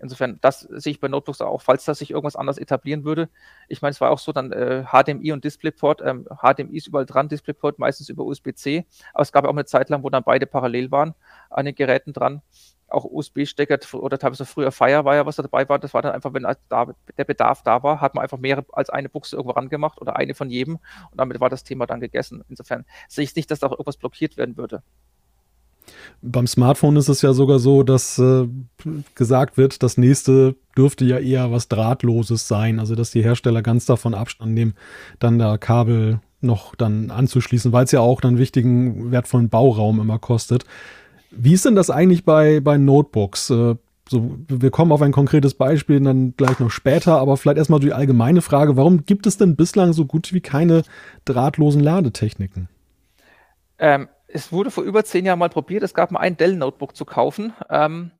Insofern, 0.00 0.38
das 0.40 0.60
sehe 0.60 0.92
ich 0.92 1.00
bei 1.00 1.08
Notebooks 1.08 1.40
auch, 1.40 1.62
falls 1.62 1.84
das 1.84 1.98
sich 1.98 2.10
irgendwas 2.10 2.36
anders 2.36 2.58
etablieren 2.58 3.04
würde. 3.04 3.28
Ich 3.68 3.80
meine, 3.80 3.92
es 3.92 4.00
war 4.00 4.10
auch 4.10 4.18
so, 4.18 4.32
dann 4.32 4.52
äh, 4.52 4.84
HDMI 4.84 5.32
und 5.32 5.44
DisplayPort. 5.44 6.02
Ähm, 6.02 6.26
HDMI 6.26 6.76
ist 6.76 6.88
überall 6.88 7.06
dran, 7.06 7.28
DisplayPort 7.28 7.78
meistens 7.78 8.08
über 8.08 8.24
USB-C. 8.24 8.86
Aber 9.12 9.22
es 9.22 9.32
gab 9.32 9.44
auch 9.44 9.50
eine 9.50 9.64
Zeit 9.64 9.88
lang, 9.90 10.02
wo 10.02 10.10
dann 10.10 10.24
beide 10.24 10.46
parallel 10.46 10.90
waren 10.90 11.14
an 11.50 11.64
den 11.66 11.74
Geräten 11.74 12.12
dran. 12.12 12.42
Auch 12.88 13.04
USB-Stecker 13.04 13.78
oder 13.94 14.18
teilweise 14.18 14.44
früher 14.44 14.70
Firewire, 14.70 15.26
was 15.26 15.36
da 15.36 15.42
dabei 15.42 15.68
war. 15.68 15.78
Das 15.78 15.94
war 15.94 16.02
dann 16.02 16.12
einfach, 16.12 16.34
wenn 16.34 16.46
da, 16.68 16.86
der 17.16 17.24
Bedarf 17.24 17.62
da 17.62 17.82
war, 17.82 18.00
hat 18.00 18.14
man 18.14 18.22
einfach 18.22 18.38
mehr 18.38 18.64
als 18.72 18.90
eine 18.90 19.08
Buchse 19.08 19.36
irgendwo 19.36 19.54
rangemacht 19.54 20.00
oder 20.00 20.16
eine 20.16 20.34
von 20.34 20.50
jedem. 20.50 20.76
Und 21.10 21.18
damit 21.18 21.40
war 21.40 21.48
das 21.48 21.64
Thema 21.64 21.86
dann 21.86 22.00
gegessen. 22.00 22.44
Insofern 22.48 22.84
sehe 23.08 23.24
ich 23.24 23.34
nicht, 23.34 23.50
dass 23.50 23.60
da 23.60 23.68
auch 23.68 23.72
irgendwas 23.72 23.96
blockiert 23.96 24.36
werden 24.36 24.56
würde. 24.56 24.82
Beim 26.22 26.46
Smartphone 26.46 26.96
ist 26.96 27.08
es 27.08 27.22
ja 27.22 27.32
sogar 27.32 27.58
so, 27.58 27.82
dass 27.82 28.18
äh, 28.18 28.48
gesagt 29.14 29.56
wird, 29.56 29.82
das 29.82 29.98
nächste 29.98 30.56
dürfte 30.76 31.04
ja 31.04 31.18
eher 31.18 31.52
was 31.52 31.68
Drahtloses 31.68 32.48
sein. 32.48 32.78
Also 32.78 32.94
dass 32.94 33.10
die 33.10 33.22
Hersteller 33.22 33.62
ganz 33.62 33.86
davon 33.86 34.14
Abstand 34.14 34.54
nehmen, 34.54 34.74
dann 35.18 35.38
da 35.38 35.58
Kabel 35.58 36.20
noch 36.40 36.74
dann 36.74 37.10
anzuschließen, 37.10 37.72
weil 37.72 37.84
es 37.84 37.92
ja 37.92 38.00
auch 38.00 38.20
dann 38.20 38.38
wichtigen, 38.38 39.10
wertvollen 39.10 39.48
Bauraum 39.48 40.00
immer 40.00 40.18
kostet. 40.18 40.64
Wie 41.30 41.54
ist 41.54 41.64
denn 41.64 41.74
das 41.74 41.90
eigentlich 41.90 42.24
bei, 42.24 42.60
bei 42.60 42.78
Notebooks? 42.78 43.50
Äh, 43.50 43.76
so, 44.08 44.36
wir 44.48 44.70
kommen 44.70 44.92
auf 44.92 45.02
ein 45.02 45.12
konkretes 45.12 45.54
Beispiel 45.54 46.00
dann 46.00 46.34
gleich 46.36 46.58
noch 46.58 46.70
später, 46.70 47.18
aber 47.18 47.36
vielleicht 47.36 47.56
erstmal 47.56 47.80
die 47.80 47.92
allgemeine 47.92 48.42
Frage, 48.42 48.76
warum 48.76 49.06
gibt 49.06 49.26
es 49.26 49.38
denn 49.38 49.56
bislang 49.56 49.94
so 49.94 50.04
gut 50.04 50.32
wie 50.34 50.42
keine 50.42 50.82
drahtlosen 51.24 51.80
Ladetechniken? 51.80 52.68
Ähm, 53.78 54.08
es 54.34 54.52
wurde 54.52 54.70
vor 54.70 54.84
über 54.84 55.04
zehn 55.04 55.24
Jahren 55.24 55.38
mal 55.38 55.48
probiert. 55.48 55.84
Es 55.84 55.94
gab 55.94 56.10
mal 56.10 56.20
ein 56.20 56.36
Dell-Notebook 56.36 56.96
zu 56.96 57.04
kaufen. 57.04 57.54
Ähm, 57.70 58.10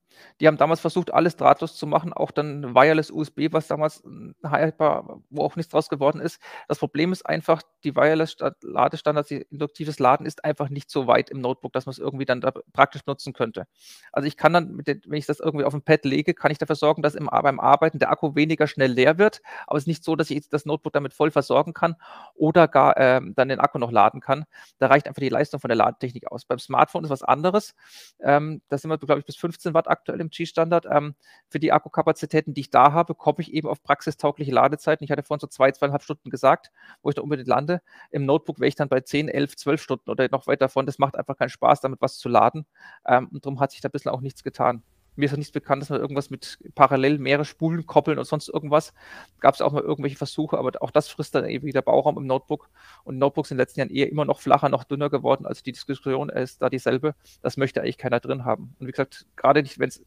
die 0.40 0.46
haben 0.46 0.56
damals 0.56 0.80
versucht, 0.80 1.12
alles 1.12 1.37
drahtlos 1.37 1.76
zu 1.76 1.87
machen, 1.87 2.12
auch 2.12 2.30
dann 2.30 2.74
Wireless 2.74 3.10
USB, 3.10 3.48
was 3.52 3.68
damals 3.68 4.02
haltbar, 4.44 5.20
wo 5.30 5.42
auch 5.42 5.56
nichts 5.56 5.72
draus 5.72 5.88
geworden 5.88 6.20
ist. 6.20 6.40
Das 6.68 6.78
Problem 6.78 7.12
ist 7.12 7.26
einfach, 7.26 7.62
die 7.84 7.94
Wireless-Ladestandards, 7.96 9.28
die 9.28 9.42
induktives 9.50 9.98
Laden 9.98 10.26
ist 10.26 10.44
einfach 10.44 10.68
nicht 10.68 10.90
so 10.90 11.06
weit 11.06 11.30
im 11.30 11.40
Notebook, 11.40 11.72
dass 11.72 11.87
man 11.87 11.92
es 11.92 11.98
irgendwie 11.98 12.24
dann 12.24 12.40
da 12.40 12.52
praktisch 12.72 13.02
nutzen 13.06 13.32
könnte. 13.32 13.66
Also 14.12 14.26
ich 14.26 14.37
kann 14.37 14.52
dann, 14.52 14.78
den, 14.78 15.02
wenn 15.06 15.18
ich 15.18 15.26
das 15.26 15.40
irgendwie 15.40 15.64
auf 15.64 15.74
ein 15.74 15.82
Pad 15.82 16.04
lege, 16.04 16.34
kann 16.34 16.50
ich 16.50 16.58
dafür 16.58 16.76
sorgen, 16.76 17.02
dass 17.02 17.14
im, 17.14 17.26
beim 17.26 17.60
Arbeiten 17.60 17.98
der 17.98 18.10
Akku 18.10 18.34
weniger 18.34 18.66
schnell 18.66 18.90
leer 18.92 19.18
wird, 19.18 19.40
aber 19.66 19.76
es 19.76 19.84
ist 19.84 19.88
nicht 19.88 20.04
so, 20.04 20.16
dass 20.16 20.30
ich 20.30 20.48
das 20.48 20.66
Notebook 20.66 20.92
damit 20.92 21.14
voll 21.14 21.30
versorgen 21.30 21.74
kann 21.74 21.96
oder 22.34 22.68
gar 22.68 22.96
ähm, 22.96 23.34
dann 23.34 23.48
den 23.48 23.60
Akku 23.60 23.78
noch 23.78 23.92
laden 23.92 24.20
kann. 24.20 24.44
Da 24.78 24.87
reicht 24.87 25.06
einfach 25.06 25.20
die 25.20 25.28
Leistung 25.28 25.60
von 25.60 25.68
der 25.68 25.76
Ladetechnik 25.76 26.30
aus. 26.30 26.44
Beim 26.44 26.58
Smartphone 26.58 27.04
ist 27.04 27.10
was 27.10 27.22
anderes. 27.22 27.74
Ähm, 28.20 28.62
da 28.68 28.78
sind 28.78 28.90
wir, 28.90 28.98
glaube 28.98 29.20
ich, 29.20 29.26
bis 29.26 29.37
15 29.37 29.74
Watt 29.74 29.88
aktuell 29.88 30.13
aktuell 30.14 30.20
im 30.20 30.31
G-Standard. 30.31 30.87
Ähm, 30.90 31.14
für 31.48 31.59
die 31.59 31.72
Akkukapazitäten, 31.72 32.55
die 32.55 32.62
ich 32.62 32.70
da 32.70 32.92
habe, 32.92 33.14
komme 33.14 33.38
ich 33.40 33.53
eben 33.53 33.68
auf 33.68 33.83
praxistaugliche 33.83 34.53
Ladezeiten. 34.53 35.05
Ich 35.05 35.11
hatte 35.11 35.22
vorhin 35.22 35.40
so 35.40 35.46
zwei, 35.46 35.72
zweieinhalb 35.72 36.03
Stunden 36.03 36.31
gesagt, 36.31 36.70
wo 37.03 37.11
ich 37.11 37.14
da 37.14 37.22
unbedingt 37.22 37.48
lande. 37.48 37.83
Im 38.11 38.24
Notebook 38.27 38.61
wäre 38.61 38.68
ich 38.68 38.77
dann 38.77 38.88
bei 38.88 39.00
10, 39.00 39.29
11, 39.29 39.57
12 39.57 39.83
Stunden 39.83 40.11
oder 40.11 40.29
noch 40.31 40.46
weiter 40.46 40.66
davon. 40.66 40.87
Das 40.87 40.98
macht 40.98 41.16
einfach 41.16 41.37
keinen 41.37 41.50
Spaß, 41.50 41.81
damit 41.81 42.00
was 42.00 42.18
zu 42.18 42.29
laden. 42.29 42.66
Ähm, 43.07 43.29
und 43.33 43.44
darum 43.44 43.61
hat 43.61 43.72
sich 43.72 43.81
da 43.81 43.88
bisschen 43.88 44.11
auch 44.11 44.20
nichts 44.20 44.42
getan. 44.42 44.83
Mir 45.16 45.27
ist 45.27 45.33
ja 45.33 45.37
nichts 45.37 45.53
bekannt, 45.53 45.83
dass 45.83 45.90
man 45.90 46.00
irgendwas 46.00 46.31
mit 46.31 46.59
parallel 46.74 47.18
mehrere 47.18 47.44
Spulen 47.44 47.87
koppeln 47.87 48.18
und 48.18 48.24
sonst 48.24 48.48
irgendwas. 48.48 48.92
Gab 49.40 49.55
es 49.55 49.61
auch 49.61 49.72
mal 49.72 49.83
irgendwelche 49.83 50.16
Versuche, 50.16 50.59
aber 50.59 50.72
auch 50.81 50.90
das 50.90 51.09
frisst 51.09 51.35
dann 51.35 51.48
eben 51.48 51.66
wieder 51.66 51.83
Bauraum 51.83 52.18
im 52.18 52.27
Notebook. 52.27 52.68
Und 53.05 53.18
Notebooks 53.18 53.50
in 53.50 53.57
den 53.57 53.62
letzten 53.62 53.81
Jahren 53.81 53.90
eher 53.90 54.11
immer 54.11 54.24
noch 54.24 54.40
flacher, 54.40 54.68
noch 54.68 54.85
dünner 54.85 55.11
geworden. 55.11 55.46
Also 55.46 55.62
die 55.62 55.72
Diskussion 55.72 56.29
ist 56.29 56.62
da 56.62 56.68
dieselbe. 56.68 57.14
Das 57.42 57.57
möchte 57.57 57.81
eigentlich 57.81 57.98
keiner 57.98 58.20
drin 58.20 58.44
haben. 58.44 58.74
Und 58.79 58.87
wie 58.88 58.92
gesagt, 58.92 59.27
gerade 59.37 59.62
nicht, 59.62 59.79
wenn 59.79 59.88
es 59.88 60.03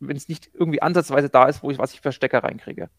wenn 0.00 0.16
es 0.16 0.28
nicht 0.28 0.50
irgendwie 0.54 0.82
ansatzweise 0.82 1.28
da 1.30 1.46
ist, 1.46 1.62
wo 1.62 1.70
ich 1.70 1.78
was 1.78 1.94
ich 1.94 2.00
für 2.00 2.12
Stecker 2.12 2.42
reinkriege. 2.42 2.90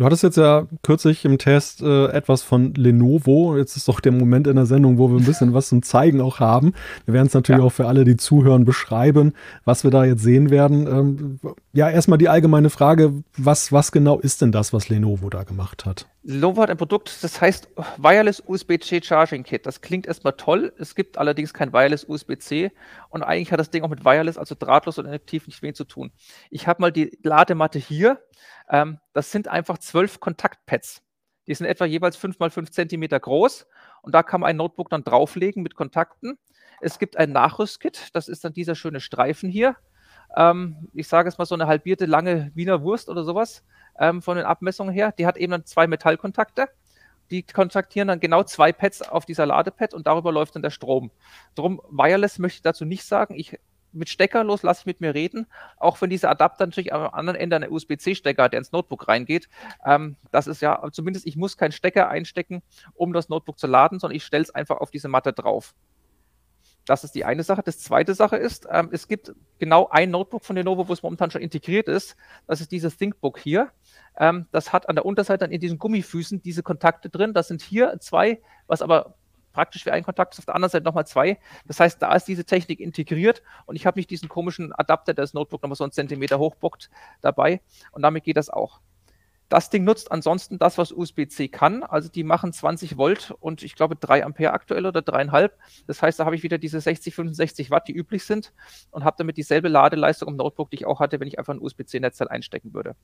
Du 0.00 0.06
hattest 0.06 0.22
jetzt 0.22 0.38
ja 0.38 0.66
kürzlich 0.82 1.26
im 1.26 1.36
Test 1.36 1.82
äh, 1.82 2.06
etwas 2.06 2.42
von 2.42 2.72
Lenovo. 2.72 3.58
Jetzt 3.58 3.76
ist 3.76 3.86
doch 3.86 4.00
der 4.00 4.12
Moment 4.12 4.46
in 4.46 4.56
der 4.56 4.64
Sendung, 4.64 4.96
wo 4.96 5.10
wir 5.10 5.18
ein 5.18 5.26
bisschen 5.26 5.52
was 5.52 5.68
zum 5.68 5.82
Zeigen 5.82 6.22
auch 6.22 6.40
haben. 6.40 6.72
Wir 7.04 7.12
werden 7.12 7.26
es 7.26 7.34
natürlich 7.34 7.60
ja. 7.60 7.66
auch 7.66 7.70
für 7.72 7.86
alle, 7.86 8.06
die 8.06 8.16
zuhören, 8.16 8.64
beschreiben, 8.64 9.34
was 9.66 9.84
wir 9.84 9.90
da 9.90 10.06
jetzt 10.06 10.22
sehen 10.22 10.48
werden. 10.48 10.86
Ähm, 10.86 11.40
ja, 11.74 11.90
erstmal 11.90 12.16
die 12.16 12.30
allgemeine 12.30 12.70
Frage, 12.70 13.12
was, 13.36 13.72
was 13.72 13.92
genau 13.92 14.18
ist 14.18 14.40
denn 14.40 14.52
das, 14.52 14.72
was 14.72 14.88
Lenovo 14.88 15.28
da 15.28 15.42
gemacht 15.42 15.84
hat? 15.84 16.06
Lenovo 16.22 16.62
hat 16.62 16.70
ein 16.70 16.78
Produkt, 16.78 17.22
das 17.22 17.38
heißt 17.38 17.68
Wireless 17.98 18.42
USB-C 18.46 19.02
Charging 19.02 19.42
Kit. 19.42 19.66
Das 19.66 19.82
klingt 19.82 20.06
erstmal 20.06 20.32
toll. 20.32 20.72
Es 20.78 20.94
gibt 20.94 21.18
allerdings 21.18 21.52
kein 21.52 21.74
Wireless 21.74 22.04
USB-C 22.08 22.72
und 23.10 23.22
eigentlich 23.22 23.52
hat 23.52 23.60
das 23.60 23.68
Ding 23.68 23.82
auch 23.82 23.90
mit 23.90 24.06
Wireless, 24.06 24.38
also 24.38 24.54
drahtlos 24.58 24.98
und 24.98 25.04
induktiv, 25.04 25.46
nicht 25.46 25.60
wenig 25.60 25.76
zu 25.76 25.84
tun. 25.84 26.10
Ich 26.48 26.66
habe 26.66 26.80
mal 26.80 26.90
die 26.90 27.18
Ladematte 27.22 27.78
hier 27.78 28.18
ähm, 28.70 28.98
das 29.12 29.30
sind 29.30 29.48
einfach 29.48 29.78
zwölf 29.78 30.20
Kontaktpads. 30.20 31.02
Die 31.46 31.54
sind 31.54 31.66
etwa 31.66 31.84
jeweils 31.84 32.16
fünf 32.16 32.38
mal 32.38 32.50
fünf 32.50 32.70
Zentimeter 32.70 33.18
groß 33.18 33.66
und 34.02 34.14
da 34.14 34.22
kann 34.22 34.40
man 34.40 34.50
ein 34.50 34.56
Notebook 34.56 34.88
dann 34.90 35.04
drauflegen 35.04 35.62
mit 35.62 35.74
Kontakten. 35.74 36.38
Es 36.80 36.98
gibt 36.98 37.16
ein 37.16 37.32
Nachrüstkit, 37.32 38.08
das 38.14 38.28
ist 38.28 38.44
dann 38.44 38.52
dieser 38.52 38.74
schöne 38.74 39.00
Streifen 39.00 39.50
hier. 39.50 39.76
Ähm, 40.36 40.88
ich 40.94 41.08
sage 41.08 41.28
es 41.28 41.38
mal 41.38 41.46
so 41.46 41.54
eine 41.54 41.66
halbierte 41.66 42.06
lange 42.06 42.52
Wiener 42.54 42.82
Wurst 42.82 43.08
oder 43.08 43.24
sowas 43.24 43.64
ähm, 43.98 44.22
von 44.22 44.36
den 44.36 44.46
Abmessungen 44.46 44.94
her. 44.94 45.12
Die 45.18 45.26
hat 45.26 45.36
eben 45.36 45.50
dann 45.50 45.64
zwei 45.64 45.86
Metallkontakte. 45.86 46.68
Die 47.30 47.42
kontaktieren 47.44 48.08
dann 48.08 48.20
genau 48.20 48.42
zwei 48.42 48.72
Pads 48.72 49.02
auf 49.02 49.24
dieser 49.24 49.46
Ladepad 49.46 49.94
und 49.94 50.06
darüber 50.06 50.32
läuft 50.32 50.56
dann 50.56 50.62
der 50.62 50.70
Strom. 50.70 51.10
Drum 51.54 51.80
Wireless 51.90 52.38
möchte 52.38 52.56
ich 52.56 52.62
dazu 52.62 52.84
nicht 52.84 53.04
sagen. 53.04 53.34
Ich 53.34 53.58
mit 53.92 54.08
Stecker 54.08 54.44
los, 54.44 54.62
lasse 54.62 54.80
ich 54.80 54.86
mit 54.86 55.00
mir 55.00 55.14
reden. 55.14 55.46
Auch 55.76 56.00
wenn 56.00 56.10
dieser 56.10 56.30
Adapter 56.30 56.66
natürlich 56.66 56.92
am 56.92 57.08
anderen 57.12 57.38
Ende 57.38 57.56
einen 57.56 57.72
USB-C-Stecker 57.72 58.44
hat, 58.44 58.52
der 58.52 58.58
ins 58.58 58.72
Notebook 58.72 59.08
reingeht. 59.08 59.48
Ähm, 59.84 60.16
das 60.30 60.46
ist 60.46 60.62
ja, 60.62 60.82
zumindest 60.92 61.26
ich 61.26 61.36
muss 61.36 61.56
keinen 61.56 61.72
Stecker 61.72 62.08
einstecken, 62.08 62.62
um 62.94 63.12
das 63.12 63.28
Notebook 63.28 63.58
zu 63.58 63.66
laden, 63.66 63.98
sondern 63.98 64.16
ich 64.16 64.24
stelle 64.24 64.42
es 64.42 64.54
einfach 64.54 64.78
auf 64.78 64.90
diese 64.90 65.08
Matte 65.08 65.32
drauf. 65.32 65.74
Das 66.86 67.04
ist 67.04 67.14
die 67.14 67.24
eine 67.24 67.42
Sache. 67.42 67.62
Das 67.64 67.78
zweite 67.78 68.14
Sache 68.14 68.36
ist, 68.36 68.66
ähm, 68.70 68.88
es 68.90 69.06
gibt 69.06 69.32
genau 69.58 69.88
ein 69.90 70.10
Notebook 70.10 70.44
von 70.44 70.56
Lenovo, 70.56 70.88
wo 70.88 70.92
es 70.92 71.02
momentan 71.02 71.30
schon 71.30 71.42
integriert 71.42 71.88
ist. 71.88 72.16
Das 72.46 72.60
ist 72.60 72.72
dieses 72.72 72.96
ThinkBook 72.96 73.38
hier. 73.38 73.70
Ähm, 74.18 74.46
das 74.50 74.72
hat 74.72 74.88
an 74.88 74.96
der 74.96 75.04
Unterseite 75.04 75.44
dann 75.44 75.52
in 75.52 75.60
diesen 75.60 75.78
Gummifüßen 75.78 76.42
diese 76.42 76.62
Kontakte 76.62 77.08
drin. 77.08 77.34
Das 77.34 77.48
sind 77.48 77.62
hier 77.62 77.96
zwei, 78.00 78.42
was 78.66 78.82
aber 78.82 79.14
praktisch 79.52 79.86
wie 79.86 79.90
ein 79.90 80.04
Kontakt, 80.04 80.38
auf 80.38 80.44
der 80.44 80.54
anderen 80.54 80.70
Seite 80.70 80.84
nochmal 80.84 81.06
zwei. 81.06 81.38
Das 81.66 81.80
heißt, 81.80 82.00
da 82.02 82.14
ist 82.14 82.26
diese 82.28 82.44
Technik 82.44 82.80
integriert 82.80 83.42
und 83.66 83.76
ich 83.76 83.86
habe 83.86 83.98
nicht 83.98 84.10
diesen 84.10 84.28
komischen 84.28 84.72
Adapter, 84.72 85.14
der 85.14 85.24
das 85.24 85.34
Notebook 85.34 85.62
nochmal 85.62 85.76
so 85.76 85.84
einen 85.84 85.92
Zentimeter 85.92 86.38
hochbockt, 86.38 86.90
dabei 87.20 87.60
und 87.92 88.02
damit 88.02 88.24
geht 88.24 88.36
das 88.36 88.50
auch. 88.50 88.80
Das 89.50 89.68
Ding 89.68 89.82
nutzt 89.82 90.12
ansonsten 90.12 90.58
das, 90.58 90.78
was 90.78 90.92
USB-C 90.92 91.48
kann. 91.48 91.82
Also 91.82 92.08
die 92.08 92.22
machen 92.22 92.52
20 92.52 92.96
Volt 92.96 93.34
und 93.40 93.64
ich 93.64 93.74
glaube 93.74 93.96
3 93.96 94.24
Ampere 94.24 94.52
aktuell 94.52 94.86
oder 94.86 95.00
3,5. 95.00 95.50
Das 95.88 96.00
heißt, 96.00 96.20
da 96.20 96.24
habe 96.24 96.36
ich 96.36 96.44
wieder 96.44 96.56
diese 96.56 96.80
60, 96.80 97.16
65 97.16 97.68
Watt, 97.72 97.88
die 97.88 97.92
üblich 97.92 98.24
sind 98.24 98.52
und 98.92 99.02
habe 99.02 99.16
damit 99.18 99.36
dieselbe 99.36 99.68
Ladeleistung 99.68 100.28
im 100.28 100.36
Notebook, 100.36 100.70
die 100.70 100.76
ich 100.76 100.86
auch 100.86 101.00
hatte, 101.00 101.18
wenn 101.18 101.26
ich 101.26 101.40
einfach 101.40 101.52
ein 101.52 101.60
USB-C-Netzteil 101.60 102.28
einstecken 102.28 102.72
würde. 102.72 102.94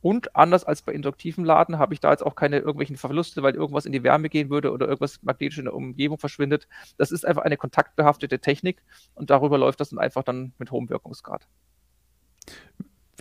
Und 0.00 0.34
anders 0.34 0.64
als 0.64 0.80
bei 0.80 0.92
induktiven 0.92 1.44
Laden 1.44 1.78
habe 1.78 1.92
ich 1.92 2.00
da 2.00 2.10
jetzt 2.10 2.24
auch 2.24 2.36
keine 2.36 2.56
irgendwelchen 2.56 2.96
Verluste, 2.96 3.42
weil 3.42 3.54
irgendwas 3.54 3.84
in 3.84 3.92
die 3.92 4.02
Wärme 4.02 4.30
gehen 4.30 4.48
würde 4.48 4.72
oder 4.72 4.86
irgendwas 4.86 5.22
magnetisch 5.22 5.58
in 5.58 5.66
der 5.66 5.74
Umgebung 5.74 6.16
verschwindet. 6.16 6.68
Das 6.96 7.12
ist 7.12 7.26
einfach 7.26 7.42
eine 7.42 7.58
kontaktbehaftete 7.58 8.38
Technik 8.38 8.82
und 9.14 9.28
darüber 9.28 9.58
läuft 9.58 9.80
das 9.80 9.90
dann 9.90 9.98
einfach 9.98 10.22
dann 10.22 10.54
mit 10.56 10.70
hohem 10.70 10.88
Wirkungsgrad. 10.88 11.46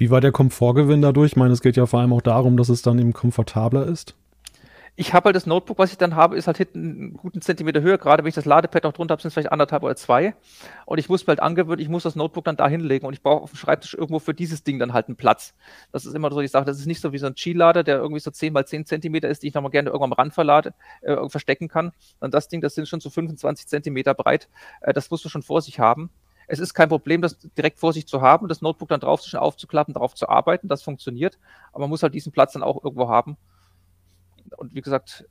Wie 0.02 0.10
war 0.10 0.20
der 0.20 0.32
Komfortgewinn 0.32 1.04
dadurch? 1.04 1.34
Ich 1.34 1.36
meine, 1.36 1.54
es 1.54 1.62
geht 1.62 1.78
ja 1.78 1.86
vor 1.86 2.00
allem 2.00 2.12
auch 2.12 2.24
darum, 2.24 2.58
dass 2.58 2.70
es 2.70 2.82
dann 2.82 2.98
eben 2.98 3.14
komfortabler 3.14 3.86
ist. 3.86 4.16
Ich 4.96 5.14
habe 5.14 5.26
halt 5.26 5.36
das 5.36 5.46
Notebook, 5.46 5.78
was 5.78 5.92
ich 5.92 6.00
dann 6.00 6.16
habe, 6.16 6.36
ist 6.36 6.48
halt 6.48 6.58
hinten 6.58 6.80
einen 6.80 7.14
guten 7.14 7.40
Zentimeter 7.40 7.82
höher. 7.82 8.00
Gerade 8.00 8.24
wenn 8.24 8.30
ich 8.30 8.34
das 8.34 8.46
Ladepad 8.46 8.84
noch 8.84 8.94
drunter 8.94 9.12
habe, 9.12 9.22
sind 9.22 9.28
es 9.28 9.36
vielleicht 9.36 9.52
anderthalb 9.52 9.84
oder 9.84 9.96
zwei. 9.96 10.34
Und 10.88 10.98
ich 10.98 11.08
muss 11.08 11.28
mir 11.28 11.34
halt 11.34 11.40
angewöhnt, 11.40 11.80
ich 11.80 11.88
muss 11.88 12.02
das 12.02 12.16
Notebook 12.16 12.46
dann 12.46 12.58
da 12.58 12.68
hinlegen 12.68 13.06
und 13.06 13.14
ich 13.14 13.22
brauche 13.22 13.44
auf 13.44 13.52
dem 13.52 13.58
Schreibtisch 13.58 13.94
irgendwo 13.94 14.18
für 14.18 14.34
dieses 14.34 14.64
Ding 14.64 14.80
dann 14.80 14.92
halt 14.92 15.08
einen 15.08 15.18
Platz. 15.18 15.54
Das 15.92 16.08
ist 16.08 16.16
immer 16.16 16.32
so 16.32 16.42
die 16.42 16.48
Sache. 16.48 16.66
Das 16.66 16.80
ist 16.80 16.88
nicht 16.88 17.00
so 17.00 17.14
wie 17.14 17.20
so 17.20 17.28
ein 17.28 17.36
G-Lader, 17.36 17.84
der 17.84 17.98
irgendwie 17.98 18.22
so 18.22 18.32
10 18.32 18.54
mal 18.54 18.66
10 18.66 18.88
Zentimeter 18.88 19.30
ist, 19.30 19.44
die 19.44 19.50
ich 19.50 19.54
nochmal 19.54 19.70
gerne 19.70 19.92
irgendwann 19.92 20.14
am 20.14 20.18
Rand 20.18 20.34
verlade, 20.34 20.74
äh, 21.02 21.30
verstecken 21.30 21.68
kann. 21.68 21.92
Und 22.22 22.34
das 22.34 22.48
Ding, 22.48 22.60
das 22.62 22.74
sind 22.74 22.88
schon 22.88 23.02
so 23.02 23.12
25 23.12 23.68
Zentimeter 23.68 24.16
breit. 24.16 24.50
Äh, 24.82 24.94
das 24.94 25.12
musst 25.12 25.24
du 25.26 25.30
schon 25.30 25.44
vor 25.44 25.62
sich 25.62 25.80
haben. 25.80 26.10
Es 26.48 26.60
ist 26.60 26.74
kein 26.74 26.90
Problem, 26.90 27.22
das 27.22 27.38
direkt 27.58 27.80
vor 27.80 27.94
sich 27.94 28.08
zu 28.08 28.22
haben, 28.22 28.48
das 28.48 28.62
Notebook 28.62 28.90
dann 28.90 29.00
drauf 29.00 29.22
zu 29.22 29.40
aufzuklappen, 29.40 29.94
darauf 29.94 30.16
zu 30.16 30.28
arbeiten. 30.30 30.68
Das 30.68 30.84
funktioniert. 30.84 31.38
Aber 31.72 31.82
man 31.82 31.90
muss 31.90 32.04
halt 32.04 32.14
diesen 32.14 32.32
Platz 32.32 32.54
dann 32.54 32.64
auch 32.64 32.84
irgendwo 32.84 33.10
haben. 33.10 33.38
Und 34.58 34.76
wie 34.76 34.82
gesagt, 34.82 35.26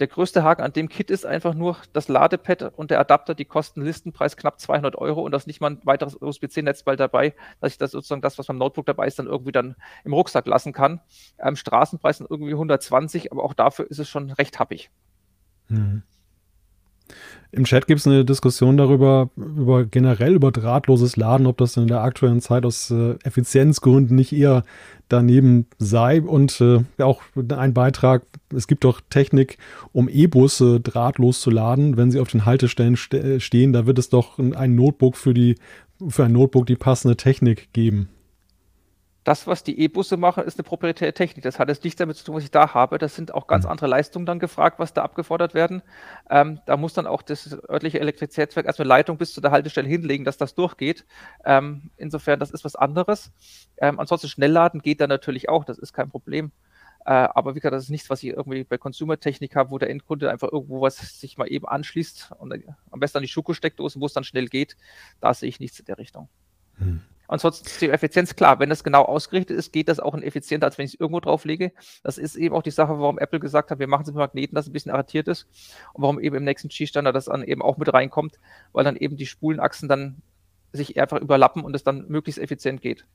der 0.00 0.08
größte 0.08 0.42
Haken 0.42 0.62
an 0.62 0.72
dem 0.72 0.88
Kit 0.88 1.10
ist 1.10 1.26
einfach 1.26 1.52
nur 1.54 1.76
das 1.92 2.08
Ladepad 2.08 2.72
und 2.76 2.90
der 2.90 3.00
Adapter, 3.00 3.34
die 3.34 3.44
kosten 3.44 3.82
Listenpreis 3.82 4.36
knapp 4.36 4.58
200 4.58 4.96
Euro 4.96 5.20
und 5.20 5.30
das 5.30 5.46
nicht 5.46 5.60
mal 5.60 5.72
ein 5.72 5.80
weiteres 5.84 6.16
USB-C-Netz 6.20 6.84
bald 6.84 7.00
dabei, 7.00 7.34
dass 7.60 7.72
ich 7.72 7.78
das 7.78 7.90
sozusagen 7.90 8.22
das, 8.22 8.38
was 8.38 8.46
beim 8.46 8.56
Notebook 8.56 8.86
dabei 8.86 9.06
ist, 9.06 9.18
dann 9.18 9.26
irgendwie 9.26 9.52
dann 9.52 9.76
im 10.04 10.14
Rucksack 10.14 10.46
lassen 10.46 10.72
kann. 10.72 11.00
Ähm, 11.38 11.54
Straßenpreis 11.54 12.18
sind 12.18 12.30
irgendwie 12.30 12.52
120, 12.52 13.30
aber 13.30 13.44
auch 13.44 13.52
dafür 13.52 13.90
ist 13.90 13.98
es 13.98 14.08
schon 14.08 14.30
recht 14.30 14.58
happig. 14.58 14.90
Mhm. 15.68 16.02
Im 17.52 17.64
Chat 17.64 17.88
gibt 17.88 18.00
es 18.00 18.06
eine 18.06 18.24
Diskussion 18.24 18.76
darüber, 18.76 19.30
über 19.36 19.84
generell 19.84 20.34
über 20.34 20.52
drahtloses 20.52 21.16
Laden, 21.16 21.46
ob 21.46 21.58
das 21.58 21.76
in 21.76 21.88
der 21.88 22.02
aktuellen 22.02 22.40
Zeit 22.40 22.64
aus 22.64 22.90
äh, 22.90 23.16
Effizienzgründen 23.24 24.14
nicht 24.14 24.32
eher 24.32 24.62
daneben 25.08 25.66
sei. 25.78 26.22
Und 26.22 26.60
äh, 26.60 26.84
auch 27.02 27.22
ein 27.56 27.74
Beitrag, 27.74 28.22
es 28.54 28.68
gibt 28.68 28.84
doch 28.84 29.00
Technik, 29.10 29.58
um 29.92 30.08
E-Busse 30.08 30.80
drahtlos 30.80 31.40
zu 31.40 31.50
laden, 31.50 31.96
wenn 31.96 32.12
sie 32.12 32.20
auf 32.20 32.28
den 32.28 32.44
Haltestellen 32.44 32.96
ste 32.96 33.40
stehen. 33.40 33.72
Da 33.72 33.84
wird 33.84 33.98
es 33.98 34.08
doch 34.10 34.38
ein 34.38 34.74
Notebook 34.76 35.16
für 35.16 35.34
die 35.34 35.56
für 36.08 36.24
ein 36.24 36.32
Notebook 36.32 36.66
die 36.66 36.76
passende 36.76 37.16
Technik 37.16 37.72
geben 37.72 38.08
das, 39.30 39.46
was 39.46 39.62
die 39.62 39.78
E-Busse 39.78 40.16
machen, 40.16 40.42
ist 40.42 40.58
eine 40.58 40.64
proprietäre 40.64 41.12
Technik. 41.12 41.44
Das 41.44 41.60
hat 41.60 41.68
jetzt 41.68 41.84
nichts 41.84 41.98
damit 41.98 42.16
zu 42.16 42.24
tun, 42.24 42.34
was 42.34 42.42
ich 42.42 42.50
da 42.50 42.74
habe. 42.74 42.98
Das 42.98 43.14
sind 43.14 43.32
auch 43.32 43.46
ganz 43.46 43.64
mhm. 43.64 43.70
andere 43.70 43.86
Leistungen 43.86 44.26
dann 44.26 44.40
gefragt, 44.40 44.80
was 44.80 44.92
da 44.92 45.04
abgefordert 45.04 45.54
werden. 45.54 45.82
Ähm, 46.28 46.58
da 46.66 46.76
muss 46.76 46.94
dann 46.94 47.06
auch 47.06 47.22
das 47.22 47.56
örtliche 47.68 48.00
Elektrizitätswerk 48.00 48.66
erstmal 48.66 48.88
Leitung 48.88 49.18
bis 49.18 49.32
zu 49.32 49.40
der 49.40 49.52
Haltestelle 49.52 49.86
hinlegen, 49.88 50.24
dass 50.24 50.36
das 50.36 50.56
durchgeht. 50.56 51.06
Ähm, 51.44 51.92
insofern, 51.96 52.40
das 52.40 52.50
ist 52.50 52.64
was 52.64 52.74
anderes. 52.74 53.30
Ähm, 53.76 54.00
ansonsten 54.00 54.26
Schnellladen 54.26 54.82
geht 54.82 55.00
da 55.00 55.06
natürlich 55.06 55.48
auch, 55.48 55.64
das 55.64 55.78
ist 55.78 55.92
kein 55.92 56.10
Problem. 56.10 56.50
Äh, 57.06 57.12
aber 57.12 57.54
wie 57.54 57.60
gesagt, 57.60 57.72
das 57.72 57.84
ist 57.84 57.90
nichts, 57.90 58.10
was 58.10 58.24
ich 58.24 58.30
irgendwie 58.30 58.64
bei 58.64 58.78
Consumer-Technik 58.78 59.54
habe, 59.54 59.70
wo 59.70 59.78
der 59.78 59.90
Endkunde 59.90 60.28
einfach 60.28 60.50
irgendwo 60.50 60.80
was 60.80 61.20
sich 61.20 61.38
mal 61.38 61.46
eben 61.46 61.68
anschließt 61.68 62.32
und 62.36 62.52
am 62.90 62.98
besten 62.98 63.18
an 63.18 63.22
die 63.22 63.28
Schokosteckdose, 63.28 64.00
wo 64.00 64.06
es 64.06 64.12
dann 64.12 64.24
schnell 64.24 64.46
geht. 64.46 64.76
Da 65.20 65.32
sehe 65.34 65.48
ich 65.48 65.60
nichts 65.60 65.78
in 65.78 65.86
der 65.86 65.98
Richtung. 65.98 66.28
Hm. 66.78 67.02
Ansonsten 67.30 67.66
ist 67.66 67.80
die 67.80 67.90
Effizienz 67.90 68.34
klar. 68.34 68.58
Wenn 68.58 68.70
das 68.70 68.82
genau 68.82 69.02
ausgerichtet 69.02 69.56
ist, 69.56 69.72
geht 69.72 69.88
das 69.88 70.00
auch 70.00 70.16
effizienter, 70.16 70.66
als 70.66 70.78
wenn 70.78 70.84
ich 70.84 70.94
es 70.94 71.00
irgendwo 71.00 71.20
drauf 71.20 71.44
lege. 71.44 71.72
Das 72.02 72.18
ist 72.18 72.34
eben 72.34 72.56
auch 72.56 72.62
die 72.62 72.72
Sache, 72.72 72.98
warum 72.98 73.20
Apple 73.20 73.38
gesagt 73.38 73.70
hat, 73.70 73.78
wir 73.78 73.86
machen 73.86 74.02
es 74.02 74.08
mit 74.08 74.16
Magneten, 74.16 74.56
dass 74.56 74.64
es 74.64 74.70
ein 74.70 74.72
bisschen 74.72 74.90
arretiert 74.90 75.28
ist. 75.28 75.46
Und 75.92 76.02
warum 76.02 76.18
eben 76.18 76.34
im 76.34 76.44
nächsten 76.44 76.68
G-Standard 76.68 77.14
das 77.14 77.26
dann 77.26 77.44
eben 77.44 77.62
auch 77.62 77.78
mit 77.78 77.92
reinkommt, 77.92 78.40
weil 78.72 78.82
dann 78.82 78.96
eben 78.96 79.16
die 79.16 79.26
Spulenachsen 79.26 79.88
dann 79.88 80.22
sich 80.72 81.00
einfach 81.00 81.20
überlappen 81.20 81.62
und 81.62 81.76
es 81.76 81.84
dann 81.84 82.08
möglichst 82.08 82.40
effizient 82.40 82.82
geht. 82.82 83.06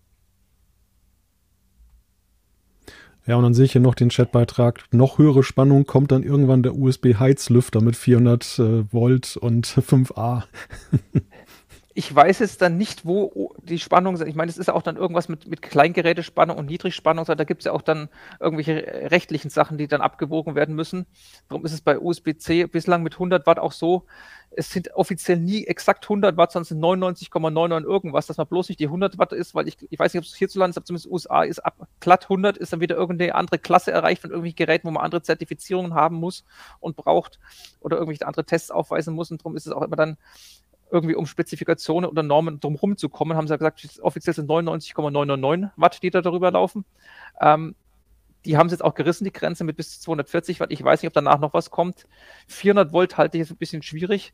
Ja, 3.28 3.36
und 3.36 3.44
dann 3.44 3.54
sehe 3.54 3.66
ich 3.66 3.74
hier 3.74 3.82
noch 3.82 3.96
den 3.96 4.10
Chatbeitrag. 4.10 4.86
Noch 4.92 5.18
höhere 5.18 5.44
Spannung 5.44 5.86
kommt 5.86 6.12
dann 6.12 6.24
irgendwann 6.24 6.64
der 6.64 6.76
USB-Heizlüfter 6.76 7.82
mit 7.82 7.98
400 7.98 8.60
äh, 8.60 8.94
Volt 8.94 9.36
und 9.36 9.68
5A. 9.68 10.44
ich 11.98 12.14
weiß 12.14 12.40
jetzt 12.40 12.62
dann 12.62 12.78
nicht, 12.78 13.06
wo 13.06 13.56
die 13.64 13.80
Spannung 13.80 14.18
sind. 14.18 14.28
Ich 14.28 14.36
meine, 14.36 14.52
es 14.52 14.58
ist 14.58 14.70
auch 14.70 14.82
dann 14.82 14.98
irgendwas 14.98 15.30
mit, 15.30 15.48
mit 15.48 15.62
Kleingerätespannung 15.62 16.58
und 16.58 16.66
Niedrigspannung. 16.66 17.24
Da 17.24 17.44
gibt 17.46 17.62
es 17.62 17.66
ja 17.66 17.72
auch 17.72 17.82
dann 17.82 18.10
irgendwelche 18.42 19.10
rechtlichen 19.12 19.50
Sachen, 19.50 19.78
die 19.78 19.88
dann 19.88 20.02
abgewogen 20.02 20.56
werden 20.56 20.76
müssen. 20.76 21.06
Darum 21.48 21.66
ist 21.66 21.72
es 21.72 21.80
bei 21.80 21.98
USB-C 21.98 22.66
bislang 22.66 23.02
mit 23.02 23.14
100 23.14 23.48
Watt 23.48 23.60
auch 23.60 23.72
so, 23.72 24.06
es 24.58 24.70
sind 24.72 24.94
offiziell 24.94 25.38
nie 25.38 25.66
exakt 25.66 26.06
100 26.06 26.38
Watt, 26.38 26.52
sondern 26.52 26.66
sind 26.66 26.82
99,99 26.82 27.84
irgendwas, 27.84 28.28
dass 28.28 28.38
man 28.38 28.48
bloß 28.48 28.70
nicht 28.70 28.80
die 28.80 28.86
100 28.86 29.18
Watt 29.18 29.34
ist, 29.34 29.56
weil 29.56 29.68
ich, 29.68 29.78
ich 29.90 30.00
weiß 30.00 30.14
nicht, 30.14 30.22
ob 30.22 30.26
es 30.26 30.36
hierzulande 30.36 30.72
ist, 30.72 30.78
aber 30.78 30.86
zumindest 30.86 31.12
USA 31.12 31.44
ist 31.44 31.60
ab 31.60 31.88
glatt 32.00 32.24
100, 32.24 32.58
ist 32.58 32.74
dann 32.74 32.82
wieder 32.82 32.96
irgendeine 32.96 33.36
andere 33.36 33.60
Klasse 33.60 33.92
erreicht 33.92 34.22
von 34.22 34.32
irgendwelchen 34.32 34.58
Geräten, 34.58 34.88
wo 34.88 34.92
man 34.92 35.04
andere 35.04 35.22
Zertifizierungen 35.22 35.94
haben 35.94 36.18
muss 36.18 36.46
und 36.80 36.96
braucht 36.96 37.40
oder 37.82 37.98
irgendwelche 37.98 38.28
andere 38.28 38.46
Tests 38.46 38.72
aufweisen 38.72 39.14
muss 39.14 39.32
und 39.32 39.42
darum 39.42 39.56
ist 39.56 39.68
es 39.68 39.74
auch 39.74 39.82
immer 39.82 39.96
dann 39.96 40.18
irgendwie 40.96 41.16
um 41.16 41.26
Spezifikationen 41.26 42.10
oder 42.10 42.24
Normen 42.24 42.60
drumherum 42.60 42.98
zu 42.98 43.10
kommen, 43.10 43.38
haben 43.38 43.48
sie 43.48 43.58
gesagt, 43.58 44.00
offiziell 44.02 44.34
sind 44.34 44.48
99,999 44.48 45.72
Watt, 45.78 46.02
die 46.02 46.10
da 46.10 46.22
darüber 46.22 46.52
laufen. 46.52 46.86
Ähm, 47.40 47.76
die 48.46 48.58
haben 48.58 48.68
es 48.68 48.74
jetzt 48.74 48.84
auch 48.84 48.94
gerissen, 48.94 49.24
die 49.24 49.32
Grenze 49.32 49.64
mit 49.64 49.76
bis 49.76 49.92
zu 49.92 50.02
240 50.02 50.60
Watt. 50.60 50.72
Ich 50.72 50.84
weiß 50.84 51.02
nicht, 51.02 51.08
ob 51.08 51.14
danach 51.14 51.40
noch 51.40 51.54
was 51.54 51.72
kommt. 51.72 52.08
400 52.48 52.94
Volt 52.94 53.18
halte 53.18 53.38
ich 53.38 53.42
jetzt 53.42 53.52
ein 53.52 53.58
bisschen 53.58 53.82
schwierig, 53.82 54.34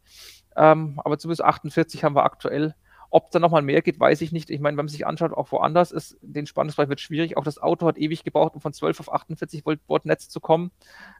ähm, 0.55 0.99
aber 1.03 1.18
zumindest 1.18 1.43
48 1.43 2.03
haben 2.03 2.16
wir 2.16 2.24
aktuell. 2.24 2.76
Ob 3.14 3.30
da 3.32 3.39
nochmal 3.39 3.62
mehr 3.62 3.82
geht, 3.82 3.99
weiß 3.99 4.22
ich 4.22 4.32
nicht. 4.32 4.49
Ich 4.49 4.62
meine, 4.62 4.78
wenn 4.78 4.86
man 4.86 4.89
sich 4.89 5.05
anschaut, 5.05 5.34
auch 5.34 5.51
woanders 5.51 5.91
ist, 5.91 6.18
den 6.22 6.47
Spannungsbereich 6.47 6.88
wird 6.88 7.01
schwierig. 7.01 7.36
Auch 7.36 7.43
das 7.43 7.57
Auto 7.57 7.86
hat 7.86 7.97
ewig 7.97 8.24
gebraucht, 8.24 8.55
um 8.55 8.62
von 8.62 8.72
12 8.72 9.01
auf 9.01 9.12
48 9.12 9.66
Volt 9.66 9.86
Bordnetz 9.86 10.30
zu 10.30 10.39
kommen. 10.39 10.72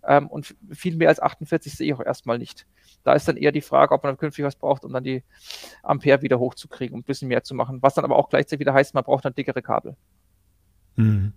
Ähm, 0.08 0.28
und 0.28 0.56
viel 0.72 0.96
mehr 0.96 1.10
als 1.10 1.20
48 1.20 1.76
sehe 1.76 1.88
ich 1.88 1.94
auch 1.94 2.04
erstmal 2.04 2.38
nicht. 2.38 2.66
Da 3.04 3.14
ist 3.14 3.28
dann 3.28 3.36
eher 3.36 3.52
die 3.52 3.62
Frage, 3.62 3.94
ob 3.94 4.04
man 4.04 4.12
dann 4.12 4.18
künftig 4.18 4.46
was 4.46 4.56
braucht, 4.56 4.86
um 4.86 4.94
dann 4.94 5.04
die 5.04 5.22
Ampere 5.84 6.22
wieder 6.22 6.40
hochzukriegen, 6.40 6.94
um 6.94 7.02
ein 7.02 7.04
bisschen 7.04 7.28
mehr 7.28 7.44
zu 7.44 7.56
machen. 7.56 7.80
Was 7.82 7.96
dann 7.96 8.06
aber 8.06 8.16
auch 8.16 8.30
gleichzeitig 8.30 8.62
wieder 8.62 8.74
heißt, 8.74 8.94
man 8.94 9.04
braucht 9.04 9.26
dann 9.26 9.36
dickere 9.36 9.62
Kabel. 9.62 9.98
Mhm. 10.96 11.34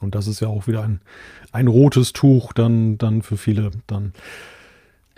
Und 0.00 0.14
das 0.14 0.26
ist 0.26 0.40
ja 0.40 0.48
auch 0.48 0.66
wieder 0.66 0.82
ein, 0.82 1.02
ein 1.52 1.68
rotes 1.68 2.14
Tuch 2.14 2.54
dann, 2.54 2.96
dann 2.96 3.20
für 3.20 3.36
viele 3.36 3.70
dann 3.86 4.14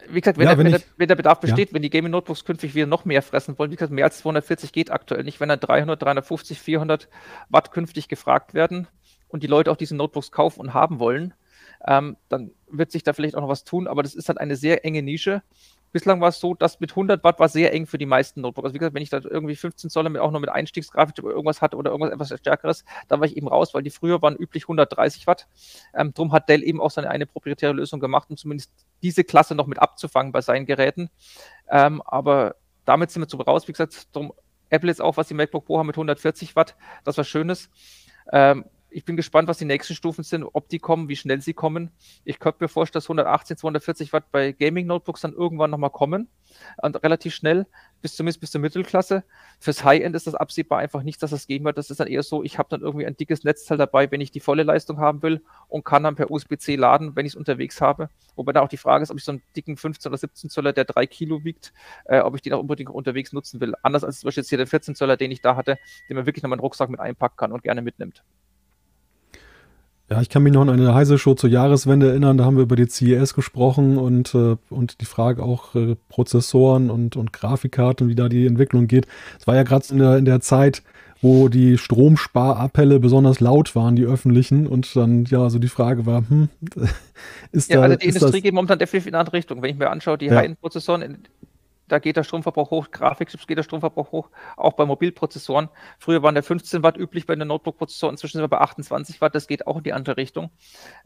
wie 0.08 0.20
gesagt, 0.20 0.38
wenn, 0.38 0.44
ja, 0.44 0.54
der, 0.54 0.58
wenn, 0.58 0.66
ich, 0.66 0.72
der, 0.72 0.82
wenn, 0.96 1.08
der, 1.08 1.14
Bedarf 1.14 1.40
besteht, 1.40 1.70
ja. 1.70 1.74
wenn 1.74 1.82
die 1.82 1.90
Gaming 1.90 2.10
Notebooks 2.10 2.44
künftig 2.44 2.74
wieder 2.74 2.86
noch 2.86 3.04
mehr 3.04 3.22
fressen 3.22 3.58
wollen, 3.58 3.70
wie 3.70 3.76
gesagt, 3.76 3.92
mehr 3.92 4.04
als 4.04 4.18
240 4.18 4.72
geht 4.72 4.90
aktuell 4.90 5.24
nicht, 5.24 5.40
wenn 5.40 5.48
dann 5.48 5.60
300, 5.60 6.00
350, 6.02 6.60
400 6.60 7.08
Watt 7.48 7.72
künftig 7.72 8.08
gefragt 8.08 8.54
werden 8.54 8.88
und 9.28 9.42
die 9.42 9.46
Leute 9.46 9.70
auch 9.70 9.76
diese 9.76 9.96
Notebooks 9.96 10.30
kaufen 10.30 10.60
und 10.60 10.74
haben 10.74 10.98
wollen, 10.98 11.34
ähm, 11.86 12.16
dann 12.28 12.52
wird 12.70 12.92
sich 12.92 13.02
da 13.02 13.12
vielleicht 13.12 13.36
auch 13.36 13.40
noch 13.40 13.48
was 13.48 13.64
tun, 13.64 13.86
aber 13.86 14.02
das 14.02 14.14
ist 14.14 14.28
halt 14.28 14.38
eine 14.38 14.56
sehr 14.56 14.84
enge 14.84 15.02
Nische 15.02 15.42
Bislang 15.92 16.20
war 16.20 16.30
es 16.30 16.40
so, 16.40 16.54
dass 16.54 16.80
mit 16.80 16.90
100 16.90 17.22
Watt 17.22 17.38
war 17.38 17.48
sehr 17.48 17.72
eng 17.72 17.86
für 17.86 17.98
die 17.98 18.06
meisten 18.06 18.40
Notebooks. 18.40 18.66
Also 18.66 18.74
wie 18.74 18.78
gesagt, 18.78 18.94
wenn 18.94 19.02
ich 19.02 19.10
da 19.10 19.20
irgendwie 19.22 19.56
15 19.56 19.90
Zoll 19.90 20.18
auch 20.18 20.30
nur 20.30 20.40
mit 20.40 20.50
Einstiegsgrafik 20.50 21.18
irgendwas 21.18 21.60
hatte 21.60 21.76
oder 21.76 21.90
irgendwas 21.90 22.12
etwas 22.30 22.38
stärkeres, 22.40 22.84
da 23.08 23.20
war 23.20 23.26
ich 23.26 23.36
eben 23.36 23.48
raus, 23.48 23.74
weil 23.74 23.82
die 23.82 23.90
früher 23.90 24.22
waren 24.22 24.36
üblich 24.36 24.64
130 24.64 25.26
Watt. 25.26 25.48
Ähm, 25.94 26.14
drum 26.14 26.32
hat 26.32 26.48
Dell 26.48 26.62
eben 26.62 26.80
auch 26.80 26.90
seine 26.90 27.10
eine 27.10 27.26
proprietäre 27.26 27.72
Lösung 27.72 28.00
gemacht, 28.00 28.30
um 28.30 28.36
zumindest 28.36 28.72
diese 29.02 29.24
Klasse 29.24 29.54
noch 29.54 29.66
mit 29.66 29.78
abzufangen 29.78 30.32
bei 30.32 30.40
seinen 30.40 30.66
Geräten. 30.66 31.10
Ähm, 31.68 32.02
aber 32.02 32.56
damit 32.84 33.10
sind 33.10 33.22
wir 33.22 33.28
zu 33.28 33.36
raus. 33.36 33.68
Wie 33.68 33.72
gesagt, 33.72 34.14
drum 34.14 34.32
Apple 34.70 34.88
jetzt 34.88 35.02
auch, 35.02 35.16
was 35.16 35.28
die 35.28 35.34
MacBook 35.34 35.66
Pro 35.66 35.78
haben 35.78 35.86
mit 35.86 35.96
140 35.96 36.56
Watt, 36.56 36.76
das 37.04 37.18
war 37.18 37.24
Schönes. 37.24 37.68
Ähm, 38.32 38.64
ich 38.92 39.04
bin 39.04 39.16
gespannt, 39.16 39.48
was 39.48 39.58
die 39.58 39.64
nächsten 39.64 39.94
Stufen 39.94 40.22
sind, 40.22 40.44
ob 40.44 40.68
die 40.68 40.78
kommen, 40.78 41.08
wie 41.08 41.16
schnell 41.16 41.40
sie 41.40 41.54
kommen. 41.54 41.90
Ich 42.24 42.38
könnte 42.38 42.62
mir 42.62 42.68
vorstellen, 42.68 43.00
dass 43.00 43.06
118, 43.06 43.56
240 43.56 44.12
Watt 44.12 44.30
bei 44.30 44.52
Gaming-Notebooks 44.52 45.22
dann 45.22 45.32
irgendwann 45.32 45.70
nochmal 45.70 45.90
kommen. 45.90 46.28
Und 46.82 47.02
relativ 47.02 47.34
schnell, 47.34 47.66
bis 48.02 48.14
zumindest 48.14 48.40
bis 48.40 48.50
zur 48.50 48.60
Mittelklasse. 48.60 49.24
Fürs 49.58 49.84
High-End 49.84 50.14
ist 50.14 50.26
das 50.26 50.34
absehbar 50.34 50.78
einfach 50.78 51.02
nicht, 51.02 51.22
dass 51.22 51.30
das 51.30 51.46
gehen 51.46 51.64
wird. 51.64 51.78
Das 51.78 51.90
ist 51.90 52.00
dann 52.00 52.08
eher 52.08 52.22
so, 52.22 52.42
ich 52.42 52.58
habe 52.58 52.68
dann 52.68 52.82
irgendwie 52.82 53.06
ein 53.06 53.16
dickes 53.16 53.44
Netzteil 53.44 53.78
dabei, 53.78 54.10
wenn 54.10 54.20
ich 54.20 54.30
die 54.30 54.40
volle 54.40 54.62
Leistung 54.62 54.98
haben 54.98 55.22
will 55.22 55.42
und 55.68 55.84
kann 55.84 56.02
dann 56.02 56.14
per 56.14 56.30
USB-C 56.30 56.76
laden, 56.76 57.16
wenn 57.16 57.24
ich 57.24 57.32
es 57.32 57.36
unterwegs 57.36 57.80
habe. 57.80 58.08
Wobei 58.36 58.52
da 58.52 58.60
auch 58.60 58.68
die 58.68 58.76
Frage 58.76 59.02
ist, 59.02 59.10
ob 59.10 59.18
ich 59.18 59.24
so 59.24 59.32
einen 59.32 59.42
dicken 59.56 59.76
15 59.76 60.10
oder 60.10 60.18
17 60.18 60.50
Zöller, 60.50 60.72
der 60.72 60.84
3 60.84 61.06
Kilo 61.06 61.44
wiegt, 61.44 61.72
äh, 62.04 62.20
ob 62.20 62.34
ich 62.34 62.42
den 62.42 62.52
auch 62.52 62.60
unbedingt 62.60 62.90
unterwegs 62.90 63.32
nutzen 63.32 63.60
will. 63.60 63.74
Anders 63.82 64.04
als 64.04 64.20
zum 64.20 64.28
Beispiel 64.28 64.42
jetzt 64.42 64.50
hier 64.50 64.58
der 64.58 64.66
14 64.66 64.94
Zöller, 64.94 65.16
den 65.16 65.30
ich 65.30 65.40
da 65.40 65.56
hatte, 65.56 65.78
den 66.08 66.16
man 66.16 66.26
wirklich 66.26 66.42
noch 66.42 66.50
mal 66.50 66.56
in 66.56 66.58
den 66.58 66.64
Rucksack 66.64 66.90
mit 66.90 67.00
einpacken 67.00 67.36
kann 67.36 67.52
und 67.52 67.62
gerne 67.62 67.82
mitnimmt. 67.82 68.22
Ja, 70.12 70.20
ich 70.20 70.28
kann 70.28 70.42
mich 70.42 70.52
noch 70.52 70.60
an 70.60 70.68
eine 70.68 70.92
heiße 70.92 71.16
Show 71.16 71.32
zur 71.32 71.48
Jahreswende 71.48 72.10
erinnern. 72.10 72.36
Da 72.36 72.44
haben 72.44 72.56
wir 72.56 72.64
über 72.64 72.76
die 72.76 72.86
CES 72.86 73.32
gesprochen 73.32 73.96
und, 73.96 74.34
äh, 74.34 74.56
und 74.68 75.00
die 75.00 75.06
Frage 75.06 75.42
auch 75.42 75.74
äh, 75.74 75.96
Prozessoren 76.10 76.90
und, 76.90 77.16
und 77.16 77.32
Grafikkarten, 77.32 78.08
wie 78.08 78.14
da 78.14 78.28
die 78.28 78.46
Entwicklung 78.46 78.88
geht. 78.88 79.06
Es 79.40 79.46
war 79.46 79.56
ja 79.56 79.62
gerade 79.62 79.86
in 79.88 79.98
der, 80.00 80.18
in 80.18 80.26
der 80.26 80.40
Zeit, 80.42 80.82
wo 81.22 81.48
die 81.48 81.78
Stromsparappelle 81.78 83.00
besonders 83.00 83.40
laut 83.40 83.74
waren, 83.74 83.96
die 83.96 84.04
öffentlichen. 84.04 84.66
Und 84.66 84.94
dann, 84.94 85.24
ja, 85.24 85.48
so 85.48 85.58
die 85.58 85.68
Frage 85.68 86.04
war, 86.04 86.28
hm, 86.28 86.50
ist 87.52 87.70
ja, 87.70 87.78
da. 87.78 87.84
Also 87.84 87.96
die 87.96 88.08
Industrie 88.08 88.42
geht 88.42 88.52
momentan 88.52 88.78
definitiv 88.78 89.06
in 89.06 89.14
eine 89.14 89.20
andere 89.20 89.38
Richtung. 89.38 89.62
Wenn 89.62 89.70
ich 89.70 89.78
mir 89.78 89.88
anschaue, 89.88 90.18
die 90.18 90.26
ja. 90.26 90.34
High-End-Prozessoren 90.34 91.16
da 91.92 91.98
geht 91.98 92.16
der 92.16 92.24
Stromverbrauch 92.24 92.70
hoch, 92.70 92.90
Grafikchips 92.90 93.46
geht 93.46 93.58
der 93.58 93.64
Stromverbrauch 93.64 94.12
hoch, 94.12 94.30
auch 94.56 94.72
bei 94.72 94.86
Mobilprozessoren. 94.86 95.68
Früher 95.98 96.22
waren 96.22 96.34
der 96.34 96.42
15 96.42 96.82
Watt 96.82 96.96
üblich 96.96 97.26
bei 97.26 97.36
den 97.36 97.48
Notebook-Prozessoren, 97.48 98.14
inzwischen 98.14 98.38
sind 98.38 98.44
wir 98.44 98.48
bei 98.48 98.60
28 98.60 99.20
Watt, 99.20 99.34
das 99.34 99.46
geht 99.46 99.66
auch 99.66 99.76
in 99.76 99.82
die 99.82 99.92
andere 99.92 100.16
Richtung. 100.16 100.50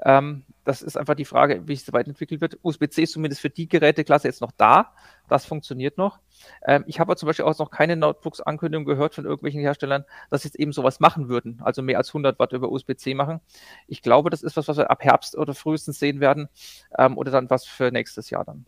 Ähm, 0.05 0.45
das 0.65 0.83
ist 0.83 0.97
einfach 0.97 1.17
die 1.17 1.25
Frage, 1.25 1.67
wie 1.67 1.73
es 1.73 1.93
weiterentwickelt 1.93 2.41
wird. 2.41 2.59
USB-C 2.63 3.03
ist 3.03 3.13
zumindest 3.13 3.41
für 3.41 3.51
die 3.51 3.69
Geräteklasse 3.69 4.29
jetzt 4.29 4.41
noch 4.41 4.53
da, 4.57 4.93
das 5.29 5.45
funktioniert 5.45 5.99
noch. 5.99 6.21
Ähm, 6.65 6.85
ich 6.87 7.01
habe 7.01 7.17
zum 7.17 7.27
Beispiel 7.27 7.47
auch 7.47 7.59
noch 7.59 7.73
keine 7.73 7.97
Notebooks-Ankündigung 7.97 8.85
gehört 8.85 9.17
von 9.17 9.25
irgendwelchen 9.25 9.61
Herstellern, 9.61 10.05
dass 10.31 10.43
sie 10.43 10.49
jetzt 10.49 10.61
eben 10.61 10.73
sowas 10.73 11.01
machen 11.01 11.29
würden, 11.29 11.61
also 11.65 11.83
mehr 11.83 11.99
als 11.99 12.11
100 12.11 12.39
Watt 12.39 12.53
über 12.53 12.71
USB-C 12.71 13.15
machen. 13.15 13.41
Ich 13.89 14.03
glaube, 14.03 14.31
das 14.31 14.45
ist 14.45 14.57
was, 14.57 14.69
was 14.69 14.77
wir 14.77 14.89
ab 14.89 15.03
Herbst 15.03 15.37
oder 15.37 15.53
frühestens 15.53 15.99
sehen 15.99 16.21
werden 16.21 16.49
ähm, 16.97 17.19
oder 17.19 17.33
dann 17.33 17.51
was 17.51 17.67
für 17.67 17.91
nächstes 17.91 18.31
Jahr 18.31 18.45
dann. 18.45 18.67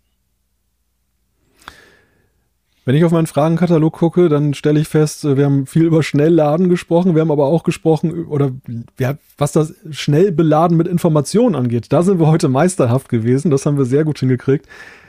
Wenn 2.89 2.97
ich 2.97 3.05
auf 3.05 3.13
meinen 3.13 3.27
Fragenkatalog 3.27 3.93
gucke, 3.93 4.31
dann 4.31 4.55
stelle 4.55 4.81
ich 4.81 4.89
fest, 4.89 5.23
äh, 5.27 5.37
wir 5.37 5.45
haben 5.45 5.67
viel 5.67 5.83
über 5.83 6.03
Schnellladen 6.03 6.71
gesprochen, 6.71 7.15
wir 7.15 7.21
haben 7.21 7.31
aber 7.31 7.45
auch 7.45 7.63
gesprochen, 7.63 8.25
oder 8.25 8.51
ja, 8.99 9.19
was 9.37 9.53
das 9.53 9.75
Schnellbeladen 9.91 10.75
mit 10.75 10.89
Informationen 10.89 11.55
angeht. 11.55 11.93
Da 11.93 12.03
sind 12.03 12.19
wir 12.19 12.29
heute 12.29 12.49
meisterhaft 12.49 13.11
gewesen, 13.11 13.51
das 13.51 13.67
haben 13.67 13.77
wir 13.77 13.85
sehr 13.85 14.05
gut 14.05 14.21
hingekriegt. 14.21 14.65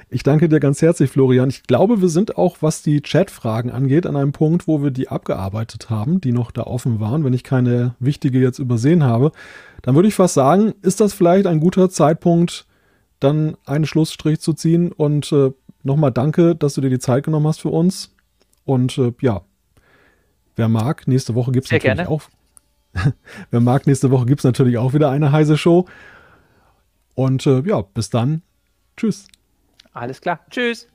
Ich 0.10 0.24
danke 0.24 0.50
dir 0.50 0.60
ganz 0.60 0.82
herzlich, 0.82 1.10
Florian. 1.10 1.48
Ich 1.48 1.64
glaube, 1.64 2.02
wir 2.02 2.10
sind 2.10 2.38
auch, 2.38 2.58
was 2.60 2.82
die 2.82 3.00
Chatfragen 3.00 3.72
angeht, 3.72 4.06
an 4.06 4.18
einem 4.18 4.34
Punkt, 4.34 4.68
wo 4.68 4.84
wir 4.84 4.92
die 4.92 5.08
abgearbeitet 5.08 5.90
haben, 5.90 6.20
die 6.20 6.34
noch 6.34 6.52
da 6.52 6.64
offen 6.64 7.00
waren, 7.00 7.24
wenn 7.24 7.32
ich 7.32 7.46
keine 7.46 7.96
wichtige 8.02 8.42
jetzt 8.42 8.60
übersehen 8.60 9.06
habe. 9.06 9.32
Dann 9.84 9.96
würde 9.96 10.10
ich 10.10 10.16
fast 10.16 10.34
sagen, 10.34 10.74
ist 10.82 11.00
das 11.00 11.14
vielleicht 11.14 11.48
ein 11.48 11.62
guter 11.62 11.90
Zeitpunkt, 11.90 12.66
dann 13.22 13.56
einen 13.66 13.86
Schlussstrich 13.86 14.42
zu 14.42 14.52
ziehen 14.52 14.92
und 14.92 15.32
äh, 15.32 15.52
nochmal 15.84 16.12
danke, 16.12 16.56
dass 16.56 16.74
du 16.74 16.82
dir 16.82 16.90
die 16.90 17.00
Zeit 17.00 17.24
genommen 17.24 17.48
hast 17.48 17.62
für 17.62 17.70
uns. 17.70 18.16
Und 18.66 18.98
äh, 18.98 19.14
ja, 19.22 19.42
wer 20.56 20.68
mag, 20.68 21.08
nächste 21.08 21.36
Woche 21.36 21.52
gibt 21.52 21.66
es 21.66 21.72
natürlich 21.72 21.96
gerne. 21.96 22.10
auch. 22.10 22.24
wer 23.52 23.60
mag, 23.60 23.88
nächste 23.88 24.12
Woche 24.12 24.26
gibt 24.26 24.42
es 24.42 24.46
natürlich 24.46 24.78
auch 24.78 24.94
wieder 24.94 25.10
eine 25.10 25.32
heiße 25.32 25.58
Show. 25.58 25.86
Und 27.16 27.46
äh, 27.46 27.62
ja, 27.62 27.82
bis 27.82 28.10
dann. 28.10 28.42
Tschüss. 28.96 29.28
Alles 29.94 30.22
klar. 30.22 30.40
Tschüss. 30.50 30.88